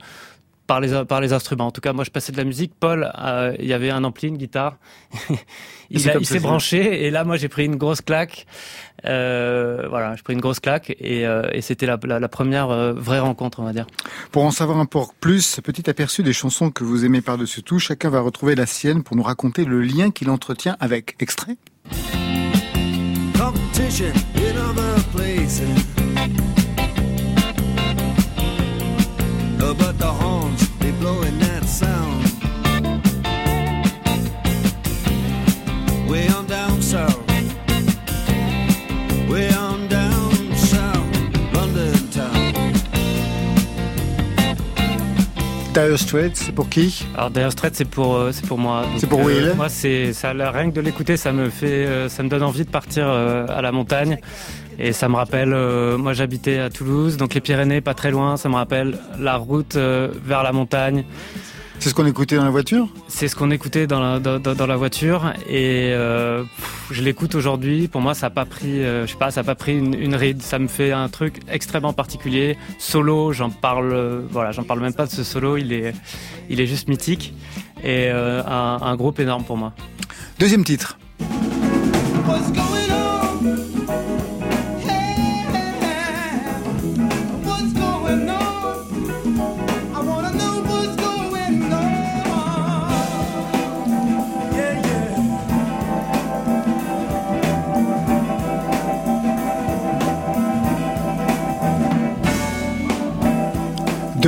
par 0.67 0.81
les 0.81 1.05
par 1.05 1.21
les 1.21 1.33
instruments. 1.33 1.67
En 1.67 1.71
tout 1.71 1.81
cas, 1.81 1.93
moi, 1.93 2.05
je 2.05 2.11
passais 2.11 2.33
de 2.33 2.37
la 2.37 2.45
musique. 2.45 2.73
Paul, 2.79 3.11
euh, 3.19 3.55
il 3.59 3.67
y 3.67 3.73
avait 3.73 3.91
un 3.91 4.05
ampli, 4.05 4.29
une 4.29 4.37
guitare. 4.37 4.77
Il 5.93 5.99
s'est 6.01 6.39
branché, 6.39 7.05
et 7.05 7.11
là, 7.11 7.25
moi, 7.25 7.37
j'ai 7.37 7.49
pris 7.49 7.65
une 7.65 7.75
grosse 7.75 8.01
claque. 8.01 8.47
Voilà, 9.03 10.15
j'ai 10.15 10.23
pris 10.23 10.35
une 10.35 10.41
grosse 10.41 10.61
claque, 10.61 10.91
et, 11.01 11.23
et 11.23 11.61
c'était 11.63 11.87
la, 11.87 11.99
la, 12.05 12.21
la 12.21 12.29
première 12.29 12.95
vraie 12.95 13.19
rencontre, 13.19 13.59
on 13.59 13.65
va 13.65 13.73
dire. 13.73 13.89
Pour 14.31 14.45
en 14.45 14.53
savoir 14.53 14.79
un 14.79 14.87
peu 14.87 15.01
plus, 15.19 15.59
petit 15.65 15.91
aperçu 15.91 16.23
des 16.23 16.33
chansons 16.33 16.71
que 16.71 16.85
vous 16.85 17.05
aimez 17.05 17.23
par-dessus 17.23 17.65
tout, 17.65 17.81
chacun 17.81 18.09
va 18.09 18.21
retrouver 18.21 18.55
la 18.55 18.67
sienne 18.67 19.03
pour 19.03 19.17
nous 19.17 19.25
raconter 19.25 19.65
le 19.65 19.81
lien 19.81 20.13
qu'il 20.13 20.31
entretient 20.31 20.77
avec. 20.79 21.17
Extrait 21.19 21.57
competition 23.53 24.13
in 24.37 24.57
other 24.57 25.01
places. 25.11 25.85
But 29.79 30.00
Dire 45.73 45.99
Straits, 45.99 46.37
c'est 46.37 46.53
pour 46.53 46.69
qui 46.69 47.07
Alors 47.17 47.31
Dire 47.31 47.53
Straits, 47.53 47.77
c'est 47.77 47.85
pour 47.85 48.17
euh, 48.17 48.33
c'est 48.33 48.47
pour 48.47 48.59
moi. 48.59 48.85
C'est 48.97 49.07
pour 49.09 49.21
Will. 49.21 49.53
Moi, 49.57 49.69
c'est 49.69 50.13
ça. 50.13 50.33
Rien 50.33 50.71
que 50.71 50.75
de 50.75 50.81
l'écouter, 50.81 51.17
ça 51.17 51.33
me 51.33 51.49
fait, 51.49 51.87
euh, 51.87 52.09
ça 52.09 52.23
me 52.25 52.29
donne 52.29 52.43
envie 52.43 52.65
de 52.65 52.71
partir 52.71 53.07
euh, 53.09 53.47
à 53.49 53.63
la 53.63 53.71
montagne. 53.71 54.19
Et 54.79 54.93
ça 54.93 55.09
me 55.09 55.17
rappelle, 55.17 55.53
euh, 55.53 55.99
moi 55.99 56.15
j'habitais 56.15 56.59
à 56.59 56.71
Toulouse, 56.71 57.19
donc 57.19 57.35
les 57.35 57.41
Pyrénées, 57.43 57.83
pas 57.83 57.93
très 57.93 58.11
loin. 58.11 58.37
Ça 58.37 58.49
me 58.49 58.55
rappelle 58.55 58.99
la 59.19 59.37
route 59.37 59.77
euh, 59.77 60.09
vers 60.25 60.43
la 60.43 60.53
montagne. 60.53 61.05
C'est 61.81 61.89
ce 61.89 61.95
qu'on 61.95 62.05
écoutait 62.05 62.37
dans 62.37 62.45
la 62.45 62.51
voiture 62.51 62.89
C'est 63.09 63.27
ce 63.27 63.35
qu'on 63.35 63.51
écoutait 63.51 63.87
dans 63.87 64.01
la, 64.01 64.19
dans, 64.21 64.67
la 64.67 64.77
voiture 64.77 65.33
et 65.49 65.93
euh, 65.95 66.43
pff, 66.43 66.89
je 66.91 67.03
l'écoute 67.03 67.35
aujourd'hui. 67.35 67.89
Pour 67.89 68.03
moi, 68.03 68.13
ça 68.13 68.27
a 68.27 68.31
pas 68.31 68.45
pris, 68.45 68.85
euh, 68.85 69.07
je 69.07 69.13
sais 69.13 69.19
pas, 69.19 69.31
ça 69.31 69.41
a 69.41 69.45
pas 69.45 69.55
pris 69.55 69.79
une, 69.79 69.95
une 69.95 70.15
ride. 70.15 70.43
Ça 70.43 70.59
me 70.59 70.69
fait 70.69 70.93
un 70.93 71.09
truc 71.09 71.41
extrêmement 71.51 71.95
particulier. 71.95 72.59
Solo, 72.79 73.33
j'en 73.33 73.49
parle, 73.49 73.95
euh, 73.95 74.21
voilà, 74.31 74.53
j'en 74.53 74.65
parle 74.65 74.81
même 74.81 74.93
pas 74.93 75.07
de 75.07 75.11
ce 75.11 75.25
solo. 75.25 75.57
Il 75.57 75.73
est, 75.73 75.95
il 76.51 76.61
est 76.61 76.67
juste 76.67 76.87
mythique 76.87 77.33
et 77.83 78.09
euh, 78.11 78.43
un, 78.45 78.79
un 78.83 78.97
groupe 78.97 79.19
énorme 79.19 79.45
pour 79.45 79.57
moi. 79.57 79.73
Deuxième 80.39 80.65
titre. 80.65 80.99
What's 82.29 82.53
going 82.53 82.91
on? 82.91 83.00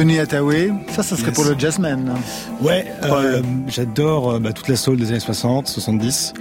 Denis 0.02 0.18
Hathaway, 0.18 0.72
ça, 0.88 1.04
ça 1.04 1.16
serait 1.16 1.28
Yes. 1.28 1.34
pour 1.36 1.44
le 1.44 1.56
jazzman. 1.56 2.12
Ouais, 2.60 2.92
euh, 3.04 3.40
j'adore 3.68 4.32
euh, 4.32 4.38
bah, 4.40 4.52
toute 4.52 4.66
la 4.66 4.74
soul 4.74 4.96
des 4.96 5.10
années 5.10 5.20
60, 5.20 5.68
70. 5.68 6.34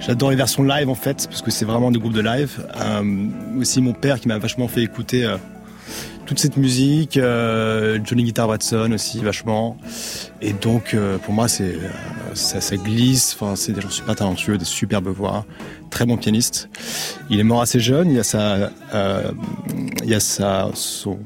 J'adore 0.00 0.28
les 0.28 0.36
versions 0.36 0.62
live 0.62 0.90
en 0.90 0.94
fait, 0.94 1.26
parce 1.26 1.40
que 1.40 1.50
c'est 1.50 1.64
vraiment 1.64 1.90
des 1.90 1.98
groupes 1.98 2.12
de 2.12 2.20
live. 2.20 2.62
Euh, 2.76 3.26
aussi 3.58 3.80
mon 3.80 3.94
père 3.94 4.20
qui 4.20 4.28
m'a 4.28 4.36
vachement 4.36 4.68
fait 4.68 4.82
écouter 4.82 5.24
euh, 5.24 5.38
toute 6.26 6.40
cette 6.40 6.58
musique, 6.58 7.14
Johnny 7.14 8.22
Guitar 8.22 8.46
Watson 8.46 8.92
aussi 8.92 9.20
vachement. 9.20 9.78
Et 10.42 10.52
donc 10.52 10.94
pour 11.24 11.32
moi 11.32 11.48
c'est 11.48 11.76
ça, 12.34 12.60
ça 12.60 12.76
glisse. 12.76 13.34
Enfin 13.34 13.56
c'est 13.56 13.72
des 13.72 13.80
gens 13.80 13.90
super 13.90 14.14
talentueux, 14.14 14.58
des 14.58 14.66
superbes 14.66 15.08
voix, 15.08 15.46
très 15.88 16.04
bon 16.04 16.18
pianiste. 16.18 16.68
Il 17.30 17.40
est 17.40 17.44
mort 17.44 17.62
assez 17.62 17.80
jeune. 17.80 18.10
Il 18.10 18.16
y 18.16 18.20
a 18.20 18.22
sa, 18.22 18.70
il 20.04 20.08
y 20.08 20.14
a 20.14 20.20
sa, 20.20 20.68
son, 20.74 21.18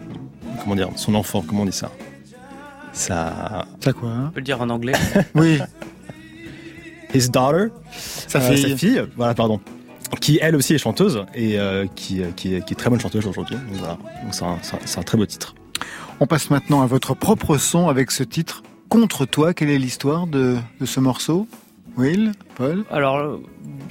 comment 0.65 0.75
dire, 0.77 0.89
son 0.97 1.15
enfant, 1.15 1.45
comment 1.47 1.63
on 1.63 1.67
dit 1.67 1.73
ça? 1.73 1.91
Sa, 2.93 3.67
Ça 3.81 3.93
quoi? 3.93 4.09
Hein 4.11 4.25
On 4.29 4.31
peut 4.31 4.41
le 4.41 4.45
dire 4.45 4.61
en 4.61 4.71
anglais. 4.71 4.93
Oui, 5.35 5.61
his 7.15 7.29
daughter, 7.31 7.69
sa 7.93 8.39
euh, 8.41 8.53
fille. 8.53 8.71
sa 8.71 8.77
fille, 8.77 9.03
voilà, 9.17 9.35
pardon, 9.35 9.61
qui 10.21 10.39
elle 10.43 10.57
aussi 10.57 10.75
est 10.75 10.79
chanteuse 10.79 11.25
et 11.35 11.59
euh, 11.59 11.87
qui, 11.95 12.23
euh, 12.23 12.31
qui, 12.37 12.55
est, 12.55 12.65
qui 12.65 12.73
est 12.75 12.77
très 12.77 12.91
bonne 12.91 13.01
chanteuse 13.01 13.27
aujourd'hui. 13.27 13.57
Donc 13.57 13.79
voilà, 13.79 13.95
donc 14.23 14.33
c'est 14.35 14.45
un, 14.45 14.59
c'est 14.85 14.99
un- 14.99 15.03
très 15.03 15.19
beau 15.19 15.27
titre. 15.27 15.55
On 16.21 16.27
passe 16.27 16.51
maintenant 16.51 16.83
à 16.83 16.87
votre 16.87 17.15
propre 17.15 17.57
son 17.59 17.89
avec 17.89 18.11
ce 18.11 18.23
titre. 18.23 18.63
Contre 18.89 19.27
toi, 19.27 19.55
quelle 19.55 19.71
est 19.71 19.79
l'histoire 19.79 20.27
de, 20.29 20.57
de 20.81 20.87
ce 20.87 21.01
morceau? 21.01 21.49
Will? 21.97 22.33
Paul? 22.57 22.85
Alors, 22.91 23.41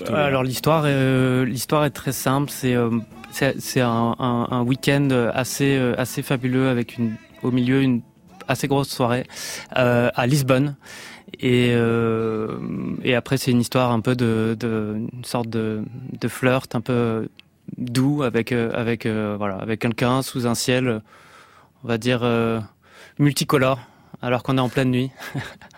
alors 0.08 0.44
l'histoire, 0.44 0.84
euh, 0.86 1.46
l'histoire 1.46 1.84
est 1.86 1.90
très 1.92 2.12
simple. 2.14 2.50
C'est, 2.50 2.74
euh, 2.74 2.90
c'est, 3.34 3.82
un, 3.82 4.64
week-end 4.66 5.10
assez, 5.34 5.76
euh, 5.76 6.06
fabuleux 6.06 6.70
avec 6.70 6.98
au 7.42 7.52
milieu 7.52 7.82
une 7.82 8.02
assez 8.48 8.68
grosse 8.68 8.90
soirée 8.90 9.26
euh, 9.78 10.10
à 10.14 10.28
Lisbonne. 10.28 10.76
Et, 11.40 11.72
euh, 11.72 12.60
et 13.04 13.16
après, 13.16 13.38
c'est 13.38 13.52
une 13.52 13.62
histoire 13.62 13.92
un 13.92 14.02
peu 14.02 14.16
de, 14.16 14.56
une 14.62 15.26
sorte 15.26 15.50
de, 15.50 15.84
flirt 16.28 16.76
un 16.76 16.82
peu 16.82 17.28
doux 17.78 18.24
avec, 18.24 18.52
avec, 18.52 19.08
voilà, 19.08 19.56
avec 19.56 19.80
quelqu'un 19.80 20.22
sous 20.22 20.46
un 20.46 20.56
ciel, 20.56 21.02
on 21.84 21.88
va 21.88 21.98
dire 21.98 22.22
multicolore, 23.18 23.80
alors 24.22 24.44
qu'on 24.44 24.58
est 24.58 24.62
en 24.62 24.70
pleine 24.70 24.92
nuit. 24.92 25.12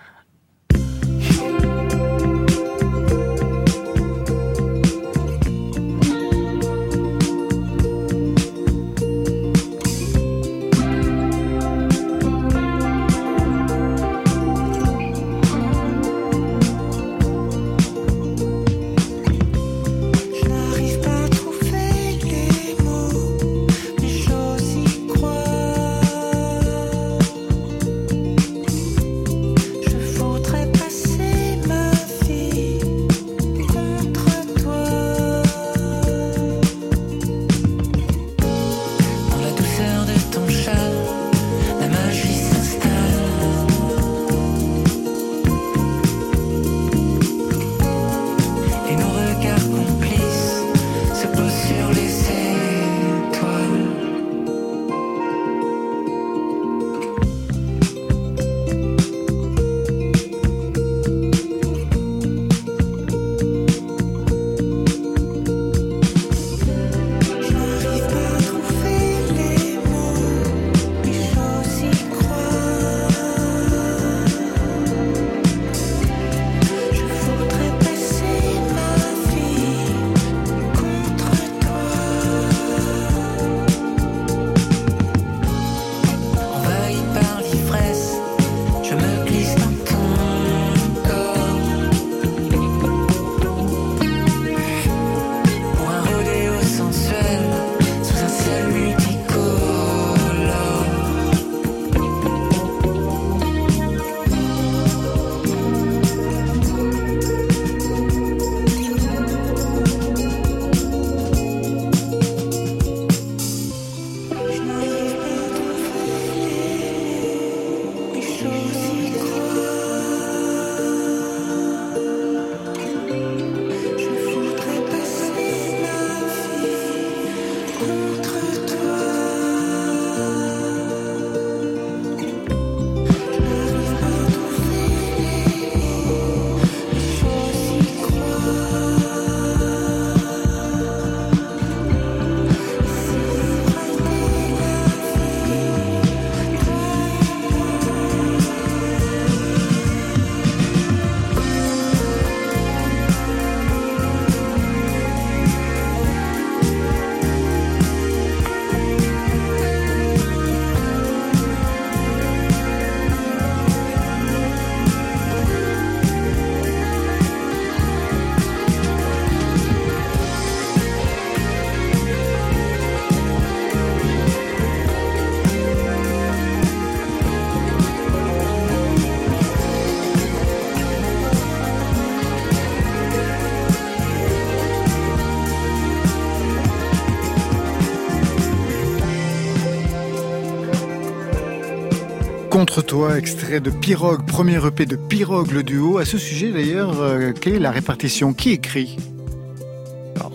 Contre 192.66 192.82
toi, 192.82 193.20
extrait 193.20 193.59
de 193.59 193.70
Pirogue, 193.70 194.26
premier 194.26 194.55
EP 194.66 194.88
de 194.88 194.95
Pirogue, 194.95 195.51
le 195.51 195.61
duo. 195.61 195.99
À 195.99 196.05
ce 196.05 196.18
sujet 196.18 196.51
d'ailleurs, 196.51 196.99
euh, 196.99 197.32
quelle 197.32 197.53
est 197.53 197.59
la 197.59 197.70
répartition? 197.70 198.34
Qui 198.34 198.53
écrit? 198.53 198.97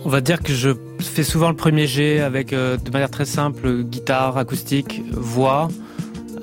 On 0.05 0.07
va 0.07 0.21
dire 0.21 0.41
que 0.41 0.53
je 0.53 0.69
fais 1.01 1.23
souvent 1.23 1.49
le 1.49 1.57
premier 1.57 1.87
jet 1.87 2.21
avec, 2.21 2.53
euh, 2.53 2.77
de 2.77 2.89
manière 2.89 3.11
très 3.11 3.25
simple, 3.25 3.83
guitare, 3.83 4.37
acoustique, 4.37 5.03
voix. 5.11 5.67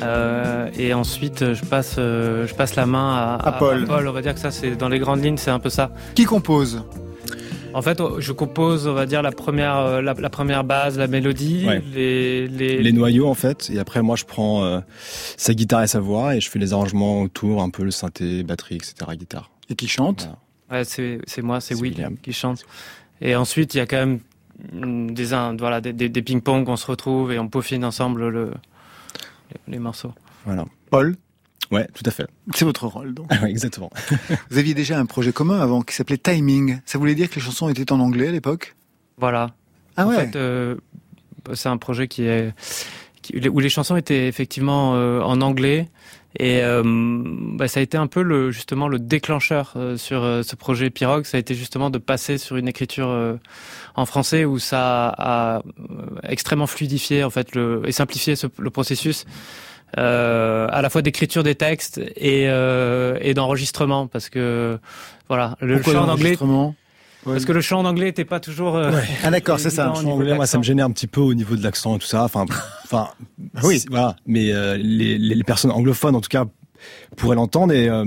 Euh, 0.03 0.68
et 0.78 0.93
ensuite, 0.93 1.55
je 1.55 1.64
passe, 1.64 1.97
euh, 1.97 2.47
je 2.47 2.55
passe 2.55 2.76
la 2.76 2.84
main 2.84 3.39
à, 3.41 3.49
À 3.49 3.53
Paul. 3.53 3.86
On 3.89 4.12
va 4.12 4.20
dire 4.20 4.34
que 4.34 4.41
ça, 4.41 4.51
c'est 4.51 4.76
dans 4.76 4.91
les 4.91 4.99
grandes 4.99 5.24
lignes, 5.24 5.39
c'est 5.39 5.51
un 5.51 5.59
peu 5.59 5.70
ça. 5.70 5.91
Qui 6.14 6.26
compose? 6.26 6.84
En 7.79 7.83
fait, 7.83 8.01
je 8.18 8.33
compose, 8.33 8.89
on 8.89 8.93
va 8.93 9.07
dire 9.07 9.22
la 9.22 9.31
première, 9.31 9.76
euh, 9.76 10.03
la, 10.03 10.12
la 10.14 10.31
première 10.31 10.64
base, 10.64 10.99
la 10.99 11.07
mélodie, 11.07 11.64
Ouais. 11.66 11.81
les, 11.95 12.49
les, 12.49 12.83
Les 12.83 12.93
noyaux 12.93 13.29
en 13.29 13.35
fait, 13.35 13.70
et 13.72 13.79
après 13.79 14.03
moi 14.03 14.16
je 14.16 14.24
prends 14.24 14.64
euh, 14.64 14.81
sa 15.37 15.55
guitare 15.55 15.83
et 15.85 15.87
sa 15.87 16.01
voix 16.01 16.35
et 16.35 16.41
je 16.41 16.51
fais 16.51 16.59
les 16.59 16.72
arrangements 16.72 17.22
autour, 17.22 17.62
un 17.62 17.70
peu 17.70 17.85
le 17.85 17.91
synthé, 17.93 18.43
batterie, 18.43 18.76
etc. 18.76 18.95
Guitare. 19.12 19.51
Et 19.70 19.76
qui 19.76 19.87
chante? 19.87 20.29
Voilà. 20.68 20.83
Ouais, 20.83 20.85
c'est 20.85 21.43
moi, 21.43 21.61
c'est 21.61 21.74
C'est 21.74 21.81
Will 21.81 21.93
William. 21.93 22.16
qui 22.18 22.33
chante. 22.33 22.64
Et 23.20 23.37
ensuite, 23.37 23.74
il 23.74 23.79
y 23.79 23.81
a 23.81 23.87
quand 23.87 23.97
même 24.05 24.18
des 25.14 25.26
voilà 25.59 25.81
des, 25.81 25.93
des, 25.93 26.09
des 26.09 26.22
ping-pong, 26.22 26.68
on 26.68 26.76
se 26.76 26.87
retrouve 26.87 27.33
et 27.33 27.39
on 27.39 27.49
peaufine 27.49 27.85
ensemble 27.85 28.29
le, 28.29 28.51
les, 29.51 29.74
les 29.74 29.79
morceaux. 29.79 30.12
Voilà. 30.45 30.64
Paul? 30.91 31.14
Ouais, 31.71 31.87
tout 31.95 32.03
à 32.07 32.11
fait. 32.11 32.27
C'est 32.55 32.64
votre 32.64 32.87
rôle 32.87 33.12
donc. 33.14 33.31
Ouais, 33.31 33.51
Exactement. 33.51 33.91
Vous 34.51 34.59
aviez 34.59 34.75
déjà 34.75 34.99
un 34.99 35.07
projet 35.07 35.33
commun 35.33 35.61
avant 35.61 35.83
qui 35.83 35.95
s'appelait 35.95 36.16
Timing. 36.19 36.81
Ça 36.87 36.99
voulait 36.99 37.14
dire 37.14 37.29
que 37.29 37.35
les 37.35 37.41
chansons 37.41 37.69
étaient 37.69 37.91
en 37.93 38.01
anglais 38.01 38.29
à 38.29 38.33
l'époque? 38.33 38.75
Voilà. 39.19 39.51
Ah 39.97 40.07
en 40.07 40.11
ouais 40.11 40.16
fait, 40.27 40.37
euh, 40.37 40.77
c'est 41.55 41.69
un 41.69 41.77
projet 41.77 42.09
qui 42.09 42.23
est 42.23 42.53
qui- 43.23 43.49
où 43.49 43.59
les 43.61 43.69
chansons 43.69 43.97
étaient 43.97 44.29
effectivement 44.29 44.95
euh, 44.95 45.21
en 45.21 45.41
anglais. 45.41 45.89
Et 46.39 46.62
euh, 46.62 46.83
bah, 46.85 47.69
ça 47.69 47.81
a 47.81 47.83
été 47.83 47.97
un 47.97 48.07
peu 48.07 48.23
le 48.23 48.51
justement 48.51 48.87
le 48.87 48.99
déclencheur 48.99 49.73
euh, 49.77 49.97
sur 49.97 50.23
euh, 50.23 50.43
ce 50.43 50.55
projet 50.57 50.89
Pirogue. 50.91 51.25
Ça 51.25 51.37
a 51.37 51.41
été 51.41 51.55
justement 51.55 51.91
de 51.91 51.99
passer 51.99 52.39
sur 52.39 52.57
une 52.57 52.69
écriture 52.69 53.09
euh, 53.09 53.37
en 53.97 54.07
français 54.07 54.45
où 54.45 54.59
ça 54.59 55.09
a 55.19 55.62
extrêmement 56.23 56.66
fluidifié 56.66 57.25
en 57.25 57.31
fait 57.31 57.55
le, 57.55 57.83
et 57.87 57.93
simplifié 57.93 58.37
ce- 58.37 58.47
le 58.59 58.71
processus 58.71 59.25
à 59.97 60.80
la 60.82 60.91
fois 60.91 61.03
d'écriture 61.03 61.43
des 61.43 61.55
textes 61.55 61.99
et, 62.16 62.45
euh, 62.49 63.18
et 63.20 63.34
d'enregistrement 63.34 64.07
parce 64.07 64.28
que 64.28 64.78
voilà 65.28 65.57
le 65.61 65.76
Pourquoi 65.76 65.95
chant 65.95 66.05
en 66.05 66.09
anglais 66.11 66.36
parce 67.24 67.45
que 67.45 67.53
le 67.53 67.61
chant 67.61 67.80
en 67.80 67.84
anglais 67.84 68.07
n'était 68.07 68.24
pas 68.24 68.41
toujours 68.41 68.76
euh, 68.76 68.91
Ah 69.24 69.30
d'accord, 69.30 69.59
c'est 69.61 69.70
ça. 69.70 69.91
En 69.93 70.05
anglais, 70.05 70.34
moi, 70.34 70.47
ça 70.47 70.57
me 70.57 70.62
gênait 70.62 70.82
un 70.82 70.91
petit 70.91 71.09
peu 71.09 71.20
au 71.20 71.34
niveau 71.34 71.57
de 71.57 71.62
l'accent 71.62 71.97
et 71.97 71.99
tout 71.99 72.07
ça. 72.07 72.24
Enfin, 72.24 72.47
enfin, 72.84 73.09
Oui. 73.64 73.80
c'est- 73.80 73.89
voilà. 73.91 74.16
Mais 74.26 74.53
euh, 74.53 74.76
les, 74.78 75.18
les 75.18 75.34
les 75.34 75.45
personnes 75.45 75.72
anglophones, 75.72 76.14
en 76.14 76.20
tout 76.22 76.28
cas, 76.30 76.47
pourraient 77.16 77.34
l'entendre 77.36 77.74
et, 77.74 77.89
euh, 77.89 78.05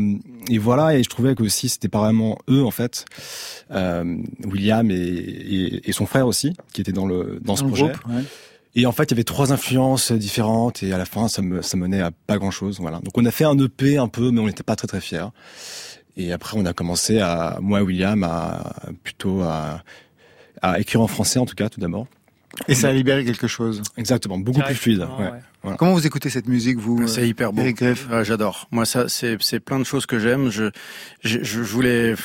et 0.49 0.57
voilà. 0.57 0.95
Et 0.97 1.03
je 1.03 1.09
trouvais 1.09 1.35
que 1.35 1.43
aussi, 1.43 1.69
c'était 1.69 1.89
pas 1.89 1.99
vraiment 1.99 2.39
eux, 2.49 2.63
en 2.63 2.71
fait, 2.71 3.05
euh, 3.71 4.15
William 4.45 4.89
et, 4.89 4.95
et, 4.95 5.89
et 5.89 5.91
son 5.91 6.05
frère 6.07 6.25
aussi, 6.25 6.53
qui 6.73 6.81
étaient 6.81 6.93
dans 6.93 7.05
le 7.05 7.39
dans 7.43 7.55
ce 7.57 7.61
Dans 7.61 7.67
le 7.67 7.73
projet. 7.73 7.91
groupe, 7.91 8.05
ouais. 8.15 8.23
Et 8.75 8.85
en 8.85 8.91
fait, 8.91 9.03
il 9.03 9.11
y 9.11 9.13
avait 9.15 9.23
trois 9.23 9.51
influences 9.51 10.11
différentes 10.11 10.81
et 10.81 10.93
à 10.93 10.97
la 10.97 11.05
fin, 11.05 11.27
ça 11.27 11.41
me 11.41 11.61
ça 11.61 11.75
menait 11.77 12.01
à 12.01 12.11
pas 12.11 12.37
grand 12.37 12.51
chose. 12.51 12.79
Voilà. 12.79 12.99
Donc, 12.99 13.17
on 13.17 13.25
a 13.25 13.31
fait 13.31 13.43
un 13.43 13.57
EP 13.57 13.97
un 13.97 14.07
peu, 14.07 14.31
mais 14.31 14.39
on 14.39 14.47
n'était 14.47 14.63
pas 14.63 14.75
très 14.75 14.87
très 14.87 15.01
fiers. 15.01 15.27
Et 16.17 16.31
après, 16.31 16.57
on 16.57 16.65
a 16.65 16.73
commencé 16.73 17.19
à 17.19 17.57
moi 17.61 17.79
et 17.79 17.83
William 17.83 18.23
à 18.23 18.73
plutôt 19.03 19.41
à 19.41 19.83
à 20.61 20.79
écrire 20.79 21.01
en 21.01 21.07
français 21.07 21.39
en 21.39 21.45
tout 21.45 21.55
cas 21.55 21.69
tout 21.69 21.79
d'abord. 21.79 22.07
Et 22.67 22.75
ça 22.75 22.89
a 22.89 22.91
libéré 22.91 23.23
quelque 23.25 23.47
chose. 23.47 23.81
Exactement, 23.97 24.37
beaucoup 24.37 24.61
plus 24.61 24.75
fluide. 24.75 25.07
Ouais. 25.63 25.75
Comment 25.77 25.93
vous 25.93 26.05
écoutez 26.05 26.29
cette 26.29 26.47
musique, 26.47 26.77
vous 26.77 27.07
C'est 27.07 27.21
euh, 27.21 27.25
hyper 27.27 27.53
beau. 27.53 27.61
Ouais, 27.61 28.23
J'adore. 28.23 28.67
Moi, 28.71 28.85
ça, 28.85 29.07
c'est 29.07 29.37
c'est 29.41 29.59
plein 29.59 29.79
de 29.79 29.83
choses 29.83 30.05
que 30.05 30.19
j'aime. 30.19 30.49
Je, 30.49 30.69
je 31.23 31.43
je 31.43 31.61
voulais. 31.61 32.15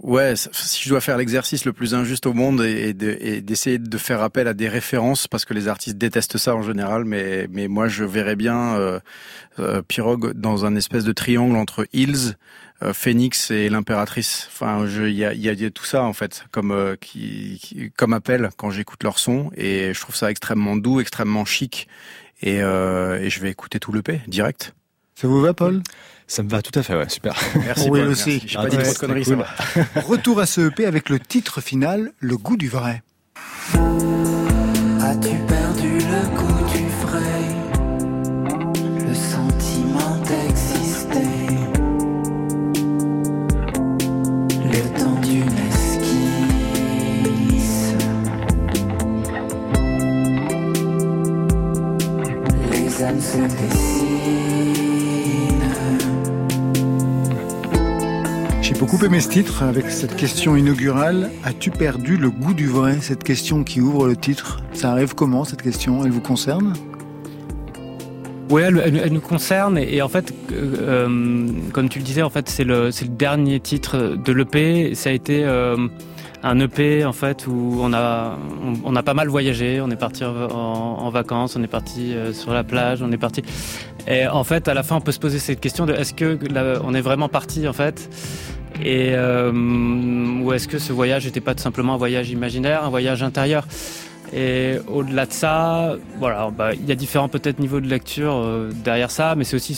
Ouais, 0.00 0.34
si 0.36 0.84
je 0.84 0.88
dois 0.90 1.00
faire 1.00 1.16
l'exercice 1.16 1.64
le 1.64 1.72
plus 1.72 1.92
injuste 1.92 2.26
au 2.26 2.32
monde 2.32 2.62
et, 2.62 2.90
et 2.90 2.94
de- 2.94 3.16
et 3.20 3.40
d'essayer 3.40 3.78
de 3.78 3.98
faire 3.98 4.22
appel 4.22 4.46
à 4.46 4.54
des 4.54 4.68
références, 4.68 5.26
parce 5.26 5.44
que 5.44 5.54
les 5.54 5.66
artistes 5.66 5.98
détestent 5.98 6.38
ça 6.38 6.54
en 6.54 6.62
général, 6.62 7.04
mais 7.04 7.48
mais 7.50 7.66
moi 7.66 7.88
je 7.88 8.04
verrais 8.04 8.36
bien 8.36 8.76
euh, 8.76 9.00
euh, 9.58 9.82
Pirogue 9.82 10.34
dans 10.34 10.64
un 10.64 10.76
espèce 10.76 11.02
de 11.02 11.12
triangle 11.12 11.56
entre 11.56 11.88
Hills, 11.92 12.34
euh, 12.82 12.92
Phoenix 12.94 13.50
et 13.50 13.68
l'impératrice. 13.68 14.48
Enfin, 14.52 14.86
il 14.86 15.10
y 15.14 15.24
a, 15.24 15.70
tout 15.70 15.84
ça 15.84 16.04
en 16.04 16.12
fait 16.12 16.44
comme 16.52 16.70
euh, 16.70 16.94
comme 17.96 18.12
appel 18.12 18.50
quand 18.56 18.70
j'écoute 18.70 19.02
leur 19.02 19.18
son 19.18 19.50
et 19.56 19.92
je 19.94 20.00
trouve 20.00 20.14
ça 20.14 20.30
extrêmement 20.30 20.76
doux, 20.76 21.00
extrêmement 21.00 21.44
chic 21.44 21.88
et, 22.40 22.58
et 22.58 23.30
je 23.30 23.40
vais 23.40 23.50
écouter 23.50 23.80
tout 23.80 23.90
le 23.90 24.02
P 24.02 24.20
direct. 24.28 24.74
Ça 25.20 25.26
vous 25.26 25.40
va, 25.40 25.52
Paul? 25.52 25.82
Ça 26.28 26.44
me 26.44 26.48
va 26.48 26.62
tout 26.62 26.70
à 26.78 26.82
fait, 26.84 26.94
ouais, 26.94 27.08
super. 27.08 27.34
Merci. 27.56 27.88
Oui, 27.90 27.98
Paul, 28.00 28.08
aussi. 28.10 28.40
J'ai 28.46 28.56
Ah, 28.58 28.62
pas 28.62 28.68
dit 28.68 28.76
trop 28.76 28.84
de 28.84 28.88
c'était 28.88 29.00
conneries, 29.06 29.24
cool. 29.24 29.38
ça 29.38 29.44
va. 29.94 30.00
Retour 30.02 30.38
à 30.40 30.46
ce 30.46 30.60
EP 30.68 30.86
avec 30.86 31.08
le 31.08 31.18
titre 31.18 31.60
final, 31.60 32.12
Le 32.20 32.36
goût 32.36 32.56
du 32.56 32.68
vrai. 32.68 33.02
As-tu 33.74 35.36
perdu 35.48 35.98
le 35.98 36.28
goût 36.36 36.70
du 36.70 36.86
vrai? 37.02 37.42
Le 39.08 39.14
sentiment 39.14 40.18
d'exister? 40.18 41.56
Le 44.64 44.82
temps 45.00 45.18
d'une 45.20 45.58
esquisse? 45.68 46.08
Les 52.70 53.02
âmes 53.02 53.20
se 53.20 53.38
beaucoup 58.90 59.04
aimé 59.04 59.20
ce 59.20 59.28
titre 59.28 59.64
avec 59.64 59.90
cette 59.90 60.16
question 60.16 60.56
inaugurale. 60.56 61.30
As-tu 61.44 61.70
perdu 61.70 62.16
le 62.16 62.30
goût 62.30 62.54
du 62.54 62.68
vrai? 62.68 62.96
Cette 63.02 63.22
question 63.22 63.62
qui 63.62 63.82
ouvre 63.82 64.06
le 64.06 64.16
titre. 64.16 64.62
Ça 64.72 64.92
arrive 64.92 65.14
comment 65.14 65.44
cette 65.44 65.60
question? 65.60 66.06
Elle 66.06 66.10
vous 66.10 66.22
concerne? 66.22 66.72
Oui, 68.48 68.62
elle, 68.62 69.12
nous 69.12 69.20
concerne 69.20 69.76
et, 69.76 70.00
en 70.00 70.08
fait, 70.08 70.32
euh, 70.52 70.76
euh, 70.80 71.48
comme 71.74 71.90
tu 71.90 71.98
le 71.98 72.04
disais, 72.04 72.22
en 72.22 72.30
fait, 72.30 72.48
c'est 72.48 72.64
le, 72.64 72.90
dernier 73.10 73.60
titre 73.60 74.16
de 74.16 74.32
l'EP. 74.32 74.94
Ça 74.94 75.10
a 75.10 75.12
été 75.12 75.44
euh, 75.44 75.76
un 76.42 76.58
EP 76.58 77.04
en 77.04 77.12
fait 77.12 77.46
où 77.46 77.80
on 77.82 77.92
a, 77.92 78.38
on, 78.84 78.96
a 78.96 79.02
pas 79.02 79.12
mal 79.12 79.28
voyagé. 79.28 79.82
On 79.82 79.90
est 79.90 79.96
parti 79.96 80.24
en, 80.24 81.10
vacances, 81.10 81.56
on 81.56 81.62
est 81.62 81.66
parti 81.66 82.14
sur 82.32 82.54
la 82.54 82.64
plage, 82.64 83.02
on 83.02 83.12
est 83.12 83.18
parti. 83.18 83.42
Et 84.06 84.26
en 84.26 84.44
fait, 84.44 84.66
à 84.66 84.72
la 84.72 84.82
fin, 84.82 84.96
on 84.96 85.02
peut 85.02 85.12
se 85.12 85.20
poser 85.20 85.40
cette 85.40 85.60
question 85.60 85.84
de 85.84 85.92
est-ce 85.92 86.14
que 86.14 86.38
on 86.82 86.94
est 86.94 87.02
vraiment 87.02 87.28
parti 87.28 87.68
en 87.68 87.74
fait? 87.74 88.08
Et 88.82 89.10
euh, 89.12 89.52
ou 89.52 90.52
est-ce 90.52 90.68
que 90.68 90.78
ce 90.78 90.92
voyage 90.92 91.26
n'était 91.26 91.40
pas 91.40 91.54
tout 91.54 91.62
simplement 91.62 91.94
un 91.94 91.98
voyage 91.98 92.30
imaginaire, 92.30 92.84
un 92.84 92.90
voyage 92.90 93.22
intérieur? 93.22 93.66
Et 94.32 94.76
au-delà 94.86 95.26
de 95.26 95.32
ça, 95.32 95.96
voilà, 96.18 96.50
bah, 96.50 96.74
il 96.74 96.84
y 96.86 96.92
a 96.92 96.94
différents 96.94 97.28
peut-être 97.28 97.58
niveaux 97.58 97.80
de 97.80 97.88
lecture 97.88 98.34
euh, 98.36 98.70
derrière 98.84 99.10
ça, 99.10 99.34
mais 99.34 99.44
c'est 99.44 99.56
aussi, 99.56 99.74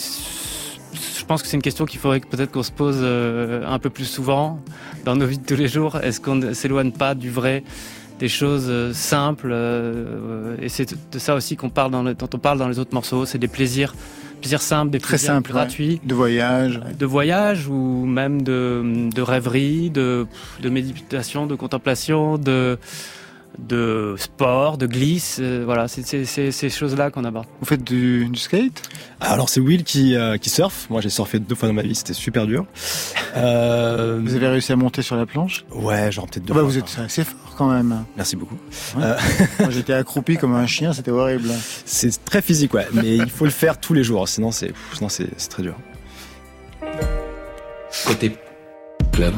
je 1.18 1.24
pense 1.24 1.42
que 1.42 1.48
c'est 1.48 1.56
une 1.56 1.62
question 1.62 1.84
qu'il 1.84 2.00
faudrait 2.00 2.20
peut-être 2.20 2.50
qu'on 2.50 2.64
se 2.64 2.72
pose 2.72 2.98
euh, 3.00 3.64
un 3.66 3.78
peu 3.78 3.90
plus 3.90 4.06
souvent 4.06 4.58
dans 5.04 5.14
nos 5.14 5.26
vies 5.26 5.38
de 5.38 5.46
tous 5.46 5.56
les 5.56 5.68
jours. 5.68 5.98
Est-ce 6.02 6.20
qu'on 6.20 6.34
ne 6.34 6.52
s'éloigne 6.52 6.90
pas 6.90 7.14
du 7.14 7.30
vrai, 7.30 7.62
des 8.18 8.28
choses 8.28 8.66
euh, 8.68 8.92
simples 8.92 9.54
Et 10.60 10.68
c'est 10.68 10.94
de 11.12 11.18
ça 11.18 11.36
aussi 11.36 11.56
qu'on 11.56 11.70
parle 11.70 11.92
dans 11.92 12.02
dont 12.02 12.30
on 12.34 12.38
parle 12.38 12.58
dans 12.58 12.68
les 12.68 12.80
autres 12.80 12.94
morceaux. 12.94 13.26
C'est 13.26 13.38
des 13.38 13.48
plaisirs, 13.48 13.94
plaisirs 14.40 14.62
simples, 14.62 14.90
des 14.90 14.98
Très 14.98 15.10
plaisirs 15.10 15.34
simple, 15.34 15.50
ouais. 15.50 15.54
gratuits 15.54 16.00
De 16.04 16.14
voyage 16.14 16.80
de 16.98 17.06
voyage 17.06 17.68
ou 17.68 18.04
même 18.06 18.42
de, 18.42 19.08
de 19.14 19.22
rêverie, 19.22 19.90
de, 19.90 20.26
de 20.60 20.68
méditation, 20.68 21.46
de 21.46 21.54
contemplation, 21.54 22.38
de, 22.38 22.78
de 23.58 24.14
sport, 24.18 24.78
de 24.78 24.86
glisse. 24.86 25.38
euh, 25.40 25.62
voilà, 25.64 25.86
c'est 25.88 26.02
ces 26.24 26.70
choses-là 26.70 27.10
qu'on 27.10 27.24
aborde. 27.24 27.46
Vous 27.60 27.66
faites 27.66 27.84
du, 27.84 28.26
du 28.26 28.38
skate? 28.38 28.82
Alors 29.20 29.48
c'est 29.48 29.60
Will 29.60 29.84
qui, 29.84 30.14
euh, 30.16 30.36
qui 30.38 30.48
surfe. 30.50 30.86
Moi 30.90 31.00
j'ai 31.00 31.10
surfé 31.10 31.38
deux 31.38 31.54
fois 31.54 31.68
dans 31.68 31.74
ma 31.74 31.82
vie, 31.82 31.94
c'était 31.94 32.12
super 32.14 32.46
dur. 32.46 32.64
Euh, 33.36 34.20
Vous 34.22 34.34
avez 34.34 34.48
réussi 34.48 34.72
à 34.72 34.76
monter 34.76 35.02
sur 35.02 35.16
la 35.16 35.26
planche? 35.26 35.64
Ouais, 35.72 36.10
genre 36.10 36.26
peut-être 36.26 36.44
deux 36.44 36.52
Ah 36.52 36.54
bah, 36.56 36.60
fois. 36.62 36.68
Vous 36.70 36.78
êtes 36.78 36.98
assez 37.04 37.24
fort 37.24 37.54
quand 37.56 37.70
même. 37.70 38.04
Merci 38.16 38.36
beaucoup. 38.36 38.56
Moi 38.96 39.16
j'étais 39.70 39.92
accroupi 39.92 40.36
comme 40.36 40.54
un 40.54 40.66
chien, 40.66 40.92
c'était 40.92 41.10
horrible. 41.10 41.50
C'est 41.84 42.24
très 42.24 42.40
physique, 42.42 42.72
ouais, 42.74 42.86
mais 42.92 43.16
il 43.16 43.30
faut 43.30 43.44
le 43.44 43.50
faire 43.50 43.78
tous 43.78 43.92
les 43.94 44.04
jours, 44.04 44.28
sinon 44.28 44.50
c'est 44.52 44.72
très 45.50 45.62
dur. 45.62 45.74
Côté 48.06 48.36
club. 49.12 49.34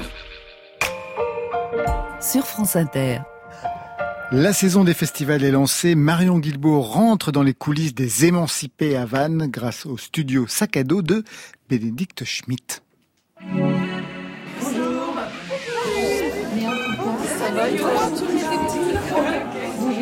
Sur 2.21 2.47
France 2.47 2.77
Inter. 2.77 3.19
La 4.35 4.55
saison 4.55 4.83
des 4.83 4.95
festivals 4.95 5.45
est 5.45 5.51
lancée. 5.51 5.95
Marion 5.95 6.39
Guilbault 6.39 6.81
rentre 6.81 7.33
dans 7.33 7.43
les 7.43 7.53
coulisses 7.53 7.95
des 7.95 8.25
émancipés 8.25 8.97
à 8.97 9.05
Vannes 9.05 9.49
grâce 9.51 9.85
au 9.85 9.99
studio 9.99 10.47
sac 10.49 10.79
à 10.79 10.85
dos 10.85 11.03
de 11.03 11.23
Bénédicte 11.69 12.25
Schmitt. 12.25 12.83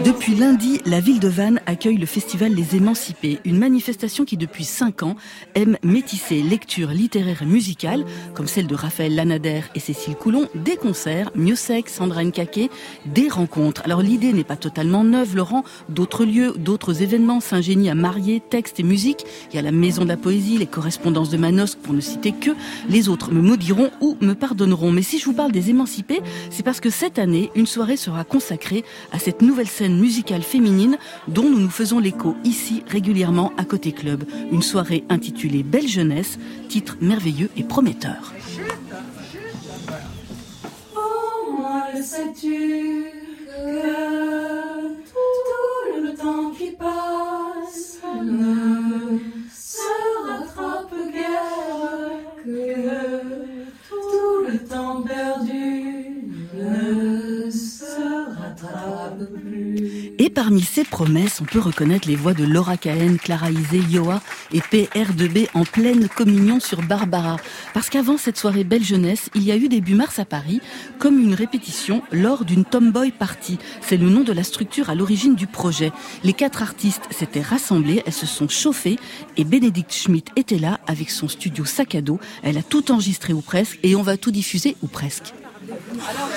Depuis 0.05 0.35
lundi, 0.35 0.81
la 0.87 0.99
ville 0.99 1.21
de 1.21 1.29
Vannes 1.29 1.61
accueille 1.67 1.99
le 1.99 2.07
festival 2.07 2.55
Les 2.55 2.75
Émancipés, 2.75 3.39
une 3.45 3.59
manifestation 3.59 4.25
qui 4.25 4.39
depuis 4.39 4.65
cinq 4.65 5.03
ans 5.03 5.15
aime 5.55 5.77
métisser 5.83 6.41
lecture 6.41 6.89
littéraire 6.89 7.43
et 7.43 7.47
musicale, 7.47 8.07
comme 8.35 8.47
celle 8.47 8.67
de 8.67 8.75
Raphaël 8.75 9.15
Lanader 9.15 9.61
et 9.75 9.79
Cécile 9.79 10.15
Coulon, 10.15 10.49
des 10.55 10.77
concerts, 10.77 11.31
Miossec, 11.35 11.91
Sandra 11.91 12.25
Nkake, 12.25 12.71
des 13.05 13.29
rencontres. 13.29 13.83
Alors 13.85 14.01
l'idée 14.01 14.33
n'est 14.33 14.43
pas 14.43 14.57
totalement 14.57 15.05
neuve, 15.05 15.37
Laurent, 15.37 15.65
d'autres 15.91 16.25
lieux, 16.25 16.55
d'autres 16.57 17.03
événements 17.03 17.41
s'ingénient 17.41 17.91
à 17.91 17.95
marier 17.95 18.41
texte 18.41 18.81
et 18.81 18.85
musique. 18.85 19.27
Il 19.51 19.57
y 19.57 19.59
a 19.59 19.63
la 19.63 19.71
Maison 19.71 20.05
de 20.05 20.09
la 20.09 20.17
Poésie, 20.17 20.57
les 20.57 20.67
correspondances 20.67 21.29
de 21.29 21.37
Manosque, 21.37 21.79
pour 21.79 21.93
ne 21.93 22.01
citer 22.01 22.33
que. 22.33 22.53
Les 22.89 23.11
autres 23.11 23.33
me 23.33 23.43
maudiront 23.43 23.91
ou 24.01 24.17
me 24.23 24.33
pardonneront. 24.33 24.93
Mais 24.93 25.03
si 25.03 25.19
je 25.19 25.27
vous 25.27 25.35
parle 25.35 25.53
des 25.53 25.69
Émancipés, 25.69 26.23
c'est 26.49 26.63
parce 26.63 26.81
que 26.81 26.89
cette 26.89 27.19
année, 27.19 27.51
une 27.55 27.67
soirée 27.67 27.99
sera 27.99 28.25
consacrée 28.25 28.83
à 29.13 29.19
cette 29.19 29.43
nouvelle 29.43 29.69
scène 29.69 29.90
musicale 29.97 30.43
féminine 30.43 30.99
dont 31.29 31.45
nous 31.45 31.59
nous 31.59 31.71
faisons 31.71 31.99
l'écho 31.99 32.37
ici 32.45 32.83
régulièrement 32.87 33.53
à 33.57 33.65
Côté 33.65 33.93
Club. 33.93 34.25
Une 34.53 34.63
soirée 34.63 35.05
intitulée 35.09 35.63
Belle 35.63 35.89
Jeunesse, 35.89 36.39
titre 36.69 36.97
merveilleux 37.01 37.51
et 37.57 37.65
prometteur. 37.65 38.33
Et 60.31 60.33
parmi 60.33 60.63
ces 60.63 60.85
promesses, 60.85 61.41
on 61.41 61.45
peut 61.45 61.59
reconnaître 61.59 62.07
les 62.07 62.15
voix 62.15 62.35
de 62.35 62.45
Laura 62.45 62.77
Cahen, 62.77 63.17
Clara 63.19 63.51
Isé, 63.51 63.79
Yoa 63.79 64.23
et 64.53 64.61
PR2B 64.61 65.49
en 65.55 65.65
pleine 65.65 66.09
communion 66.09 66.61
sur 66.61 66.83
Barbara. 66.83 67.37
Parce 67.75 67.91
qu'avant 67.91 68.17
cette 68.17 68.37
soirée 68.37 68.63
Belle 68.63 68.85
Jeunesse, 68.85 69.29
il 69.35 69.43
y 69.43 69.51
a 69.51 69.57
eu 69.57 69.69
début 69.69 69.97
mars 69.97 70.21
à 70.21 70.25
Paris, 70.25 70.61
comme 71.01 71.19
une 71.19 71.35
répétition 71.35 72.05
lors 72.13 72.45
d'une 72.45 72.65
Tomboy 72.65 73.11
Party. 73.11 73.59
C'est 73.81 73.97
le 73.97 74.09
nom 74.09 74.21
de 74.21 74.33
la 74.33 74.45
structure 74.45 74.89
à 74.89 74.95
l'origine 74.95 75.35
du 75.35 75.49
projet. 75.49 75.91
Les 76.23 76.33
quatre 76.33 76.63
artistes 76.63 77.09
s'étaient 77.11 77.43
rassemblés, 77.43 78.05
elles 78.07 78.13
se 78.13 78.27
sont 78.27 78.49
chauffées 78.49 79.01
et 79.37 79.43
Bénédicte 79.43 79.93
Schmidt 79.93 80.31
était 80.37 80.61
là 80.61 80.79
avec 80.87 81.11
son 81.11 81.27
studio 81.27 81.65
sac 81.65 81.97
à 81.97 82.03
dos. 82.03 82.21
Elle 82.45 82.57
a 82.57 82.63
tout 82.63 82.93
enregistré 82.93 83.33
ou 83.33 83.41
presque 83.41 83.81
et 83.83 83.97
on 83.97 84.03
va 84.03 84.17
tout 84.17 84.31
diffuser 84.31 84.77
ou 84.81 84.87
presque. 84.87 85.35
Alors 86.09 86.29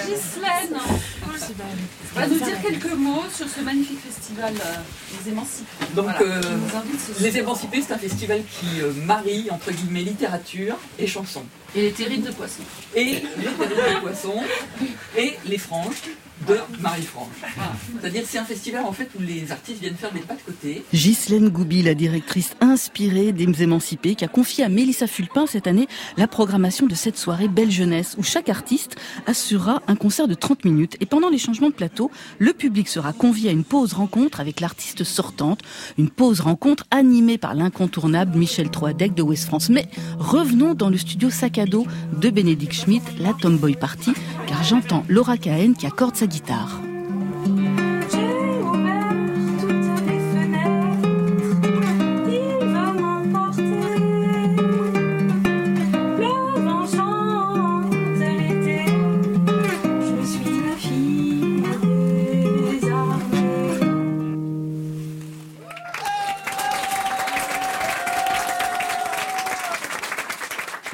Va 2.16 2.28
nous 2.28 2.39
dire 2.39 2.62
quelques 2.62 2.94
mots 2.94 3.24
sur 3.34 3.48
ce 3.48 3.62
magnifique 3.62 4.00
festival 4.00 4.54
euh, 4.54 5.24
Les 5.24 5.32
Émancipés. 5.32 5.86
Donc, 5.96 6.06
Voilà, 6.06 6.22
euh, 6.22 6.41
soir. 6.41 6.84
Les 7.22 7.38
Émancipés, 7.38 7.82
c'est 7.82 7.94
un 7.94 7.98
festival 7.98 8.41
qui 8.60 8.82
euh, 8.82 8.91
marie, 9.06 9.48
entre 9.52 9.72
guillemets, 9.72 10.04
littérature 10.04 10.78
et 11.00 11.08
chanson. 11.08 11.44
Et 11.76 11.82
les 11.82 11.91
terrines 11.91 12.22
de 12.22 12.32
poissons. 12.32 12.64
Et 12.96 13.04
les 13.04 13.22
terribles 13.22 13.70
de 13.70 14.00
poissons 14.00 14.44
et 15.18 15.38
les 15.46 15.58
franges 15.58 16.02
de 16.48 16.58
Marie-Frange. 16.82 17.28
C'est-à-dire 18.00 18.24
c'est 18.26 18.38
un 18.38 18.46
festival 18.46 18.86
en 18.86 18.91
fait 18.91 19.10
où 19.18 19.22
les 19.22 19.52
artistes 19.52 19.80
viennent 19.80 19.96
faire 19.96 20.12
des 20.12 20.20
pas 20.20 20.36
de 20.36 20.41
côté. 20.41 20.84
Ghislaine 20.94 21.50
Goubi, 21.50 21.82
la 21.84 21.94
directrice 21.94 22.56
inspirée 22.62 23.32
des 23.32 23.64
Émancipés, 23.64 24.16
qui 24.16 24.26
a 24.26 24.28
confié 24.28 24.64
à 24.64 24.70
Mélissa 24.70 25.08
Fulpin 25.08 25.46
cette 25.46 25.68
année 25.68 25.88
la 26.18 26.28
programmation 26.28 26.88
de 26.88 26.96
cette 26.96 27.18
soirée 27.18 27.48
Belle 27.48 27.72
Jeunesse, 27.72 28.16
où 28.18 28.24
chaque 28.24 28.50
artiste 28.50 28.96
assurera 29.28 29.82
un 29.88 29.96
concert 29.96 30.28
de 30.28 30.34
30 30.34 30.66
minutes. 30.66 30.98
Et 31.00 31.06
pendant 31.06 31.30
les 31.30 31.38
changements 31.38 31.70
de 31.70 31.74
plateau, 31.74 32.12
le 32.39 32.54
public 32.54 32.88
sera 32.88 33.14
convié 33.14 33.50
à 33.50 33.52
une 33.52 33.64
pause 33.64 33.94
rencontre 33.94 34.39
avec 34.39 34.60
l'artiste 34.60 35.04
sortante, 35.04 35.62
une 35.98 36.10
pause 36.10 36.39
rencontre 36.39 36.86
animée 36.91 37.38
par 37.38 37.54
l'incontournable 37.54 38.38
Michel 38.38 38.70
Troadec 38.70 39.14
de 39.14 39.22
West 39.22 39.46
France. 39.46 39.70
Mais 39.70 39.88
revenons 40.18 40.74
dans 40.74 40.89
le 40.89 40.98
studio 40.98 41.30
sac 41.30 41.58
à 41.58 41.66
dos 41.66 41.86
de 42.20 42.30
Bénédicte 42.30 42.74
Schmidt, 42.74 43.06
la 43.20 43.34
Tomboy 43.34 43.76
Party, 43.76 44.14
car 44.48 44.64
j'entends 44.64 45.04
Laura 45.08 45.38
Cahen 45.38 45.76
qui 45.76 45.86
accorde 45.86 46.16
sa 46.16 46.28
guitare. 46.34 46.93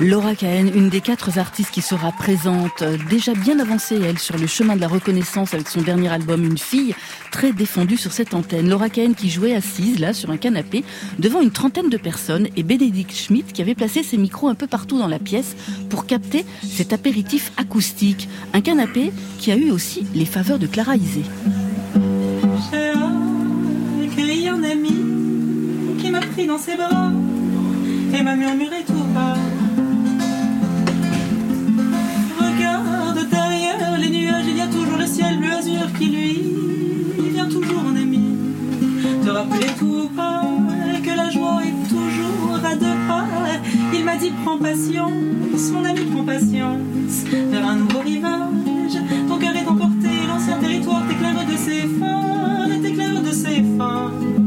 Laura 0.02 0.34
Cahen, 0.34 0.72
une 0.74 0.88
des 0.88 1.02
quatre 1.02 1.38
artistes 1.39 1.72
qui 1.72 1.82
sera 1.82 2.14
présente, 2.14 2.84
euh, 2.84 2.95
déjà 3.10 3.34
bien 3.34 3.60
avancée, 3.60 4.00
elle, 4.02 4.18
sur 4.18 4.38
le 4.38 4.47
chemin 4.47 4.78
de 4.78 4.82
la 4.82 4.88
reconnaissance 4.88 5.54
avec 5.54 5.68
son 5.68 5.82
dernier 5.82 6.08
album 6.08 6.45
Une 6.45 6.58
fille, 6.58 6.95
très 7.32 7.52
défendue 7.52 7.97
sur 7.97 8.14
cette 8.14 8.34
antenne. 8.34 8.70
Laura 8.70 8.89
Cahen 8.89 9.14
qui 9.14 9.30
jouait 9.30 9.54
assise, 9.54 10.00
là, 10.00 10.14
sur 10.14 10.32
un 10.32 10.38
canapé, 10.38 10.86
devant 11.18 11.41
une 11.41 11.52
trentaine 11.52 11.89
de 11.89 11.97
personnes, 11.97 12.47
et 12.56 12.64
Bénédicte 12.64 13.14
Schmidt 13.14 13.52
qui 13.52 13.62
avait 13.62 13.76
placé 13.76 14.02
ses 14.02 14.16
micros 14.16 14.47
un 14.47 14.56
peu 14.56 14.68
partout 14.68 14.97
dans 14.97 15.08
la 15.08 15.20
pièce 15.20 15.58
pour 15.89 16.06
capter 16.06 16.45
cet 16.64 16.93
apéritif 16.93 17.52
acoustique. 17.58 18.30
Un 18.54 18.62
canapé 18.62 19.12
qui 19.38 19.52
a 19.52 19.58
eu 19.58 19.70
aussi 19.70 20.06
les 20.16 20.26
faveurs 20.26 20.60
de 20.60 20.68
Clara 20.68 20.95
Isé. 20.95 21.24
Un 24.52 24.64
ami 24.64 24.91
qui 26.00 26.10
m'a 26.10 26.20
pris 26.20 26.45
dans 26.47 26.58
ses 26.58 26.76
bras 26.76 27.12
et 28.18 28.24
m'a 28.24 28.36
murmuré 28.36 28.84
tout 28.86 29.06
bas. 29.14 29.36
Toujours 34.72 34.97
le 34.97 35.05
ciel 35.05 35.38
bleu 35.38 35.51
azur 35.51 35.91
qui 35.97 36.05
lui 36.05 36.43
vient 37.34 37.47
toujours 37.47 37.84
en 37.86 37.95
ami. 37.95 38.22
Te 39.24 39.30
rappeler 39.30 39.67
tout 39.78 40.09
bas 40.15 40.43
que 41.03 41.15
la 41.15 41.30
joie 41.30 41.61
est 41.63 41.89
toujours 41.89 42.59
à 42.63 42.76
deux 42.76 42.97
pas. 43.07 43.26
Il 43.93 44.03
m'a 44.05 44.15
dit 44.15 44.32
prends 44.43 44.57
patience, 44.57 45.72
mon 45.74 45.86
ami 45.86 46.01
prends 46.11 46.24
patience 46.24 47.24
vers 47.51 47.67
un 47.67 47.76
nouveau 47.76 47.99
rivage. 47.99 48.97
Ton 49.28 49.38
cœur 49.38 49.55
est 49.55 49.67
emporté, 49.67 50.09
l'ancien 50.28 50.57
territoire 50.57 51.03
t'éclaire 51.07 51.45
de 51.45 51.57
ses 51.57 51.88
phares, 51.99 52.82
t'éclaire 52.82 53.22
de 53.22 53.32
ses 53.32 53.63
phares. 53.78 54.39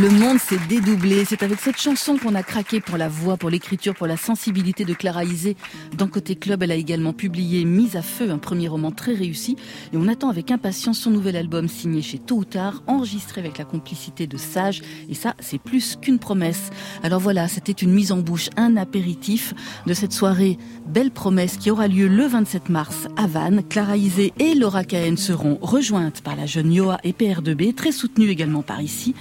Le 0.00 0.10
monde 0.10 0.38
s'est 0.38 0.60
dédoublé. 0.68 1.24
C'est 1.24 1.42
avec 1.42 1.58
cette 1.58 1.80
chanson 1.80 2.18
qu'on 2.18 2.36
a 2.36 2.44
craqué 2.44 2.80
pour 2.80 2.96
la 2.96 3.08
voix, 3.08 3.36
pour 3.36 3.50
l'écriture, 3.50 3.96
pour 3.96 4.06
la 4.06 4.16
sensibilité 4.16 4.84
de 4.84 4.94
Clara 4.94 5.24
Isé. 5.24 5.56
Dans 5.96 6.06
Côté 6.06 6.36
Club, 6.36 6.62
elle 6.62 6.70
a 6.70 6.76
également 6.76 7.12
publié 7.12 7.64
Mise 7.64 7.96
à 7.96 8.02
feu, 8.02 8.30
un 8.30 8.38
premier 8.38 8.68
roman 8.68 8.92
très 8.92 9.12
réussi. 9.12 9.56
Et 9.92 9.96
on 9.96 10.06
attend 10.06 10.28
avec 10.28 10.52
impatience 10.52 11.00
son 11.00 11.10
nouvel 11.10 11.34
album 11.34 11.66
signé 11.66 12.00
chez 12.00 12.18
Tôt 12.20 12.36
ou 12.36 12.44
Tard, 12.44 12.84
enregistré 12.86 13.40
avec 13.40 13.58
la 13.58 13.64
complicité 13.64 14.28
de 14.28 14.36
Sage. 14.36 14.82
Et 15.08 15.14
ça, 15.14 15.34
c'est 15.40 15.58
plus 15.60 15.96
qu'une 16.00 16.20
promesse. 16.20 16.70
Alors 17.02 17.18
voilà, 17.18 17.48
c'était 17.48 17.72
une 17.72 17.92
mise 17.92 18.12
en 18.12 18.18
bouche, 18.18 18.50
un 18.56 18.76
apéritif 18.76 19.52
de 19.84 19.94
cette 19.94 20.12
soirée 20.12 20.58
Belle 20.86 21.10
Promesse 21.10 21.56
qui 21.56 21.72
aura 21.72 21.88
lieu 21.88 22.06
le 22.06 22.24
27 22.24 22.68
mars 22.68 23.08
à 23.16 23.26
Vannes. 23.26 23.64
Clara 23.68 23.96
Isé 23.96 24.32
et 24.38 24.54
Laura 24.54 24.84
Cahen 24.84 25.16
seront 25.16 25.58
rejointes 25.60 26.20
par 26.20 26.36
la 26.36 26.46
jeune 26.46 26.72
Yoa 26.72 26.98
et 27.02 27.10
PR2B, 27.10 27.74
très 27.74 27.90
soutenues 27.90 28.30
également 28.30 28.62
par 28.62 28.80
ici. 28.80 29.16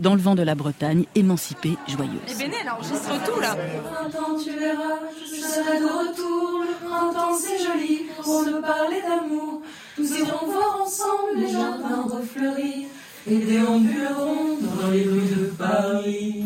Dans 0.00 0.14
le 0.14 0.20
vent 0.20 0.34
de 0.34 0.42
la 0.42 0.54
Bretagne, 0.54 1.04
émancipées, 1.14 1.76
joyeuses. 1.86 2.20
Et 2.28 2.34
Béné, 2.34 2.56
elle 2.62 2.70
enregistre 2.70 3.12
tout 3.24 3.40
là. 3.40 3.56
printemps, 3.92 4.38
tu 4.42 4.50
verras, 4.50 4.98
je 5.20 5.40
serai 5.40 5.80
de 5.80 5.84
retour. 5.84 6.62
Le 6.62 6.86
printemps, 6.88 7.34
c'est 7.36 7.58
joli 7.58 8.06
pour 8.22 8.44
nous 8.44 8.60
parler 8.60 9.00
d'amour. 9.02 9.62
Nous 9.98 10.12
irons 10.18 10.46
voir 10.46 10.80
ensemble 10.82 11.38
les 11.38 11.52
jardins 11.52 12.06
refleuris 12.10 12.88
et 13.26 13.36
déambulerons 13.36 14.58
dans 14.60 14.90
les 14.90 15.04
rues 15.04 15.28
de 15.36 15.44
Paris. 15.56 16.44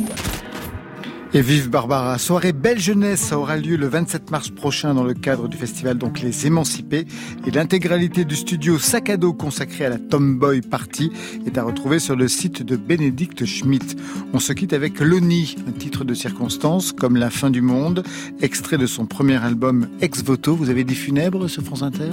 Et 1.39 1.41
vive 1.41 1.71
Barbara, 1.71 2.19
soirée 2.19 2.53
Belle 2.53 2.81
Jeunesse, 2.81 3.31
aura 3.31 3.57
lieu 3.57 3.77
le 3.77 3.87
27 3.87 4.33
mars 4.33 4.51
prochain 4.51 4.93
dans 4.93 5.05
le 5.05 5.15
cadre 5.15 5.47
du 5.47 5.57
festival 5.57 5.97
donc 5.97 6.19
Les 6.19 6.49
Émancipés. 6.49 7.07
Et 7.47 7.53
l'intégralité 7.53 8.25
du 8.25 8.35
studio 8.35 8.77
Sac 8.77 9.09
à 9.09 9.17
consacré 9.17 9.85
à 9.85 9.89
la 9.89 9.99
Tomboy 9.99 10.63
Party 10.63 11.13
est 11.47 11.57
à 11.57 11.63
retrouver 11.63 12.01
sur 12.01 12.17
le 12.17 12.27
site 12.27 12.65
de 12.65 12.75
Bénédicte 12.75 13.45
Schmidt. 13.45 13.95
On 14.33 14.41
se 14.41 14.53
quitte 14.53 14.73
avec 14.73 14.99
Loni, 14.99 15.55
un 15.69 15.71
titre 15.71 16.03
de 16.03 16.13
circonstance 16.13 16.91
comme 16.91 17.15
La 17.15 17.31
fin 17.31 17.51
du 17.51 17.63
monde, 17.63 18.03
extrait 18.41 18.77
de 18.77 18.87
son 18.87 19.07
premier 19.07 19.37
album 19.37 19.87
Ex 20.01 20.25
Voto. 20.25 20.57
Vous 20.57 20.71
avez 20.71 20.83
des 20.83 20.97
funèbres 20.97 21.47
sur 21.47 21.63
France 21.63 21.83
Inter? 21.83 22.11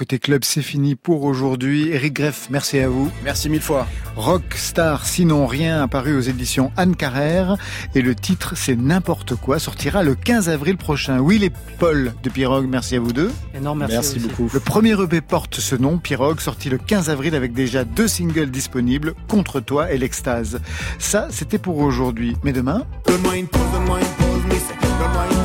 Côté 0.00 0.18
club, 0.18 0.44
c'est 0.44 0.62
fini 0.62 0.94
pour 0.94 1.24
aujourd'hui. 1.24 1.90
Eric 1.90 2.14
Greff, 2.14 2.46
merci 2.48 2.78
à 2.78 2.88
vous. 2.88 3.10
Merci 3.22 3.50
mille 3.50 3.60
fois. 3.60 3.86
Rockstar, 4.16 5.04
sinon 5.04 5.46
rien, 5.46 5.82
apparu 5.82 6.16
aux 6.16 6.22
éditions 6.22 6.72
Anne 6.78 6.96
Carrère. 6.96 7.58
Et 7.94 8.00
le 8.00 8.14
titre, 8.14 8.54
c'est 8.56 8.76
N'importe 8.76 9.34
quoi, 9.34 9.58
sortira 9.58 10.02
le 10.02 10.14
15 10.14 10.48
avril 10.48 10.78
prochain. 10.78 11.18
Will 11.18 11.44
et 11.44 11.52
Paul 11.78 12.14
de 12.22 12.30
Pirogue, 12.30 12.66
merci 12.66 12.96
à 12.96 13.00
vous 13.00 13.12
deux. 13.12 13.30
Énorme 13.54 13.80
merci, 13.80 13.94
Merci 13.96 14.16
aussi. 14.16 14.28
beaucoup. 14.28 14.48
Le 14.54 14.60
premier 14.60 14.98
EP 15.02 15.20
porte 15.20 15.56
ce 15.56 15.76
nom, 15.76 15.98
Pirogue, 15.98 16.40
sorti 16.40 16.70
le 16.70 16.78
15 16.78 17.10
avril 17.10 17.34
avec 17.34 17.52
déjà 17.52 17.84
deux 17.84 18.08
singles 18.08 18.50
disponibles, 18.50 19.12
Contre 19.28 19.60
toi 19.60 19.92
et 19.92 19.98
L'Extase. 19.98 20.60
Ça, 20.98 21.28
c'était 21.28 21.58
pour 21.58 21.76
aujourd'hui. 21.76 22.36
Mais 22.42 22.54
demain, 22.54 22.86
Donne-moi 23.06 23.36
une 23.36 23.48
pause, 23.48 23.60
donne-moi 23.74 23.98
une 24.00 24.06
pause, 24.06 24.42
mais 24.48 25.39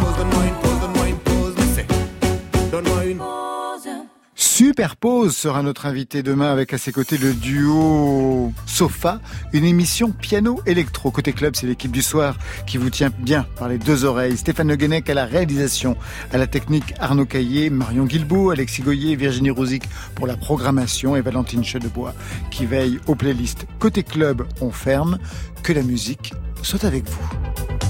Superpose 4.66 5.38
sera 5.38 5.62
notre 5.62 5.86
invité 5.86 6.24
demain 6.24 6.52
avec 6.52 6.74
à 6.74 6.80
ses 6.80 6.92
côtés 6.92 7.20
le 7.20 7.36
duo 7.36 8.52
Sofa, 8.66 9.22
une 9.54 9.64
émission 9.64 10.10
piano 10.10 10.60
électro. 10.66 11.12
Côté 11.12 11.34
club, 11.34 11.56
c'est 11.56 11.68
l'équipe 11.68 11.92
du 11.92 12.02
soir 12.02 12.36
qui 12.66 12.80
vous 12.80 12.90
tient 12.90 13.12
bien 13.20 13.46
par 13.60 13.70
les 13.70 13.78
deux 13.78 14.06
oreilles. 14.06 14.36
Stéphane 14.38 14.70
Le 14.70 14.76
Guenec 14.76 15.08
à 15.08 15.14
la 15.14 15.26
réalisation, 15.26 15.96
à 16.34 16.40
la 16.40 16.48
technique 16.48 16.96
Arnaud 17.00 17.28
Caillé, 17.28 17.70
Marion 17.70 18.06
Guilbault, 18.06 18.50
Alexis 18.50 18.82
Goyer, 18.82 19.16
Virginie 19.16 19.52
Rosic 19.52 19.84
pour 20.16 20.26
la 20.26 20.36
programmation 20.36 21.16
et 21.16 21.22
Valentine 21.22 21.64
Chedebois 21.64 22.16
qui 22.50 22.66
veille 22.66 23.00
aux 23.06 23.14
playlists. 23.14 23.68
Côté 23.78 24.02
club, 24.02 24.48
on 24.62 24.72
ferme. 24.72 25.20
Que 25.62 25.74
la 25.74 25.84
musique 25.84 26.34
soit 26.64 26.86
avec 26.86 27.08
vous. 27.08 27.85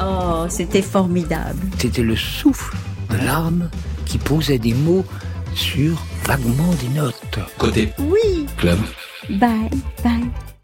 Oh, 0.00 0.46
c'était 0.48 0.82
formidable. 0.82 1.58
C'était 1.78 2.02
le 2.02 2.16
souffle 2.16 2.76
de 3.10 3.16
l'âme 3.24 3.70
qui 4.04 4.18
posait 4.18 4.58
des 4.58 4.74
mots 4.74 5.04
sur 5.54 5.96
vaguement 6.24 6.72
des 6.80 6.88
notes. 6.88 7.38
Côté 7.58 7.92
Oui. 7.98 8.46
Club. 8.58 8.78
Bye, 9.30 9.70
bye. 10.04 10.30